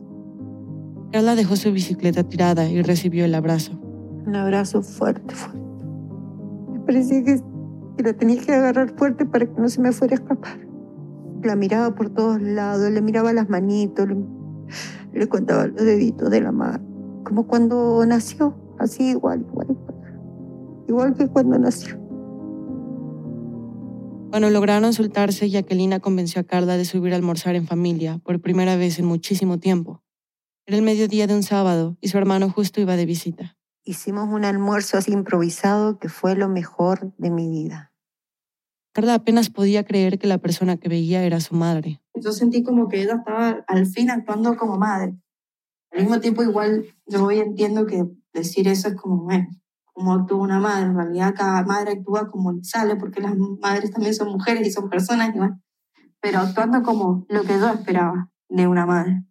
Carla 1.11 1.35
dejó 1.35 1.57
su 1.57 1.71
bicicleta 1.73 2.23
tirada 2.23 2.69
y 2.69 2.81
recibió 2.81 3.25
el 3.25 3.35
abrazo. 3.35 3.77
Un 4.25 4.33
abrazo 4.33 4.81
fuerte, 4.81 5.35
fuerte. 5.35 5.59
Me 6.71 6.79
parecía 6.79 7.23
que 7.25 7.41
la 8.03 8.13
tenía 8.13 8.41
que 8.41 8.53
agarrar 8.53 8.95
fuerte 8.95 9.25
para 9.25 9.45
que 9.45 9.61
no 9.61 9.67
se 9.67 9.81
me 9.81 9.91
fuera 9.91 10.15
a 10.15 10.19
escapar. 10.19 10.65
La 11.43 11.57
miraba 11.57 11.93
por 11.93 12.09
todos 12.09 12.41
lados, 12.41 12.89
le 12.89 13.01
miraba 13.01 13.33
las 13.33 13.49
manitos, 13.49 14.07
le, 15.13 15.27
contaba 15.27 15.67
los 15.67 15.83
deditos 15.83 16.29
de 16.29 16.41
la 16.41 16.51
mano, 16.51 16.86
como 17.27 17.45
cuando 17.45 18.05
nació, 18.05 18.55
así 18.79 19.09
igual, 19.09 19.41
igual, 19.41 19.67
igual, 19.69 20.85
igual 20.87 21.13
que 21.13 21.27
cuando 21.27 21.59
nació. 21.59 21.97
Cuando 24.29 24.49
lograron 24.49 24.93
soltarse, 24.93 25.49
Jacquelina 25.49 25.99
convenció 25.99 26.39
a 26.39 26.45
Carla 26.45 26.77
de 26.77 26.85
subir 26.85 27.11
a 27.11 27.17
almorzar 27.17 27.55
en 27.55 27.67
familia 27.67 28.19
por 28.19 28.39
primera 28.39 28.77
vez 28.77 28.97
en 28.99 29.05
muchísimo 29.05 29.59
tiempo. 29.59 30.01
Era 30.65 30.77
el 30.77 30.83
mediodía 30.83 31.27
de 31.27 31.35
un 31.35 31.43
sábado 31.43 31.97
y 31.99 32.07
su 32.07 32.17
hermano 32.17 32.49
justo 32.49 32.79
iba 32.79 32.95
de 32.95 33.05
visita. 33.05 33.57
Hicimos 33.83 34.29
un 34.29 34.45
almuerzo 34.45 34.97
así 34.97 35.11
improvisado 35.11 35.99
que 35.99 36.07
fue 36.07 36.35
lo 36.35 36.47
mejor 36.47 37.13
de 37.17 37.29
mi 37.29 37.49
vida. 37.49 37.91
Carla 38.93 39.15
apenas 39.15 39.49
podía 39.49 39.83
creer 39.83 40.17
que 40.17 40.27
la 40.27 40.37
persona 40.37 40.77
que 40.77 40.87
veía 40.87 41.23
era 41.23 41.41
su 41.41 41.55
madre. 41.55 42.01
Yo 42.15 42.31
sentí 42.31 42.63
como 42.63 42.87
que 42.87 43.01
ella 43.01 43.15
estaba 43.15 43.65
al 43.67 43.85
fin 43.85 44.09
actuando 44.09 44.55
como 44.55 44.77
madre. 44.77 45.17
Al 45.91 46.01
mismo 46.01 46.19
tiempo, 46.19 46.43
igual 46.43 46.85
yo 47.05 47.25
hoy 47.25 47.39
entiendo 47.39 47.85
que 47.85 48.05
decir 48.33 48.67
eso 48.67 48.89
es 48.89 48.95
como, 48.95 49.23
bueno, 49.23 49.47
como 49.93 50.13
actúa 50.13 50.37
una 50.37 50.59
madre. 50.59 50.85
En 50.85 50.95
realidad, 50.95 51.33
cada 51.35 51.63
madre 51.63 51.93
actúa 51.93 52.27
como 52.27 52.51
le 52.51 52.63
sale, 52.63 52.95
porque 52.95 53.21
las 53.21 53.35
madres 53.35 53.91
también 53.91 54.13
son 54.13 54.29
mujeres 54.29 54.67
y 54.67 54.71
son 54.71 54.89
personas, 54.89 55.33
igual. 55.33 55.59
pero 56.19 56.39
actuando 56.39 56.83
como 56.83 57.25
lo 57.29 57.43
que 57.43 57.57
yo 57.57 57.69
esperaba 57.69 58.29
de 58.49 58.67
una 58.67 58.85
madre. 58.85 59.23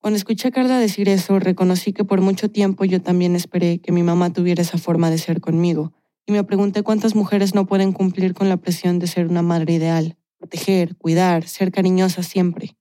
Cuando 0.00 0.16
escuché 0.16 0.48
a 0.48 0.50
Carla 0.50 0.78
decir 0.78 1.08
eso, 1.08 1.38
reconocí 1.38 1.92
que 1.92 2.04
por 2.04 2.20
mucho 2.20 2.50
tiempo 2.50 2.84
yo 2.84 3.00
también 3.00 3.36
esperé 3.36 3.80
que 3.80 3.92
mi 3.92 4.02
mamá 4.02 4.32
tuviera 4.32 4.62
esa 4.62 4.76
forma 4.76 5.10
de 5.10 5.18
ser 5.18 5.40
conmigo, 5.40 5.92
y 6.26 6.32
me 6.32 6.42
pregunté 6.42 6.82
cuántas 6.82 7.14
mujeres 7.14 7.54
no 7.54 7.66
pueden 7.66 7.92
cumplir 7.92 8.34
con 8.34 8.48
la 8.48 8.56
presión 8.56 8.98
de 8.98 9.06
ser 9.06 9.28
una 9.28 9.42
madre 9.42 9.74
ideal, 9.74 10.16
proteger, 10.38 10.96
cuidar, 10.96 11.46
ser 11.46 11.70
cariñosa 11.70 12.24
siempre. 12.24 12.76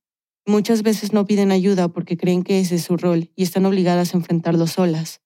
Muchas 0.52 0.84
veces 0.84 1.14
no 1.14 1.26
piden 1.26 1.50
ayuda 1.50 1.88
porque 1.88 2.18
creen 2.18 2.44
que 2.44 2.60
ese 2.60 2.76
es 2.76 2.84
su 2.84 2.98
rol 2.98 3.32
y 3.38 3.44
están 3.44 3.66
obligadas 3.66 4.14
a 4.14 4.18
enfrentarlo 4.18 4.68
solas. 4.68 5.22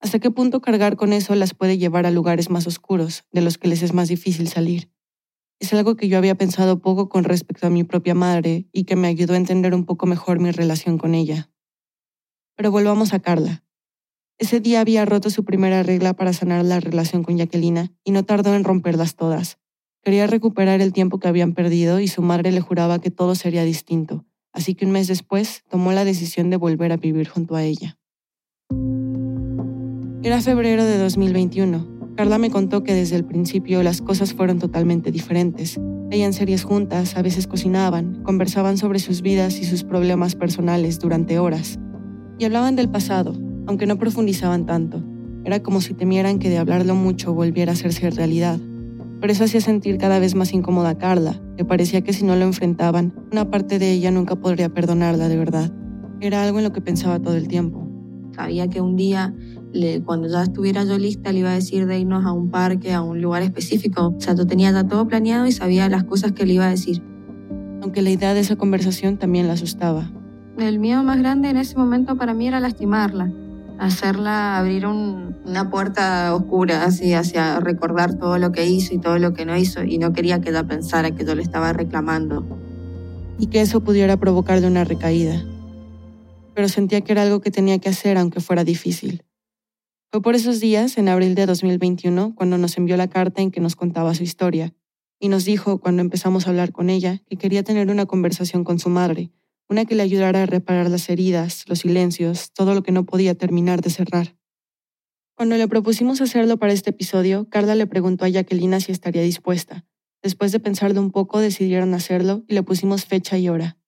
¿Hasta 0.00 0.18
qué 0.18 0.30
punto 0.30 0.60
cargar 0.60 0.96
con 0.96 1.14
eso 1.14 1.34
las 1.34 1.54
puede 1.54 1.78
llevar 1.78 2.04
a 2.04 2.10
lugares 2.10 2.50
más 2.50 2.66
oscuros, 2.66 3.24
de 3.32 3.40
los 3.40 3.56
que 3.56 3.68
les 3.68 3.82
es 3.82 3.94
más 3.94 4.08
difícil 4.08 4.48
salir? 4.48 4.90
Es 5.60 5.72
algo 5.72 5.96
que 5.96 6.08
yo 6.08 6.18
había 6.18 6.34
pensado 6.34 6.82
poco 6.82 7.08
con 7.08 7.24
respecto 7.24 7.66
a 7.66 7.70
mi 7.70 7.84
propia 7.84 8.14
madre 8.14 8.68
y 8.70 8.84
que 8.84 8.96
me 8.96 9.08
ayudó 9.08 9.32
a 9.32 9.38
entender 9.38 9.72
un 9.72 9.86
poco 9.86 10.04
mejor 10.04 10.40
mi 10.40 10.50
relación 10.50 10.98
con 10.98 11.14
ella. 11.14 11.50
Pero 12.54 12.70
volvamos 12.70 13.14
a 13.14 13.20
Carla. 13.20 13.64
Ese 14.36 14.60
día 14.60 14.82
había 14.82 15.06
roto 15.06 15.30
su 15.30 15.42
primera 15.46 15.82
regla 15.82 16.12
para 16.12 16.34
sanar 16.34 16.66
la 16.66 16.80
relación 16.80 17.22
con 17.22 17.38
Jacquelina 17.38 17.94
y 18.04 18.10
no 18.10 18.26
tardó 18.26 18.54
en 18.54 18.64
romperlas 18.64 19.16
todas. 19.16 19.56
Quería 20.02 20.26
recuperar 20.26 20.82
el 20.82 20.92
tiempo 20.92 21.18
que 21.18 21.28
habían 21.28 21.54
perdido 21.54 21.98
y 21.98 22.08
su 22.08 22.20
madre 22.20 22.52
le 22.52 22.60
juraba 22.60 22.98
que 22.98 23.10
todo 23.10 23.34
sería 23.34 23.64
distinto, 23.64 24.26
así 24.52 24.74
que 24.74 24.84
un 24.84 24.92
mes 24.92 25.06
después 25.08 25.64
tomó 25.68 25.92
la 25.92 26.04
decisión 26.04 26.50
de 26.50 26.56
volver 26.56 26.92
a 26.92 26.96
vivir 26.96 27.28
junto 27.28 27.56
a 27.56 27.62
ella. 27.62 27.98
Era 30.22 30.40
febrero 30.40 30.84
de 30.84 30.98
2021 30.98 32.00
Carla 32.20 32.36
me 32.36 32.50
contó 32.50 32.84
que 32.84 32.92
desde 32.92 33.16
el 33.16 33.24
principio 33.24 33.82
las 33.82 34.02
cosas 34.02 34.34
fueron 34.34 34.58
totalmente 34.58 35.10
diferentes. 35.10 35.80
Veían 36.10 36.34
series 36.34 36.64
juntas, 36.64 37.16
a 37.16 37.22
veces 37.22 37.46
cocinaban, 37.46 38.22
conversaban 38.24 38.76
sobre 38.76 38.98
sus 38.98 39.22
vidas 39.22 39.58
y 39.58 39.64
sus 39.64 39.84
problemas 39.84 40.34
personales 40.34 40.98
durante 40.98 41.38
horas. 41.38 41.78
Y 42.38 42.44
hablaban 42.44 42.76
del 42.76 42.90
pasado, 42.90 43.32
aunque 43.66 43.86
no 43.86 43.96
profundizaban 43.96 44.66
tanto. 44.66 45.02
Era 45.46 45.62
como 45.62 45.80
si 45.80 45.94
temieran 45.94 46.38
que 46.38 46.50
de 46.50 46.58
hablarlo 46.58 46.94
mucho 46.94 47.32
volviera 47.32 47.72
a 47.72 47.74
hacerse 47.74 48.10
realidad. 48.10 48.60
Pero 49.20 49.32
eso 49.32 49.44
hacía 49.44 49.60
sentir 49.60 49.98
cada 49.98 50.18
vez 50.18 50.34
más 50.34 50.52
incómoda 50.52 50.90
a 50.90 50.98
Carla, 50.98 51.40
que 51.56 51.64
parecía 51.64 52.00
que 52.00 52.12
si 52.12 52.24
no 52.24 52.36
lo 52.36 52.44
enfrentaban, 52.44 53.12
una 53.30 53.50
parte 53.50 53.78
de 53.78 53.92
ella 53.92 54.10
nunca 54.10 54.36
podría 54.36 54.68
perdonarla 54.70 55.28
de 55.28 55.36
verdad. 55.36 55.72
Era 56.20 56.42
algo 56.42 56.58
en 56.58 56.64
lo 56.64 56.72
que 56.72 56.80
pensaba 56.80 57.18
todo 57.18 57.36
el 57.36 57.48
tiempo. 57.48 57.86
Sabía 58.34 58.68
que 58.68 58.80
un 58.80 58.96
día 58.96 59.34
cuando 60.04 60.28
ya 60.28 60.42
estuviera 60.42 60.84
yo 60.84 60.98
lista, 60.98 61.32
le 61.32 61.40
iba 61.40 61.50
a 61.50 61.54
decir 61.54 61.86
de 61.86 62.00
irnos 62.00 62.24
a 62.24 62.32
un 62.32 62.50
parque, 62.50 62.92
a 62.92 63.02
un 63.02 63.20
lugar 63.20 63.42
específico. 63.42 64.14
O 64.16 64.20
sea, 64.20 64.34
yo 64.34 64.46
tenía 64.46 64.72
ya 64.72 64.84
todo 64.84 65.06
planeado 65.06 65.46
y 65.46 65.52
sabía 65.52 65.88
las 65.88 66.04
cosas 66.04 66.32
que 66.32 66.46
le 66.46 66.54
iba 66.54 66.66
a 66.66 66.70
decir. 66.70 67.02
Aunque 67.82 68.02
la 68.02 68.10
idea 68.10 68.34
de 68.34 68.40
esa 68.40 68.56
conversación 68.56 69.16
también 69.16 69.46
la 69.46 69.54
asustaba. 69.54 70.10
El 70.58 70.78
miedo 70.78 71.02
más 71.02 71.18
grande 71.18 71.50
en 71.50 71.56
ese 71.56 71.76
momento 71.76 72.16
para 72.16 72.34
mí 72.34 72.48
era 72.48 72.60
lastimarla, 72.60 73.32
hacerla 73.80 74.58
abrir 74.58 74.86
una 74.86 75.70
puerta 75.70 76.34
oscura 76.34 76.84
así 76.84 77.14
hacia 77.14 77.58
recordar 77.60 78.18
todo 78.18 78.38
lo 78.38 78.52
que 78.52 78.66
hizo 78.66 78.94
y 78.94 78.98
todo 78.98 79.18
lo 79.18 79.32
que 79.32 79.46
no 79.46 79.56
hizo 79.56 79.82
y 79.82 79.96
no 79.96 80.12
quería 80.12 80.40
que 80.42 80.50
ella 80.50 80.64
pensara 80.64 81.12
que 81.12 81.24
yo 81.24 81.34
le 81.34 81.42
estaba 81.42 81.72
reclamando. 81.72 82.46
Y 83.38 83.46
que 83.46 83.62
eso 83.62 83.82
pudiera 83.82 84.18
provocarle 84.18 84.66
una 84.66 84.84
recaída. 84.84 85.42
Pero 86.54 86.68
sentía 86.68 87.00
que 87.00 87.12
era 87.12 87.22
algo 87.22 87.40
que 87.40 87.50
tenía 87.50 87.78
que 87.78 87.88
hacer 87.88 88.18
aunque 88.18 88.40
fuera 88.40 88.64
difícil. 88.64 89.24
Fue 90.12 90.20
por 90.20 90.34
esos 90.34 90.60
días, 90.60 90.98
en 90.98 91.08
abril 91.08 91.34
de 91.34 91.46
2021, 91.46 92.34
cuando 92.34 92.58
nos 92.58 92.76
envió 92.76 92.98
la 92.98 93.08
carta 93.08 93.40
en 93.40 93.50
que 93.50 93.60
nos 93.60 93.76
contaba 93.76 94.14
su 94.14 94.22
historia. 94.22 94.74
y 95.22 95.28
nos 95.28 95.44
dijo, 95.44 95.80
cuando 95.80 96.00
empezamos 96.00 96.46
a 96.46 96.50
hablar 96.50 96.72
con 96.72 96.88
ella, 96.88 97.20
que 97.28 97.36
quería 97.36 97.62
tener 97.62 97.90
una 97.90 98.06
conversación 98.06 98.64
con 98.64 98.78
su 98.78 98.88
madre, 98.88 99.30
una 99.70 99.84
que 99.84 99.94
le 99.94 100.02
ayudara 100.02 100.42
a 100.42 100.46
reparar 100.46 100.90
las 100.90 101.08
heridas, 101.08 101.64
los 101.68 101.78
silencios, 101.78 102.52
todo 102.52 102.74
lo 102.74 102.82
que 102.82 102.90
no 102.90 103.06
podía 103.06 103.36
terminar 103.36 103.80
de 103.80 103.90
cerrar. 103.90 104.36
Cuando 105.36 105.56
le 105.56 105.68
propusimos 105.68 106.20
hacerlo 106.20 106.58
para 106.58 106.72
este 106.72 106.90
episodio, 106.90 107.48
Carla 107.48 107.76
le 107.76 107.86
preguntó 107.86 108.24
a 108.24 108.28
Jacqueline 108.28 108.80
si 108.80 108.90
estaría 108.90 109.22
dispuesta. 109.22 109.86
Después 110.22 110.50
de 110.50 110.58
pensarlo 110.58 111.00
un 111.00 111.12
poco, 111.12 111.38
decidieron 111.38 111.94
hacerlo 111.94 112.44
y 112.48 112.54
le 112.54 112.64
pusimos 112.64 113.06
fecha 113.06 113.38
y 113.38 113.48
hora. 113.48 113.78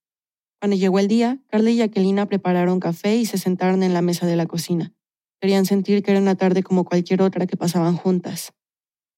Cuando 0.61 0.77
llegó 0.77 1.01
el 1.01 1.09
día, 1.09 1.41
Carla 1.49 1.71
y 1.71 1.77
Jacqueline 1.79 2.27
prepararon 2.29 2.79
café 2.79 3.17
y 3.17 3.27
se 3.27 3.37
sentaron 3.37 3.83
en 3.83 3.93
la 3.93 4.03
mesa 4.03 4.25
de 4.25 4.37
la 4.37 4.47
cocina. 4.47 4.95
Querían 5.41 5.67
sentir 5.67 6.05
que 6.05 6.13
era 6.13 6.21
una 6.21 6.37
tarde 6.37 6.63
como 6.63 6.85
cualquier 6.85 7.21
otra 7.21 7.49
que 7.49 7.57
pasaban 7.57 7.97
juntas. 7.97 8.53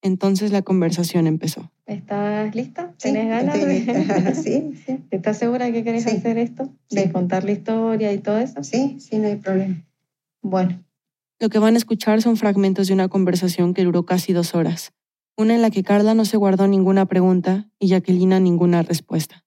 Entonces 0.04 0.52
la 0.52 0.60
conversación 0.60 1.26
empezó. 1.26 1.72
¿Estás 1.86 2.54
lista? 2.54 2.92
¿Tienes 2.98 3.26
ganas 3.26 3.58
de...? 3.58 4.34
sí, 4.34 4.74
sí. 4.84 5.00
¿Estás 5.10 5.38
segura 5.38 5.72
que 5.72 5.82
querés 5.82 6.06
hacer 6.06 6.36
esto? 6.36 6.68
¿De 6.90 7.10
contar 7.10 7.44
la 7.44 7.52
historia 7.52 8.12
y 8.12 8.18
todo 8.18 8.38
eso? 8.38 8.62
Sí, 8.62 8.98
sí, 9.00 9.18
no 9.18 9.28
hay 9.28 9.36
problema. 9.36 9.82
Bueno. 10.42 10.84
Lo 11.40 11.48
que 11.48 11.58
van 11.58 11.72
a 11.72 11.78
escuchar 11.78 12.20
son 12.20 12.36
fragmentos 12.36 12.88
de 12.88 12.92
una 12.92 13.08
conversación 13.08 13.72
que 13.72 13.82
duró 13.82 14.04
casi 14.04 14.34
dos 14.34 14.54
horas. 14.54 14.92
Una 15.38 15.54
en 15.54 15.62
la 15.62 15.70
que 15.70 15.82
Carla 15.82 16.12
no 16.12 16.26
se 16.26 16.36
guardó 16.36 16.68
ninguna 16.68 17.06
pregunta 17.06 17.70
y 17.78 17.88
Jacqueline 17.88 18.44
ninguna 18.44 18.82
respuesta. 18.82 19.42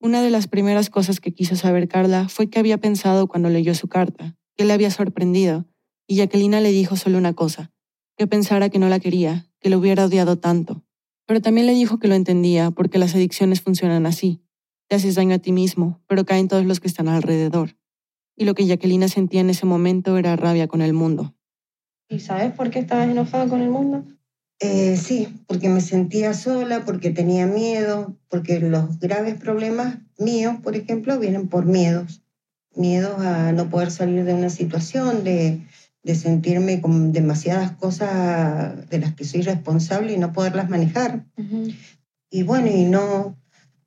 Una 0.00 0.22
de 0.22 0.30
las 0.30 0.48
primeras 0.48 0.90
cosas 0.90 1.20
que 1.20 1.32
quiso 1.32 1.54
saber 1.54 1.86
Carla 1.86 2.28
fue 2.28 2.50
qué 2.50 2.58
había 2.58 2.78
pensado 2.78 3.28
cuando 3.28 3.48
leyó 3.48 3.76
su 3.76 3.86
carta, 3.86 4.36
qué 4.56 4.64
le 4.64 4.72
había 4.72 4.90
sorprendido, 4.90 5.66
y 6.08 6.16
Jacqueline 6.16 6.60
le 6.64 6.72
dijo 6.72 6.96
solo 6.96 7.16
una 7.16 7.34
cosa, 7.34 7.70
que 8.16 8.26
pensara 8.26 8.68
que 8.68 8.78
no 8.78 8.88
la 8.88 9.00
quería, 9.00 9.46
que 9.60 9.70
lo 9.70 9.78
hubiera 9.78 10.06
odiado 10.06 10.38
tanto. 10.38 10.84
Pero 11.26 11.40
también 11.40 11.66
le 11.66 11.74
dijo 11.74 11.98
que 11.98 12.08
lo 12.08 12.14
entendía, 12.14 12.70
porque 12.70 12.98
las 12.98 13.14
adicciones 13.14 13.60
funcionan 13.60 14.06
así. 14.06 14.42
Te 14.88 14.96
haces 14.96 15.14
daño 15.14 15.34
a 15.34 15.38
ti 15.38 15.52
mismo, 15.52 16.02
pero 16.06 16.24
caen 16.24 16.48
todos 16.48 16.66
los 16.66 16.80
que 16.80 16.88
están 16.88 17.08
alrededor. 17.08 17.76
Y 18.36 18.44
lo 18.44 18.54
que 18.54 18.66
Jacqueline 18.66 19.08
sentía 19.08 19.40
en 19.40 19.50
ese 19.50 19.66
momento 19.66 20.18
era 20.18 20.36
rabia 20.36 20.68
con 20.68 20.82
el 20.82 20.92
mundo. 20.92 21.34
¿Y 22.08 22.20
sabes 22.20 22.52
por 22.52 22.70
qué 22.70 22.80
estabas 22.80 23.08
enojada 23.08 23.48
con 23.48 23.62
el 23.62 23.70
mundo? 23.70 24.04
Eh, 24.60 24.96
sí, 24.96 25.28
porque 25.46 25.68
me 25.68 25.80
sentía 25.80 26.34
sola, 26.34 26.84
porque 26.84 27.10
tenía 27.10 27.46
miedo, 27.46 28.16
porque 28.28 28.60
los 28.60 28.98
graves 29.00 29.34
problemas 29.34 29.98
míos, 30.18 30.56
por 30.62 30.76
ejemplo, 30.76 31.18
vienen 31.18 31.48
por 31.48 31.66
miedos. 31.66 32.22
Miedos 32.74 33.20
a 33.20 33.52
no 33.52 33.68
poder 33.70 33.90
salir 33.90 34.24
de 34.24 34.34
una 34.34 34.50
situación, 34.50 35.24
de, 35.24 35.62
de 36.02 36.14
sentirme 36.14 36.80
con 36.80 37.12
demasiadas 37.12 37.72
cosas 37.72 38.88
de 38.88 38.98
las 38.98 39.14
que 39.14 39.24
soy 39.24 39.42
responsable 39.42 40.12
y 40.12 40.18
no 40.18 40.32
poderlas 40.32 40.68
manejar. 40.68 41.26
Y 42.30 42.42
bueno, 42.42 42.68
y 42.68 42.84
no, 42.84 43.36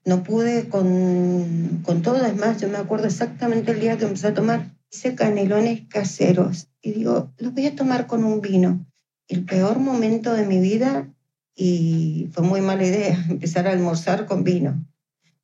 no 0.06 0.24
pude 0.24 0.70
con, 0.70 1.82
con 1.84 2.02
todo. 2.02 2.26
Es 2.26 2.36
más, 2.36 2.62
yo 2.62 2.70
me 2.70 2.78
acuerdo 2.78 3.08
exactamente 3.08 3.72
el 3.72 3.82
día 3.82 3.98
que 3.98 4.06
empecé 4.06 4.28
a 4.28 4.34
tomar. 4.34 4.72
Hice 4.92 5.16
canelones 5.16 5.82
caseros 5.90 6.70
y 6.82 6.94
digo, 6.94 7.34
los 7.38 7.54
voy 7.54 7.66
a 7.68 7.76
tomar 7.76 8.08
con 8.08 8.24
un 8.24 8.40
vino. 8.40 8.86
El 9.28 9.44
peor 9.44 9.80
momento 9.80 10.34
de 10.34 10.46
mi 10.46 10.60
vida 10.60 11.12
y 11.56 12.30
fue 12.32 12.44
muy 12.44 12.62
mala 12.62 12.86
idea 12.86 13.26
empezar 13.30 13.68
a 13.68 13.72
almorzar 13.72 14.26
con 14.26 14.44
vino 14.44 14.86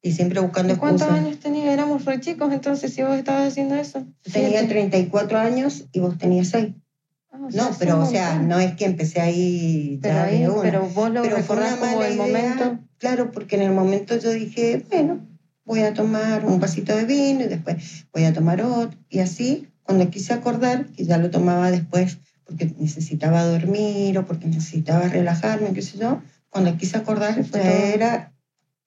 y 0.01 0.11
siempre 0.11 0.39
buscando 0.39 0.77
¿Cuántos 0.77 1.07
años 1.07 1.39
tenías? 1.39 1.67
Éramos 1.67 2.05
re 2.05 2.19
chicos, 2.19 2.51
entonces, 2.51 2.91
si 2.93 3.03
vos 3.03 3.15
estabas 3.15 3.49
haciendo 3.49 3.75
eso. 3.75 4.03
Tenía 4.31 4.67
34 4.67 5.37
años 5.37 5.85
y 5.91 5.99
vos 5.99 6.17
tenías 6.17 6.47
6. 6.49 6.73
Ah, 7.31 7.37
no, 7.53 7.71
pero 7.77 7.99
o 8.01 8.05
sea, 8.05 8.39
no 8.39 8.59
es 8.59 8.75
que 8.75 8.85
empecé 8.85 9.21
ahí 9.21 9.99
pero, 10.01 10.19
ahí, 10.19 10.45
pero 10.61 10.89
vos 10.89 11.11
lo 11.11 11.21
pero 11.21 11.37
recordás 11.37 11.75
como 11.75 12.03
el 12.03 12.17
momento. 12.17 12.79
Claro, 12.97 13.31
porque 13.31 13.55
en 13.55 13.61
el 13.61 13.71
momento 13.71 14.17
yo 14.17 14.31
dije, 14.31 14.83
bueno, 14.89 15.25
voy 15.63 15.81
a 15.81 15.93
tomar 15.93 16.45
un 16.45 16.59
vasito 16.59 16.95
de 16.95 17.05
vino 17.05 17.43
y 17.43 17.47
después 17.47 18.05
voy 18.11 18.25
a 18.25 18.33
tomar 18.33 18.61
otro. 18.61 18.99
Y 19.09 19.19
así, 19.19 19.67
cuando 19.83 20.09
quise 20.09 20.33
acordar, 20.33 20.87
que 20.87 21.05
ya 21.05 21.17
lo 21.17 21.29
tomaba 21.29 21.71
después 21.71 22.17
porque 22.43 22.73
necesitaba 22.77 23.45
dormir 23.45 24.17
o 24.17 24.25
porque 24.25 24.47
necesitaba 24.47 25.07
relajarme, 25.07 25.73
qué 25.73 25.81
sé 25.81 25.97
yo, 25.97 26.21
cuando 26.49 26.75
quise 26.75 26.97
acordar, 26.97 27.41
ya 27.41 27.93
era 27.93 28.33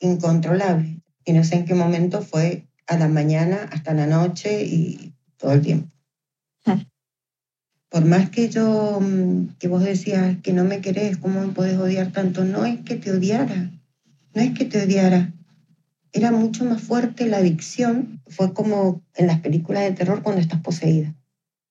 incontrolable 0.01 0.94
y 1.25 1.33
no 1.33 1.45
sé 1.45 1.57
en 1.57 1.65
qué 1.65 1.75
momento 1.75 2.23
fue 2.23 2.67
a 2.87 2.99
la 2.99 3.09
mañana 3.09 3.69
hasta 3.71 3.95
la 3.95 4.07
noche 4.07 4.65
y 4.65 5.15
todo 5.37 5.53
el 5.53 5.63
tiempo. 5.63 5.89
Ah. 6.67 6.79
Por 7.89 8.05
más 8.05 8.31
que 8.31 8.49
yo, 8.49 9.01
mm, 9.01 9.57
que 9.59 9.69
vos 9.69 9.83
decías 9.83 10.37
que 10.43 10.53
no 10.53 10.65
me 10.65 10.81
querés, 10.81 11.17
¿cómo 11.17 11.41
me 11.41 11.53
podés 11.53 11.79
odiar 11.79 12.13
tanto? 12.13 12.45
No 12.45 12.65
es 12.65 12.81
que 12.81 12.97
te 12.97 13.13
odiara, 13.13 13.71
no 14.35 14.43
es 14.43 14.57
que 14.57 14.65
te 14.65 14.83
odiara. 14.83 15.33
Era 16.13 16.31
mucho 16.31 16.65
más 16.65 16.81
fuerte 16.81 17.27
la 17.27 17.39
adicción. 17.39 18.21
Fue 18.29 18.53
como 18.53 19.03
en 19.15 19.27
las 19.27 19.41
películas 19.41 19.83
de 19.83 19.93
terror 19.93 20.23
cuando 20.23 20.41
estás 20.41 20.61
poseída. 20.61 21.15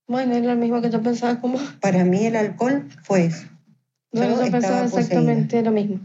Bueno, 0.07 0.35
es 0.35 0.45
lo 0.45 0.55
mismo 0.55 0.81
que 0.81 0.89
yo 0.89 1.01
pensaba 1.01 1.39
como... 1.39 1.59
Para 1.79 2.03
mí 2.03 2.25
el 2.25 2.35
alcohol 2.35 2.89
fue 3.03 3.25
eso. 3.25 3.47
yo, 4.11 4.23
yo 4.23 4.51
pensaba 4.51 4.85
exactamente 4.85 5.61
lo 5.61 5.71
mismo. 5.71 6.01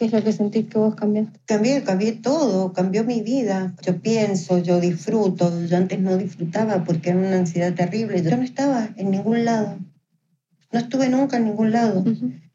¿Qué 0.00 0.06
es 0.06 0.12
lo 0.12 0.24
que 0.24 0.32
sentís 0.32 0.64
que 0.64 0.78
vos 0.78 0.94
cambiaste? 0.94 1.40
Cambié, 1.44 1.82
cambié 1.82 2.12
todo, 2.12 2.72
cambió 2.72 3.04
mi 3.04 3.20
vida. 3.20 3.74
Yo 3.82 4.00
pienso, 4.00 4.56
yo 4.56 4.80
disfruto. 4.80 5.52
Yo 5.66 5.76
antes 5.76 6.00
no 6.00 6.16
disfrutaba 6.16 6.84
porque 6.84 7.10
era 7.10 7.18
una 7.18 7.36
ansiedad 7.36 7.74
terrible. 7.74 8.22
Yo 8.22 8.34
no 8.34 8.42
estaba 8.42 8.94
en 8.96 9.10
ningún 9.10 9.44
lado. 9.44 9.76
No 10.72 10.78
estuve 10.78 11.10
nunca 11.10 11.36
en 11.36 11.44
ningún 11.44 11.72
lado. 11.72 12.02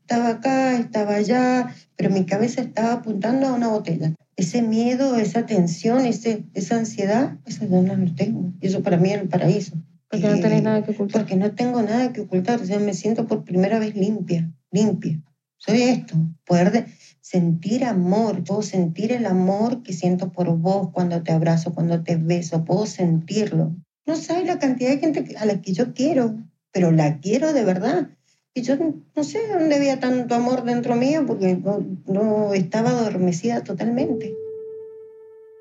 Estaba 0.01 0.29
acá, 0.29 0.75
estaba 0.75 1.13
allá, 1.13 1.71
pero 1.95 2.09
mi 2.09 2.25
cabeza 2.25 2.61
estaba 2.61 2.93
apuntando 2.93 3.45
a 3.45 3.53
una 3.53 3.67
botella. 3.67 4.15
Ese 4.35 4.63
miedo, 4.63 5.15
esa 5.15 5.45
tensión, 5.45 6.03
ese, 6.07 6.45
esa 6.55 6.77
ansiedad, 6.77 7.37
esa 7.45 7.67
yo 7.67 7.79
no 7.83 7.95
lo 7.95 8.15
tengo. 8.15 8.53
Y 8.59 8.65
eso 8.65 8.81
para 8.81 8.97
mí 8.97 9.11
es 9.11 9.21
el 9.21 9.27
paraíso. 9.29 9.75
Porque 10.09 10.27
no 10.27 10.39
tenés 10.39 10.63
nada 10.63 10.83
que 10.83 10.93
ocultar. 10.93 11.21
Porque 11.21 11.35
no 11.35 11.51
tengo 11.51 11.83
nada 11.83 12.11
que 12.11 12.21
ocultar. 12.21 12.59
O 12.59 12.65
sea, 12.65 12.79
me 12.79 12.95
siento 12.95 13.27
por 13.27 13.43
primera 13.43 13.77
vez 13.77 13.95
limpia, 13.95 14.51
limpia. 14.71 15.21
Soy 15.57 15.81
esto, 15.83 16.15
poder 16.45 16.71
de, 16.71 16.85
sentir 17.25 17.83
amor, 17.85 18.43
puedo 18.43 18.61
sentir 18.61 19.11
el 19.11 19.25
amor 19.25 19.81
que 19.81 19.93
siento 19.93 20.31
por 20.31 20.55
vos 20.59 20.91
cuando 20.93 21.23
te 21.23 21.31
abrazo, 21.31 21.73
cuando 21.73 22.03
te 22.03 22.17
beso, 22.17 22.63
puedo 22.65 22.85
sentirlo. 22.85 23.75
No 24.05 24.15
sabes 24.15 24.45
la 24.45 24.59
cantidad 24.59 24.91
de 24.91 24.99
gente 24.99 25.35
a 25.35 25.47
la 25.47 25.59
que 25.59 25.73
yo 25.73 25.95
quiero, 25.95 26.35
pero 26.71 26.91
la 26.91 27.19
quiero 27.21 27.51
de 27.51 27.65
verdad. 27.65 28.09
Y 28.53 28.61
yo 28.61 28.75
no 29.15 29.23
sé 29.23 29.39
dónde 29.51 29.73
había 29.73 29.99
tanto 29.99 30.35
amor 30.35 30.65
dentro 30.65 30.95
mío 30.95 31.23
porque 31.25 31.55
no, 31.55 31.83
no 32.05 32.53
estaba 32.53 32.91
adormecida 32.91 33.63
totalmente. 33.63 34.31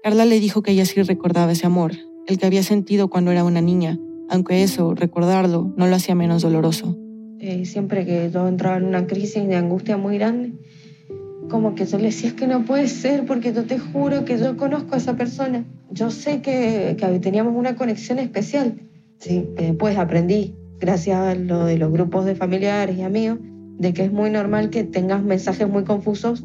Carla 0.03 0.27
le 0.27 0.41
dijo 0.41 0.61
que 0.62 0.73
ella 0.73 0.85
sí 0.85 1.01
recordaba 1.01 1.53
ese 1.53 1.65
amor, 1.65 1.93
el 2.27 2.37
que 2.37 2.45
había 2.45 2.62
sentido 2.62 3.09
cuando 3.09 3.31
era 3.31 3.43
una 3.43 3.62
niña, 3.62 3.99
aunque 4.29 4.62
eso, 4.62 4.95
recordarlo, 4.95 5.73
no 5.79 5.87
lo 5.87 5.97
hacía 5.97 6.15
menos 6.15 6.43
doloroso. 6.43 6.95
Eh, 7.41 7.65
siempre 7.65 8.05
que 8.05 8.31
yo 8.31 8.47
entraba 8.49 8.77
en 8.77 8.85
una 8.85 9.07
crisis 9.07 9.47
de 9.47 9.57
angustia 9.57 9.97
muy 9.97 10.19
grande, 10.19 10.53
como 11.49 11.74
que 11.74 11.84
yo 11.84 11.99
le 11.99 12.05
decía, 12.05 12.30
es 12.30 12.34
que 12.34 12.47
no 12.47 12.64
puede 12.64 12.88
ser, 12.88 13.26
porque 13.26 13.53
yo 13.53 13.64
te 13.64 13.78
juro 13.78 14.24
que 14.24 14.38
yo 14.38 14.57
conozco 14.57 14.95
a 14.95 14.99
esa 14.99 15.16
persona. 15.16 15.64
Yo 15.90 16.11
sé 16.11 16.40
que, 16.40 16.97
que 16.99 17.18
teníamos 17.20 17.55
una 17.57 17.76
conexión 17.76 18.18
especial. 18.18 18.80
Sí, 19.18 19.49
después 19.57 19.97
aprendí, 19.97 20.55
gracias 20.80 21.18
a 21.18 21.34
lo 21.34 21.64
de 21.64 21.78
los 21.78 21.92
grupos 21.92 22.24
de 22.24 22.34
familiares 22.34 22.97
y 22.97 23.03
amigos, 23.03 23.38
de 23.78 23.92
que 23.92 24.05
es 24.05 24.12
muy 24.12 24.30
normal 24.30 24.70
que 24.70 24.84
tengas 24.84 25.22
mensajes 25.22 25.68
muy 25.68 25.84
confusos 25.84 26.45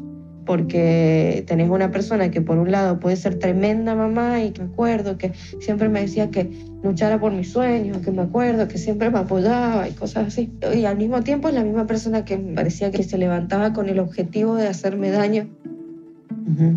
porque 0.50 1.44
tenés 1.46 1.70
una 1.70 1.92
persona 1.92 2.32
que 2.32 2.40
por 2.40 2.58
un 2.58 2.72
lado 2.72 2.98
puede 2.98 3.14
ser 3.14 3.36
tremenda 3.36 3.94
mamá 3.94 4.42
y 4.42 4.50
que 4.50 4.64
me 4.64 4.72
acuerdo 4.72 5.16
que 5.16 5.30
siempre 5.60 5.88
me 5.88 6.00
decía 6.00 6.32
que 6.32 6.50
luchara 6.82 7.20
por 7.20 7.30
mis 7.30 7.52
sueños, 7.52 7.98
que 7.98 8.10
me 8.10 8.22
acuerdo 8.22 8.66
que 8.66 8.76
siempre 8.76 9.10
me 9.10 9.20
apoyaba 9.20 9.88
y 9.88 9.92
cosas 9.92 10.26
así. 10.26 10.50
Y 10.74 10.86
al 10.86 10.96
mismo 10.96 11.22
tiempo 11.22 11.46
es 11.46 11.54
la 11.54 11.62
misma 11.62 11.86
persona 11.86 12.24
que 12.24 12.36
me 12.36 12.56
parecía 12.56 12.90
que 12.90 13.04
se 13.04 13.16
levantaba 13.16 13.72
con 13.72 13.88
el 13.88 14.00
objetivo 14.00 14.56
de 14.56 14.66
hacerme 14.66 15.12
daño. 15.12 15.46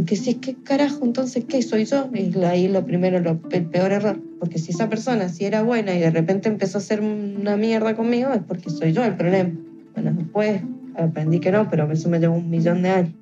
Que 0.05 0.17
si 0.17 0.30
es 0.30 0.36
que 0.36 0.53
carajo, 0.53 1.03
entonces, 1.03 1.45
¿qué 1.45 1.63
soy 1.63 1.86
yo? 1.86 2.11
Y 2.13 2.32
ahí 2.43 2.67
lo 2.67 2.86
primero, 2.86 3.19
lo, 3.21 3.39
el 3.49 3.65
peor 3.65 3.91
error. 3.91 4.21
Porque 4.39 4.59
si 4.59 4.69
esa 4.69 4.88
persona 4.88 5.30
sí 5.30 5.45
era 5.45 5.63
buena 5.63 5.95
y 5.95 5.99
de 5.99 6.11
repente 6.11 6.47
empezó 6.47 6.78
a 6.78 6.82
hacer 6.82 7.01
una 7.01 7.57
mierda 7.57 7.95
conmigo, 7.95 8.32
es 8.34 8.43
porque 8.47 8.69
soy 8.69 8.93
yo 8.93 9.03
el 9.03 9.15
problema. 9.15 9.49
Bueno, 9.95 10.13
después 10.15 10.61
aprendí 10.95 11.39
que 11.39 11.51
no, 11.51 11.71
pero 11.71 11.91
eso 11.91 12.07
me 12.07 12.19
llevó 12.19 12.36
un 12.36 12.51
millón 12.51 12.84
de 12.84 12.89
años 12.91 13.13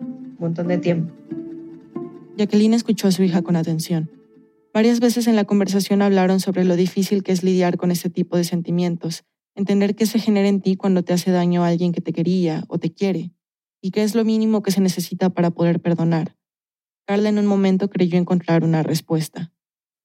montón 0.42 0.68
de 0.68 0.78
tiempo. 0.78 1.14
Jacqueline 2.38 2.74
escuchó 2.74 3.08
a 3.08 3.12
su 3.12 3.24
hija 3.24 3.42
con 3.42 3.56
atención. 3.56 4.10
Varias 4.74 5.00
veces 5.00 5.28
en 5.28 5.36
la 5.36 5.44
conversación 5.44 6.02
hablaron 6.02 6.40
sobre 6.40 6.64
lo 6.64 6.76
difícil 6.76 7.24
que 7.24 7.32
es 7.32 7.44
lidiar 7.44 7.78
con 7.78 7.92
ese 7.92 8.10
tipo 8.10 8.38
de 8.38 8.44
sentimientos, 8.44 9.24
entender 9.56 9.96
qué 9.96 10.06
se 10.06 10.20
genera 10.20 10.48
en 10.48 10.62
ti 10.62 10.76
cuando 10.76 11.04
te 11.04 11.14
hace 11.14 11.32
daño 11.32 11.64
a 11.64 11.68
alguien 11.68 11.92
que 11.92 12.02
te 12.02 12.14
quería 12.14 12.64
o 12.68 12.80
te 12.80 12.92
quiere, 12.92 13.32
y 13.82 13.92
qué 13.92 14.04
es 14.04 14.16
lo 14.16 14.24
mínimo 14.24 14.62
que 14.62 14.72
se 14.72 14.82
necesita 14.82 15.30
para 15.30 15.52
poder 15.52 15.82
perdonar. 15.82 16.36
Carla 17.06 17.30
en 17.30 17.40
un 17.40 17.48
momento 17.48 17.90
creyó 17.90 18.18
encontrar 18.18 18.64
una 18.64 18.84
respuesta. 18.84 19.52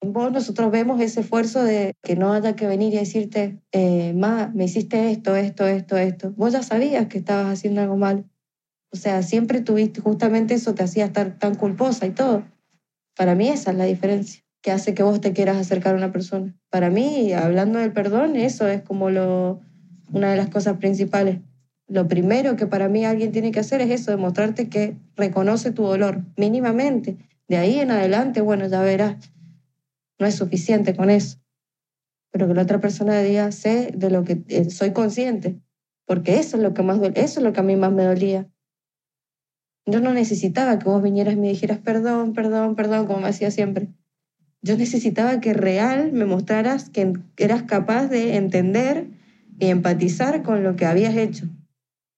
En 0.01 0.13
vos 0.13 0.33
nosotros 0.33 0.71
vemos 0.71 1.01
ese 1.01 1.21
esfuerzo 1.21 1.63
de 1.63 1.95
que 2.03 2.17
no 2.17 2.33
haya 2.33 2.57
que 2.57 2.67
venir 2.67 2.93
y 2.93 2.99
decirte, 2.99 3.63
eh, 3.73 4.13
ma, 4.15 4.51
me 4.55 4.65
hiciste 4.65 5.11
esto, 5.11 5.37
esto, 5.37 5.67
esto, 5.67 5.97
esto. 5.97 6.33
Vos 6.37 6.53
ya 6.53 6.63
sabías 6.63 7.07
que 7.07 7.19
estabas 7.19 7.47
haciendo 7.47 7.81
algo 7.81 7.97
mal. 7.97 8.29
O 8.97 8.99
sea, 8.99 9.23
siempre 9.23 9.61
tuviste, 9.61 10.01
justamente 10.01 10.55
eso 10.55 10.75
te 10.75 10.83
hacía 10.83 11.05
estar 11.05 11.39
tan 11.39 11.55
culposa 11.55 12.07
y 12.07 12.13
todo. 12.13 12.45
Para 13.15 13.35
mí 13.35 13.47
esa 13.47 13.73
es 13.73 13.77
la 13.77 13.85
diferencia 13.85 14.43
que 14.63 14.71
hace 14.71 14.95
que 14.95 15.03
vos 15.03 15.21
te 15.21 15.35
quieras 15.35 15.59
acercar 15.59 15.93
a 15.93 15.99
una 15.99 16.13
persona. 16.13 16.57
Para 16.71 16.89
mí, 16.89 17.35
hablando 17.35 17.79
del 17.79 17.93
perdón, 17.93 18.37
eso 18.37 18.67
es 18.67 18.81
como 18.81 19.11
lo, 19.11 19.61
una 20.13 20.31
de 20.31 20.39
las 20.39 20.49
cosas 20.49 20.79
principales. 20.79 21.41
Lo 21.87 22.09
primero 22.09 22.57
que 22.57 22.67
para 22.67 22.89
mí 22.89 23.05
alguien 23.05 23.33
tiene 23.33 23.53
que 23.53 23.61
hacer 23.61 23.83
es 23.83 23.91
eso, 23.91 24.13
demostrarte 24.13 24.71
que 24.71 24.97
reconoce 25.15 25.73
tu 25.73 25.83
dolor, 25.83 26.25
mínimamente. 26.39 27.19
De 27.49 27.59
ahí 27.59 27.79
en 27.79 27.91
adelante, 27.91 28.41
bueno, 28.41 28.67
ya 28.67 28.81
verás, 28.81 29.31
no 30.19 30.25
es 30.25 30.37
suficiente 30.37 30.97
con 30.97 31.11
eso. 31.11 31.37
Pero 32.31 32.49
que 32.49 32.55
la 32.55 32.63
otra 32.63 32.81
persona 32.81 33.21
diga, 33.21 33.53
sé 33.53 33.93
de 33.95 34.09
lo 34.09 34.25
que 34.25 34.43
eh, 34.49 34.71
soy 34.71 34.93
consciente, 34.93 35.61
porque 36.07 36.39
eso 36.39 36.57
es 36.57 36.63
lo 36.63 36.73
que 36.73 36.83
más 36.83 36.99
eso 37.15 37.41
es 37.41 37.45
lo 37.45 37.53
que 37.53 37.61
a 37.61 37.63
mí 37.63 37.77
más 37.77 37.93
me 37.93 38.05
dolía. 38.05 38.49
Yo 39.87 40.01
no 40.01 40.13
necesitaba 40.13 40.79
que 40.79 40.89
vos 40.89 41.03
vinieras 41.03 41.35
y 41.35 41.37
me 41.37 41.49
dijeras 41.49 41.79
perdón, 41.79 42.33
perdón, 42.33 42.75
perdón, 42.75 43.07
como 43.07 43.21
me 43.21 43.29
hacía 43.29 43.53
siempre. 43.53 43.89
Yo 44.61 44.77
necesitaba 44.77 45.41
que 45.41 45.55
real 45.55 46.13
me 46.13 46.25
mostraras 46.25 46.91
que 46.91 47.13
eras 47.37 47.63
capaz 47.63 48.09
de 48.09 48.37
entender 48.37 49.09
y 49.61 49.67
empatizar 49.67 50.43
con 50.43 50.65
lo 50.65 50.75
que 50.75 50.87
habías 50.87 51.15
hecho. 51.15 51.47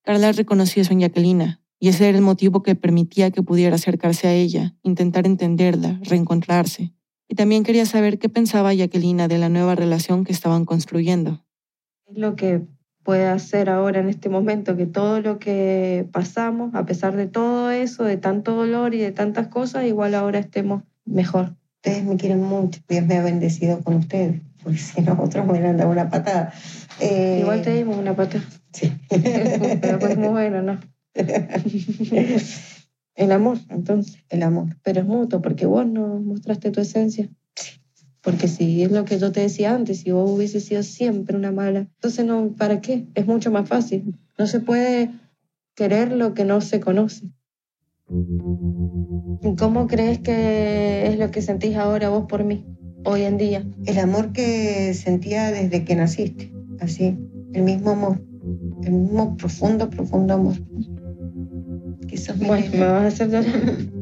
Carla 0.03 0.33
reconoció 0.33 0.81
eso 0.81 0.95
en 0.95 1.01
Jacquelina, 1.01 1.61
y 1.79 1.89
ese 1.89 2.09
era 2.09 2.16
el 2.16 2.25
motivo 2.25 2.62
que 2.62 2.75
permitía 2.75 3.31
que 3.31 3.43
pudiera 3.43 3.75
acercarse 3.75 4.27
a 4.27 4.33
ella, 4.33 4.75
intentar 4.83 5.27
entenderla, 5.27 6.01
reencontrarse. 6.03 6.95
Y 7.29 7.35
también 7.35 7.62
quería 7.62 7.85
saber 7.85 8.19
qué 8.19 8.31
pensaba 8.31 8.73
Jacquelina 8.73 9.29
de 9.29 9.37
la 9.37 9.51
nueva 9.51 9.75
relación 9.75 10.25
que 10.25 10.33
estaban 10.33 10.64
construyendo. 10.64 11.45
Es 12.07 12.16
lo 12.16 12.35
que 12.37 12.62
puede 13.09 13.27
hacer 13.27 13.71
ahora 13.71 14.01
en 14.01 14.11
este 14.11 14.29
momento, 14.29 14.77
que 14.77 14.85
todo 14.85 15.23
lo 15.23 15.39
que 15.39 16.07
pasamos, 16.13 16.75
a 16.75 16.85
pesar 16.85 17.17
de 17.17 17.27
todo 17.27 17.71
eso, 17.71 18.05
de 18.05 18.19
tanto 18.19 18.55
dolor 18.55 18.93
y 18.95 18.99
de 18.99 19.13
tantas 19.13 19.47
cosas, 19.47 19.87
igual 19.87 20.15
ahora 20.15 20.41
estemos 20.41 20.83
mejor. 21.07 21.55
Ustedes 21.77 22.05
me 22.05 22.19
quieren 22.19 22.43
mucho, 22.43 22.81
Dios 22.87 23.07
me 23.07 23.17
ha 23.17 23.23
bendecido 23.23 23.81
con 23.81 23.95
ustedes, 23.95 24.43
porque 24.63 24.77
si 24.77 25.01
no, 25.01 25.15
otros 25.23 25.47
me 25.47 25.53
hubieran 25.53 25.79
dado 25.79 25.91
una 25.91 26.11
patada. 26.11 26.53
Eh... 27.01 27.39
Igual 27.41 27.63
te 27.63 27.73
dimos 27.73 27.97
una 27.97 28.15
patada. 28.15 28.45
Sí. 28.75 28.93
Pero 29.81 29.99
pues 29.99 30.19
muy 30.19 30.29
bueno, 30.29 30.61
¿no? 30.61 30.79
El 33.15 33.33
amor, 33.33 33.57
entonces. 33.71 34.23
El 34.29 34.43
amor. 34.43 34.77
Pero 34.83 35.01
es 35.01 35.07
mutuo, 35.07 35.41
porque 35.41 35.65
vos 35.65 35.87
no 35.87 36.21
mostraste 36.21 36.71
tu 36.73 36.83
esencia. 36.83 37.31
Porque 38.29 38.47
si 38.47 38.83
es 38.83 38.93
lo 38.93 39.07
que 39.07 39.18
yo 39.18 39.33
te 39.33 39.41
decía 39.41 39.74
antes, 39.74 40.01
si 40.01 40.11
vos 40.11 40.31
hubiese 40.31 40.61
sido 40.61 40.83
siempre 40.83 41.35
una 41.35 41.51
mala, 41.51 41.89
entonces 41.95 42.26
no, 42.26 42.55
¿para 42.59 42.83
qué? 42.83 43.07
Es 43.14 43.26
mucho 43.26 43.51
más 43.51 43.66
fácil. 43.66 44.18
No 44.37 44.47
se 44.47 44.61
puede 44.61 45.09
querer 45.74 46.12
lo 46.12 46.35
que 46.35 46.45
no 46.45 46.61
se 46.61 46.79
conoce. 46.79 47.31
¿Cómo 49.59 49.87
crees 49.87 50.18
que 50.18 51.07
es 51.07 51.18
lo 51.18 51.31
que 51.31 51.41
sentís 51.41 51.76
ahora 51.76 52.11
vos 52.11 52.26
por 52.29 52.45
mí, 52.45 52.66
hoy 53.07 53.22
en 53.22 53.39
día? 53.39 53.66
El 53.87 53.99
amor 53.99 54.35
que 54.35 54.93
sentía 54.93 55.51
desde 55.51 55.87
que 55.87 55.97
naciste, 55.97 56.53
así, 56.81 57.16
el 57.55 57.62
mismo 57.62 57.93
amor, 57.93 58.20
el 58.83 58.93
mismo 58.93 59.39
profundo, 59.39 59.89
profundo 59.89 60.35
amor. 60.35 60.57
bueno, 62.47 62.66
me 62.72 62.87
vas 62.89 63.05
a 63.05 63.07
hacer 63.07 63.31
llorar. 63.31 63.47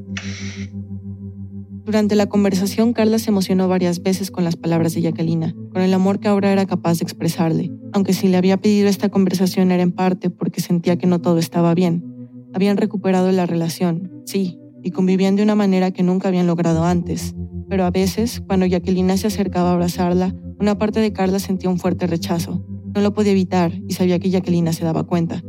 Durante 1.87 2.16
la 2.16 2.26
conversación, 2.26 2.93
Carla 2.93 3.20
se 3.20 3.30
emocionó 3.30 3.68
varias 3.68 4.03
veces 4.03 4.32
con 4.32 4.43
las 4.43 4.57
palabras 4.57 4.93
de 4.93 5.03
Jacquelina, 5.03 5.55
con 5.72 5.82
el 5.82 5.95
amor 5.95 6.18
que 6.18 6.26
ahora 6.26 6.51
era 6.51 6.66
capaz 6.66 6.99
de 6.99 7.05
expresarle, 7.05 7.70
aunque 7.93 8.12
si 8.12 8.26
le 8.26 8.37
había 8.37 8.57
pedido 8.57 8.89
esta 8.89 9.09
conversación 9.09 9.70
era 9.70 9.84
en 9.84 9.93
parte 9.93 10.28
porque 10.28 10.61
sentía 10.61 10.99
que 10.99 11.07
no 11.07 11.20
todo 11.20 11.39
estaba 11.39 11.72
bien. 11.74 12.05
Habían 12.53 12.76
recuperado 12.76 13.30
la 13.30 13.47
relación, 13.47 14.11
sí, 14.24 14.59
y 14.82 14.91
convivían 14.91 15.37
de 15.37 15.45
una 15.45 15.55
manera 15.55 15.93
que 15.93 16.03
nunca 16.03 16.26
habían 16.26 16.49
logrado 16.49 16.84
antes, 16.84 17.37
pero 17.68 17.84
a 17.84 17.93
veces, 17.93 18.43
cuando 18.45 18.66
Jacquelina 18.66 19.16
se 19.16 19.28
acercaba 19.28 19.70
a 19.70 19.74
abrazarla, 19.74 20.34
una 20.59 20.78
parte 20.78 20.99
de 20.99 21.12
Carla 21.12 21.39
sentía 21.39 21.70
un 21.70 21.78
fuerte 21.78 22.09
rechazo. 22.09 22.66
No 22.97 23.01
lo 23.01 23.12
podía 23.12 23.30
evitar 23.30 23.72
y 23.87 23.93
sabía 23.93 24.18
que 24.18 24.30
Jacquelina 24.30 24.72
se 24.72 24.84
daba 24.84 25.05
cuenta. 25.05 25.41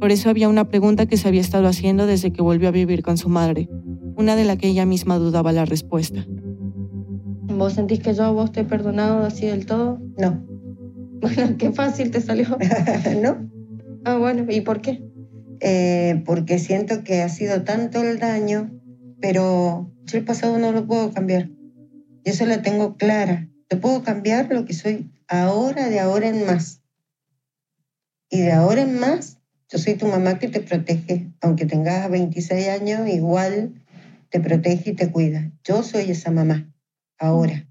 Por 0.00 0.10
eso 0.10 0.28
había 0.28 0.48
una 0.48 0.68
pregunta 0.68 1.06
que 1.06 1.16
se 1.16 1.28
había 1.28 1.40
estado 1.40 1.68
haciendo 1.68 2.06
desde 2.06 2.32
que 2.32 2.42
volvió 2.42 2.66
a 2.66 2.72
vivir 2.72 3.02
con 3.02 3.16
su 3.16 3.28
madre, 3.28 3.68
una 4.18 4.34
de 4.34 4.44
la 4.44 4.56
que 4.56 4.66
ella 4.66 4.84
misma 4.84 5.16
dudaba 5.16 5.52
la 5.52 5.64
respuesta. 5.64 6.26
¿Vos 7.46 7.74
sentís 7.74 8.00
que 8.00 8.12
yo 8.14 8.24
a 8.24 8.30
vos 8.30 8.50
te 8.50 8.60
he 8.60 8.64
perdonado 8.64 9.24
así 9.24 9.46
del 9.46 9.64
todo? 9.64 9.98
No. 10.18 10.44
Bueno, 11.20 11.56
qué 11.58 11.72
fácil 11.72 12.12
te 12.12 12.20
salió. 12.20 12.46
no. 13.22 13.50
Ah, 14.04 14.18
bueno, 14.18 14.46
¿y 14.48 14.60
por 14.60 14.80
qué? 14.80 15.02
Eh, 15.58 16.22
porque 16.24 16.60
siento 16.60 17.02
que 17.02 17.22
ha 17.22 17.28
sido 17.28 17.64
tanto 17.64 18.04
el 18.04 18.20
daño, 18.20 18.70
pero 19.20 19.90
yo 20.04 20.18
el 20.18 20.24
pasado 20.24 20.58
no 20.58 20.70
lo 20.70 20.86
puedo 20.86 21.10
cambiar. 21.12 21.50
Y 22.24 22.30
eso 22.30 22.46
la 22.46 22.62
tengo 22.62 22.96
clara. 22.96 23.48
Yo 23.68 23.80
puedo 23.80 24.04
cambiar 24.04 24.52
lo 24.52 24.64
que 24.64 24.74
soy 24.74 25.10
ahora, 25.26 25.88
de 25.88 25.98
ahora 25.98 26.28
en 26.28 26.46
más. 26.46 26.82
Y 28.30 28.38
de 28.42 28.52
ahora 28.52 28.82
en 28.82 29.00
más, 29.00 29.38
yo 29.68 29.78
soy 29.78 29.94
tu 29.94 30.06
mamá 30.06 30.38
que 30.38 30.46
te 30.46 30.60
protege. 30.60 31.32
Aunque 31.40 31.66
tengas 31.66 32.08
26 32.08 32.68
años, 32.68 33.08
igual 33.08 33.74
te 34.30 34.40
protege 34.40 34.90
y 34.90 34.94
te 34.94 35.10
cuida. 35.10 35.50
Yo 35.64 35.82
soy 35.82 36.10
esa 36.10 36.30
mamá, 36.30 36.70
ahora. 37.18 37.66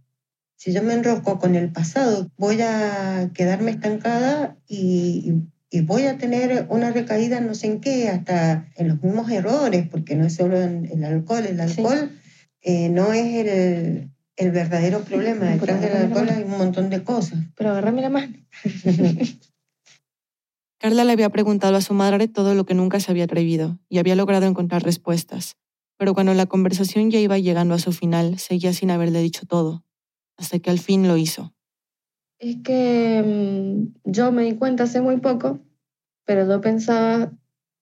Si 0.55 0.73
yo 0.73 0.81
me 0.81 0.93
enroco 0.93 1.37
con 1.37 1.55
el 1.55 1.71
pasado, 1.71 2.31
voy 2.37 2.61
a 2.61 3.29
quedarme 3.33 3.71
estancada 3.71 4.57
y, 4.67 5.43
voy 5.83 6.03
a 6.03 6.17
tener 6.17 6.65
una 6.69 6.91
recaída 6.91 7.39
no 7.39 7.53
sé 7.53 7.67
en 7.67 7.79
qué, 7.79 8.09
hasta 8.09 8.67
en 8.75 8.87
los 8.87 9.03
mismos 9.03 9.29
errores, 9.29 9.87
porque 9.87 10.15
no 10.15 10.25
es 10.25 10.33
solo 10.33 10.59
en 10.59 10.85
el 10.85 11.03
alcohol. 11.03 11.45
El 11.45 11.61
alcohol 11.61 12.11
eh, 12.61 12.89
no 12.89 13.13
es 13.13 13.35
el, 13.35 14.09
el 14.35 14.51
verdadero 14.51 15.03
problema. 15.03 15.45
Detrás 15.45 15.79
del 15.79 15.95
alcohol 15.95 16.29
hay 16.29 16.41
un 16.43 16.57
montón 16.57 16.89
de 16.89 17.03
cosas. 17.03 17.39
Pero 17.55 17.69
agarrame 17.69 18.01
la 18.01 18.09
mano. 18.09 18.33
Carla 20.79 21.03
le 21.03 21.11
había 21.11 21.29
preguntado 21.29 21.75
a 21.75 21.81
su 21.81 21.93
madre 21.93 22.27
todo 22.27 22.55
lo 22.55 22.65
que 22.65 22.73
nunca 22.73 22.99
se 22.99 23.11
había 23.11 23.25
atrevido 23.25 23.79
y 23.89 23.99
había 23.99 24.15
logrado 24.15 24.47
encontrar 24.47 24.83
respuestas 24.83 25.57
pero 25.97 26.13
cuando 26.13 26.33
la 26.33 26.45
conversación 26.45 27.11
ya 27.11 27.19
iba 27.19 27.37
llegando 27.37 27.73
a 27.73 27.79
su 27.79 27.91
final, 27.91 28.39
seguía 28.39 28.73
sin 28.73 28.91
haberle 28.91 29.19
dicho 29.19 29.45
todo, 29.45 29.83
hasta 30.37 30.59
que 30.59 30.69
al 30.69 30.79
fin 30.79 31.07
lo 31.07 31.17
hizo. 31.17 31.53
Es 32.39 32.57
que 32.63 33.23
mm, 33.25 34.11
yo 34.11 34.31
me 34.31 34.43
di 34.43 34.55
cuenta 34.55 34.83
hace 34.83 35.01
muy 35.01 35.17
poco, 35.17 35.59
pero 36.25 36.47
yo 36.47 36.61
pensaba 36.61 37.31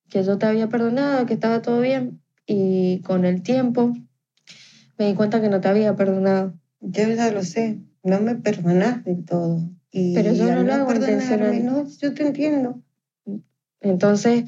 que 0.09 0.23
yo 0.23 0.37
te 0.37 0.45
había 0.45 0.69
perdonado, 0.69 1.25
que 1.25 1.33
estaba 1.33 1.61
todo 1.61 1.81
bien, 1.81 2.21
y 2.47 3.01
con 3.01 3.25
el 3.25 3.41
tiempo 3.41 3.93
me 4.97 5.07
di 5.07 5.13
cuenta 5.13 5.41
que 5.41 5.49
no 5.49 5.59
te 5.59 5.67
había 5.67 5.95
perdonado. 5.95 6.53
Yo 6.79 7.07
ya 7.09 7.31
lo 7.31 7.43
sé, 7.43 7.79
no 8.03 8.21
me 8.21 8.35
perdonas 8.35 9.03
del 9.03 9.25
todo. 9.25 9.69
Y 9.91 10.13
pero 10.13 10.33
yo 10.33 10.53
no 10.53 10.63
lo 10.63 10.73
hago 10.73 10.93
intencionalmente. 10.93 11.63
No, 11.63 11.87
yo 11.87 12.13
te 12.13 12.27
entiendo. 12.27 12.81
Entonces, 13.81 14.45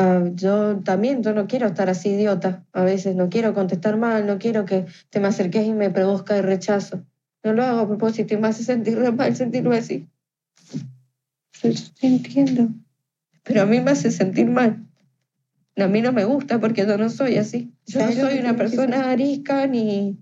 Ah, 0.00 0.22
yo 0.32 0.78
también, 0.84 1.24
yo 1.24 1.34
no 1.34 1.48
quiero 1.48 1.66
estar 1.66 1.90
así 1.90 2.10
idiota. 2.10 2.64
A 2.72 2.84
veces 2.84 3.16
no 3.16 3.28
quiero 3.28 3.52
contestar 3.52 3.96
mal, 3.96 4.28
no 4.28 4.38
quiero 4.38 4.64
que 4.64 4.86
te 5.10 5.18
me 5.18 5.26
acerques 5.26 5.66
y 5.66 5.72
me 5.72 5.90
produzca 5.90 6.36
el 6.36 6.44
rechazo. 6.44 7.04
No 7.42 7.52
lo 7.52 7.64
hago 7.64 7.80
a 7.80 7.88
propósito 7.88 8.32
y 8.32 8.36
me 8.36 8.46
hace 8.46 8.62
sentir 8.62 8.96
mal 8.96 9.34
sentirme 9.34 9.76
así. 9.76 10.08
Yo 11.64 11.72
entiendo. 12.00 12.68
Pero 13.42 13.62
a 13.62 13.66
mí 13.66 13.80
me 13.80 13.90
hace 13.90 14.12
sentir 14.12 14.46
mal. 14.46 14.86
A 15.76 15.88
mí 15.88 16.00
no 16.00 16.12
me 16.12 16.24
gusta 16.24 16.60
porque 16.60 16.86
yo 16.86 16.96
no 16.96 17.10
soy 17.10 17.36
así. 17.36 17.72
Yo 17.86 17.98
no 18.06 18.12
soy 18.12 18.38
una 18.38 18.54
persona 18.54 19.10
arisca 19.10 19.66
ni, 19.66 20.16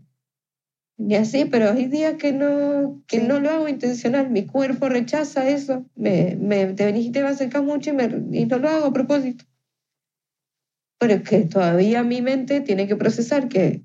ni 0.96 1.16
así, 1.16 1.44
pero 1.44 1.72
hay 1.72 1.84
días 1.88 2.14
que 2.14 2.32
no, 2.32 3.02
que 3.06 3.20
no 3.20 3.40
lo 3.40 3.50
hago 3.50 3.68
intencional. 3.68 4.30
Mi 4.30 4.46
cuerpo 4.46 4.88
rechaza 4.88 5.46
eso. 5.50 5.84
Me, 5.96 6.34
me, 6.40 6.64
te 6.72 6.86
venís 6.86 7.08
y 7.08 7.10
te 7.10 7.20
me 7.20 7.28
acercas 7.28 7.62
mucho 7.62 7.90
y, 7.90 7.92
me, 7.92 8.04
y 8.32 8.46
no 8.46 8.56
lo 8.56 8.70
hago 8.70 8.86
a 8.86 8.92
propósito 8.94 9.44
pero 10.98 11.14
es 11.14 11.22
que 11.28 11.44
todavía 11.44 12.02
mi 12.02 12.22
mente 12.22 12.60
tiene 12.60 12.86
que 12.86 12.96
procesar 12.96 13.48
que 13.48 13.82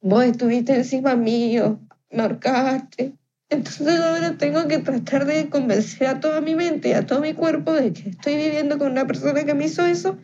vos 0.00 0.24
estuviste 0.24 0.74
encima 0.74 1.16
mío, 1.16 1.80
marcaste. 2.10 3.14
Entonces 3.48 3.98
ahora 3.98 4.38
tengo 4.38 4.68
que 4.68 4.78
tratar 4.78 5.26
de 5.26 5.48
convencer 5.48 6.06
a 6.06 6.20
toda 6.20 6.40
mi 6.40 6.54
mente, 6.54 6.94
a 6.94 7.04
todo 7.04 7.20
mi 7.20 7.34
cuerpo 7.34 7.72
de 7.72 7.92
que 7.92 8.10
estoy 8.10 8.36
viviendo 8.36 8.78
con 8.78 8.92
una 8.92 9.08
persona 9.08 9.44
que 9.44 9.54
me 9.54 9.66
hizo 9.66 9.84
eso 9.84 10.18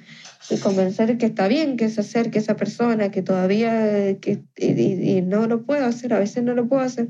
y 0.48 0.58
convencer 0.58 1.18
que 1.18 1.26
está 1.26 1.48
bien 1.48 1.76
que 1.76 1.88
se 1.88 2.02
acerque 2.02 2.38
esa 2.38 2.54
persona, 2.54 3.10
que 3.10 3.22
todavía, 3.22 4.16
que, 4.20 4.44
y, 4.56 5.22
no 5.22 5.48
lo 5.48 5.64
puedo 5.64 5.84
hacer, 5.84 6.14
a 6.14 6.20
veces 6.20 6.44
no 6.44 6.54
lo 6.54 6.68
puedo 6.68 6.82
hacer. 6.82 7.08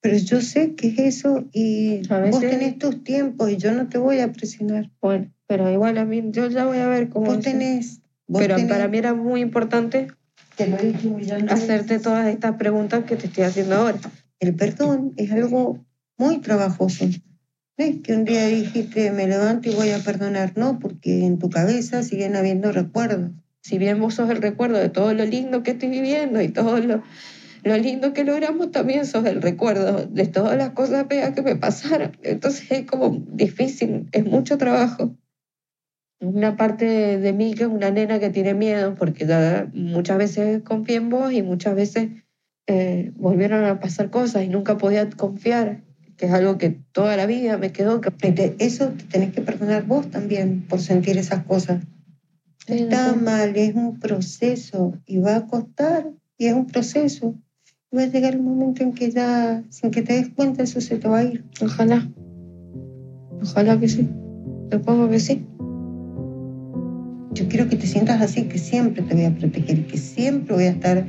Pero 0.00 0.16
yo 0.16 0.40
sé 0.40 0.74
que 0.76 0.88
es 0.88 0.98
eso 0.98 1.46
y 1.52 2.00
vos 2.08 2.40
tenés 2.40 2.78
tus 2.78 3.04
tiempos 3.04 3.50
y 3.50 3.58
yo 3.58 3.72
no 3.72 3.86
te 3.90 3.98
voy 3.98 4.20
a 4.20 4.32
presionar. 4.32 4.90
Bueno, 5.02 5.30
pero 5.50 5.68
igual 5.68 5.98
a 5.98 6.04
mí, 6.04 6.22
yo 6.30 6.46
ya 6.46 6.64
voy 6.64 6.78
a 6.78 6.86
ver 6.86 7.08
cómo... 7.08 7.26
Vos 7.26 7.40
tenés... 7.40 8.02
pero 8.32 8.54
para 8.68 8.86
mí 8.86 8.98
era 8.98 9.14
muy 9.14 9.40
importante 9.40 10.06
hacerte 11.48 11.98
todas 11.98 12.28
estas 12.28 12.54
preguntas 12.54 13.02
que 13.02 13.16
te 13.16 13.26
estoy 13.26 13.42
haciendo 13.42 13.74
ahora. 13.74 13.98
El 14.38 14.54
perdón 14.54 15.12
es 15.16 15.32
algo 15.32 15.84
muy 16.16 16.38
trabajoso. 16.38 17.04
es 17.78 18.00
que 18.00 18.14
un 18.14 18.24
día 18.26 18.46
dijiste, 18.46 19.10
me 19.10 19.26
levanto 19.26 19.68
y 19.68 19.74
voy 19.74 19.90
a 19.90 19.98
perdonar, 19.98 20.52
no, 20.54 20.78
porque 20.78 21.26
en 21.26 21.40
tu 21.40 21.50
cabeza 21.50 22.04
siguen 22.04 22.36
habiendo 22.36 22.70
recuerdos. 22.70 23.32
Si 23.60 23.76
bien 23.76 23.98
vos 23.98 24.14
sos 24.14 24.30
el 24.30 24.40
recuerdo 24.40 24.78
de 24.78 24.88
todo 24.88 25.12
lo 25.14 25.24
lindo 25.24 25.64
que 25.64 25.72
estoy 25.72 25.88
viviendo 25.88 26.40
y 26.40 26.50
todo 26.50 26.78
lo, 26.78 27.02
lo 27.64 27.76
lindo 27.76 28.12
que 28.12 28.22
logramos, 28.22 28.70
también 28.70 29.04
sos 29.04 29.26
el 29.26 29.42
recuerdo 29.42 30.06
de 30.06 30.26
todas 30.28 30.56
las 30.56 30.70
cosas 30.70 31.06
feas 31.08 31.34
que 31.34 31.42
me 31.42 31.56
pasaron. 31.56 32.16
Entonces 32.22 32.70
es 32.70 32.86
como 32.86 33.10
difícil, 33.32 34.06
es 34.12 34.24
mucho 34.24 34.56
trabajo. 34.56 35.16
Una 36.20 36.56
parte 36.56 37.18
de, 37.18 37.32
mí 37.32 37.54
que 37.54 37.64
es 37.64 37.68
una 37.68 37.90
nena 37.90 38.18
que 38.20 38.30
tiene 38.30 38.54
miedo, 38.54 38.94
porque 38.94 39.26
muchas 39.72 40.18
veces 40.18 40.62
confié 40.62 40.96
en 40.96 41.08
vos 41.08 41.32
y 41.32 41.42
muchas 41.42 41.74
veces 41.74 42.10
eh, 42.66 43.12
volvieron 43.16 43.64
a 43.64 43.80
pasar 43.80 44.10
cosas 44.10 44.44
y 44.44 44.48
nunca 44.48 44.76
podía 44.76 45.08
confiar 45.10 45.82
que 46.20 46.26
es 46.26 46.32
algo 46.32 46.58
que 46.58 46.78
toda 46.92 47.16
la 47.16 47.24
vida 47.24 47.56
me 47.56 47.72
quedó. 47.72 47.98
Eso 48.58 48.88
te 48.88 49.04
tenés 49.04 49.32
que 49.32 49.40
perdonar 49.40 49.86
vos 49.86 50.10
también 50.10 50.66
por 50.68 50.78
sentir 50.78 51.16
esas 51.16 51.44
cosas. 51.44 51.82
Está 52.66 53.14
mal, 53.14 53.56
es 53.56 53.74
un 53.74 53.98
proceso 53.98 54.92
y 55.06 55.16
va 55.18 55.36
a 55.36 55.46
costar 55.46 56.10
y 56.36 56.46
es 56.46 56.52
un 56.52 56.66
proceso. 56.66 57.34
va 57.96 58.02
a 58.02 58.06
llegar 58.06 58.34
el 58.34 58.42
momento 58.42 58.82
en 58.82 58.92
que 58.92 59.10
ya, 59.10 59.64
sin 59.70 59.90
que 59.90 60.02
te 60.02 60.12
des 60.12 60.28
cuenta, 60.28 60.62
eso 60.62 60.82
se 60.82 60.98
te 60.98 61.08
va 61.08 61.20
a 61.20 61.24
ir. 61.24 61.42
Ojalá. 61.62 62.06
Ojalá 63.40 63.80
que 63.80 63.88
sí. 63.88 64.06
Supongo 64.70 65.08
que 65.08 65.20
sí. 65.20 65.46
Yo 67.40 67.48
quiero 67.48 67.70
que 67.70 67.76
te 67.76 67.86
sientas 67.86 68.20
así, 68.20 68.42
que 68.44 68.58
siempre 68.58 69.02
te 69.02 69.14
voy 69.14 69.24
a 69.24 69.34
proteger 69.34 69.78
y 69.78 69.82
que 69.84 69.96
siempre 69.96 70.54
voy 70.54 70.64
a 70.64 70.70
estar 70.72 71.06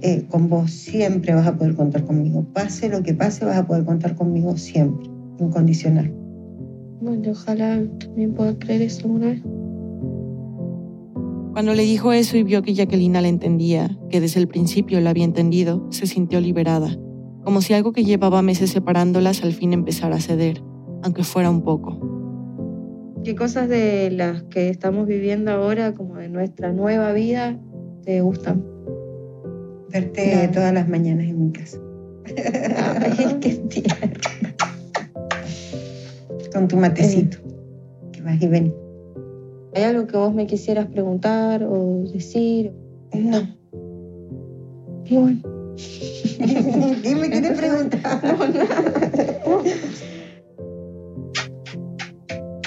eh, 0.00 0.24
con 0.28 0.48
vos 0.48 0.70
siempre 0.70 1.34
vas 1.34 1.48
a 1.48 1.56
poder 1.56 1.74
contar 1.74 2.04
conmigo. 2.04 2.46
Pase 2.52 2.88
lo 2.88 3.02
que 3.02 3.14
pase, 3.14 3.44
vas 3.44 3.56
a 3.56 3.66
poder 3.66 3.84
contar 3.84 4.14
conmigo 4.14 4.56
siempre, 4.56 5.10
incondicional. 5.40 6.14
Bueno, 7.00 7.32
ojalá 7.32 7.82
también 7.98 8.32
pueda 8.32 8.56
creer 8.56 8.82
eso 8.82 9.06
alguna 9.06 9.26
vez. 9.26 9.42
Cuando 11.52 11.74
le 11.74 11.82
dijo 11.82 12.12
eso 12.12 12.36
y 12.36 12.44
vio 12.44 12.62
que 12.62 12.74
Jacqueline 12.74 13.14
la 13.14 13.26
entendía, 13.26 13.98
que 14.08 14.20
desde 14.20 14.38
el 14.38 14.46
principio 14.46 15.00
la 15.00 15.10
había 15.10 15.24
entendido, 15.24 15.84
se 15.90 16.06
sintió 16.06 16.40
liberada, 16.40 16.96
como 17.42 17.60
si 17.60 17.74
algo 17.74 17.90
que 17.90 18.04
llevaba 18.04 18.40
meses 18.40 18.70
separándolas 18.70 19.42
al 19.42 19.52
fin 19.52 19.72
empezara 19.72 20.14
a 20.14 20.20
ceder, 20.20 20.62
aunque 21.02 21.24
fuera 21.24 21.50
un 21.50 21.62
poco. 21.62 22.11
¿Qué 23.24 23.36
cosas 23.36 23.68
de 23.68 24.10
las 24.10 24.42
que 24.44 24.68
estamos 24.68 25.06
viviendo 25.06 25.52
ahora, 25.52 25.94
como 25.94 26.16
de 26.16 26.28
nuestra 26.28 26.72
nueva 26.72 27.12
vida, 27.12 27.56
te 28.04 28.20
gustan? 28.20 28.64
Verte 29.90 30.50
todas 30.52 30.74
las 30.74 30.88
mañanas 30.88 31.26
en 31.26 31.44
mi 31.44 31.52
casa. 31.52 31.78
Ay, 32.36 33.36
qué 33.40 33.50
tierno. 33.68 34.12
Con 36.52 36.66
tu 36.66 36.76
matecito, 36.76 37.38
que 38.10 38.22
vas 38.22 38.42
y 38.42 38.48
ven. 38.48 38.74
¿Hay 39.74 39.84
algo 39.84 40.06
que 40.08 40.16
vos 40.16 40.34
me 40.34 40.48
quisieras 40.48 40.86
preguntar 40.86 41.62
o 41.62 42.02
decir? 42.12 42.72
No. 43.14 43.56
Y 45.04 45.16
bueno. 45.16 45.40
¿Qué 47.02 47.14
me 47.14 47.30
quieres 47.30 47.56
preguntar? 47.56 48.20
No, 48.38 48.48
nada. 48.48 50.11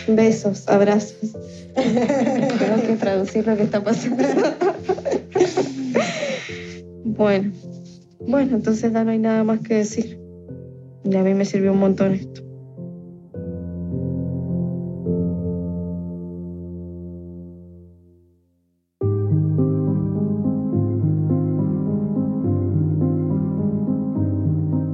Besos, 0.07 0.67
abrazos. 0.67 1.17
Tengo 1.75 2.87
que 2.87 2.95
traducir 2.99 3.47
lo 3.47 3.55
que 3.57 3.63
está 3.63 3.83
pasando. 3.83 4.23
Bueno, 7.17 7.53
bueno, 8.27 8.57
entonces 8.57 8.91
ya 8.91 9.03
no 9.05 9.11
hay 9.11 9.19
nada 9.19 9.43
más 9.45 9.61
que 9.61 9.75
decir. 9.75 10.19
Y 11.05 11.15
a 11.15 11.23
mí 11.23 11.33
me 11.33 11.45
sirvió 11.45 11.71
un 11.71 11.79
montón 11.79 12.13
esto. 12.13 12.41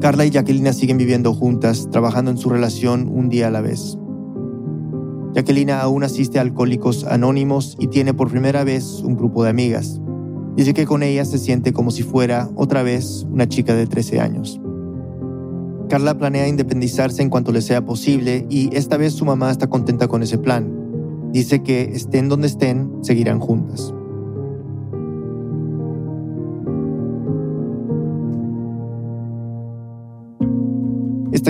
Carla 0.01 0.25
y 0.25 0.31
Jacquelina 0.31 0.73
siguen 0.73 0.97
viviendo 0.97 1.33
juntas, 1.33 1.87
trabajando 1.91 2.31
en 2.31 2.37
su 2.37 2.49
relación 2.49 3.07
un 3.07 3.29
día 3.29 3.47
a 3.47 3.51
la 3.51 3.61
vez. 3.61 3.97
Jacquelina 5.33 5.81
aún 5.81 6.03
asiste 6.03 6.39
a 6.39 6.41
Alcohólicos 6.41 7.05
Anónimos 7.05 7.77
y 7.79 7.87
tiene 7.87 8.13
por 8.13 8.29
primera 8.29 8.63
vez 8.63 9.01
un 9.03 9.15
grupo 9.15 9.43
de 9.43 9.49
amigas. 9.49 10.01
Dice 10.57 10.73
que 10.73 10.85
con 10.85 11.03
ella 11.03 11.23
se 11.23 11.37
siente 11.37 11.71
como 11.71 11.91
si 11.91 12.03
fuera 12.03 12.49
otra 12.55 12.83
vez 12.83 13.25
una 13.29 13.47
chica 13.47 13.73
de 13.73 13.87
13 13.87 14.19
años. 14.19 14.59
Carla 15.87 16.17
planea 16.17 16.47
independizarse 16.47 17.21
en 17.21 17.29
cuanto 17.29 17.51
le 17.51 17.61
sea 17.61 17.85
posible 17.85 18.45
y 18.49 18.75
esta 18.75 18.97
vez 18.97 19.13
su 19.13 19.25
mamá 19.25 19.51
está 19.51 19.67
contenta 19.67 20.07
con 20.07 20.23
ese 20.23 20.37
plan. 20.37 20.69
Dice 21.31 21.63
que 21.63 21.83
estén 21.93 22.27
donde 22.27 22.47
estén, 22.47 22.91
seguirán 23.01 23.39
juntas. 23.39 23.93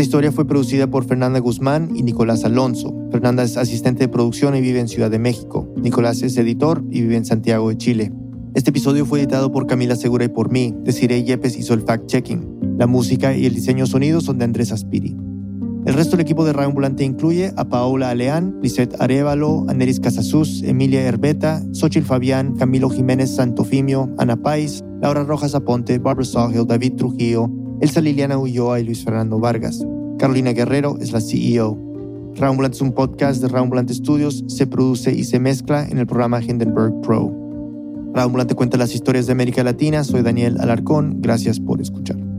Esta 0.01 0.17
historia 0.17 0.31
fue 0.31 0.47
producida 0.47 0.87
por 0.89 1.05
Fernanda 1.05 1.37
Guzmán 1.37 1.95
y 1.95 2.01
Nicolás 2.01 2.43
Alonso. 2.43 2.91
Fernanda 3.11 3.43
es 3.43 3.55
asistente 3.55 3.99
de 3.99 4.07
producción 4.09 4.55
y 4.55 4.59
vive 4.59 4.79
en 4.79 4.87
Ciudad 4.87 5.11
de 5.11 5.19
México. 5.19 5.71
Nicolás 5.77 6.23
es 6.23 6.35
editor 6.37 6.83
y 6.89 7.01
vive 7.01 7.17
en 7.17 7.25
Santiago 7.25 7.69
de 7.69 7.77
Chile. 7.77 8.11
Este 8.55 8.71
episodio 8.71 9.05
fue 9.05 9.19
editado 9.19 9.51
por 9.51 9.67
Camila 9.67 9.95
Segura 9.95 10.25
y 10.25 10.29
por 10.29 10.51
mí. 10.51 10.73
Desiree 10.83 11.23
Yepes 11.23 11.55
hizo 11.55 11.75
el 11.75 11.85
fact-checking. 11.85 12.77
La 12.79 12.87
música 12.87 13.37
y 13.37 13.45
el 13.45 13.53
diseño 13.53 13.85
sonido 13.85 14.21
son 14.21 14.39
de 14.39 14.45
Andrés 14.45 14.71
Aspiri. 14.71 15.15
El 15.85 15.93
resto 15.93 16.17
del 16.17 16.21
equipo 16.21 16.45
de 16.45 16.53
Radio 16.53 16.69
Ambulante 16.69 17.03
incluye 17.03 17.53
a 17.55 17.69
Paola 17.69 18.09
Aleán, 18.09 18.57
Lisette 18.63 18.99
Arevalo, 18.99 19.65
Aneris 19.67 19.99
Casasus, 19.99 20.63
Emilia 20.63 21.03
Herbeta, 21.03 21.61
Xochil 21.73 22.05
Fabián, 22.05 22.55
Camilo 22.55 22.89
Jiménez 22.89 23.35
Santofimio, 23.35 24.09
Ana 24.17 24.35
Pais, 24.35 24.83
Laura 24.99 25.23
Rojas 25.23 25.53
Aponte, 25.53 25.99
Barbara 25.99 26.25
Sawhill, 26.25 26.65
David 26.65 26.93
Trujillo, 26.95 27.51
Elsa 27.81 27.99
Liliana 27.99 28.37
Ulloa 28.37 28.79
y 28.79 28.83
Luis 28.83 29.03
Fernando 29.03 29.39
Vargas. 29.39 29.83
Carolina 30.19 30.53
Guerrero 30.53 30.97
es 31.01 31.11
la 31.11 31.19
CEO. 31.19 31.77
Radio 32.35 32.63
es 32.65 32.79
un 32.79 32.93
podcast 32.93 33.41
de 33.41 33.47
Radio 33.47 33.83
Studios, 33.89 34.43
se 34.47 34.67
produce 34.67 35.11
y 35.11 35.23
se 35.23 35.39
mezcla 35.39 35.85
en 35.87 35.97
el 35.97 36.05
programa 36.05 36.41
Hindenburg 36.41 37.01
Pro. 37.01 37.31
Radio 38.13 38.25
Ambulante 38.27 38.55
cuenta 38.55 38.77
las 38.77 38.93
historias 38.93 39.25
de 39.25 39.31
América 39.31 39.63
Latina. 39.63 40.03
Soy 40.03 40.21
Daniel 40.21 40.57
Alarcón. 40.59 41.21
Gracias 41.21 41.59
por 41.59 41.81
escuchar. 41.81 42.30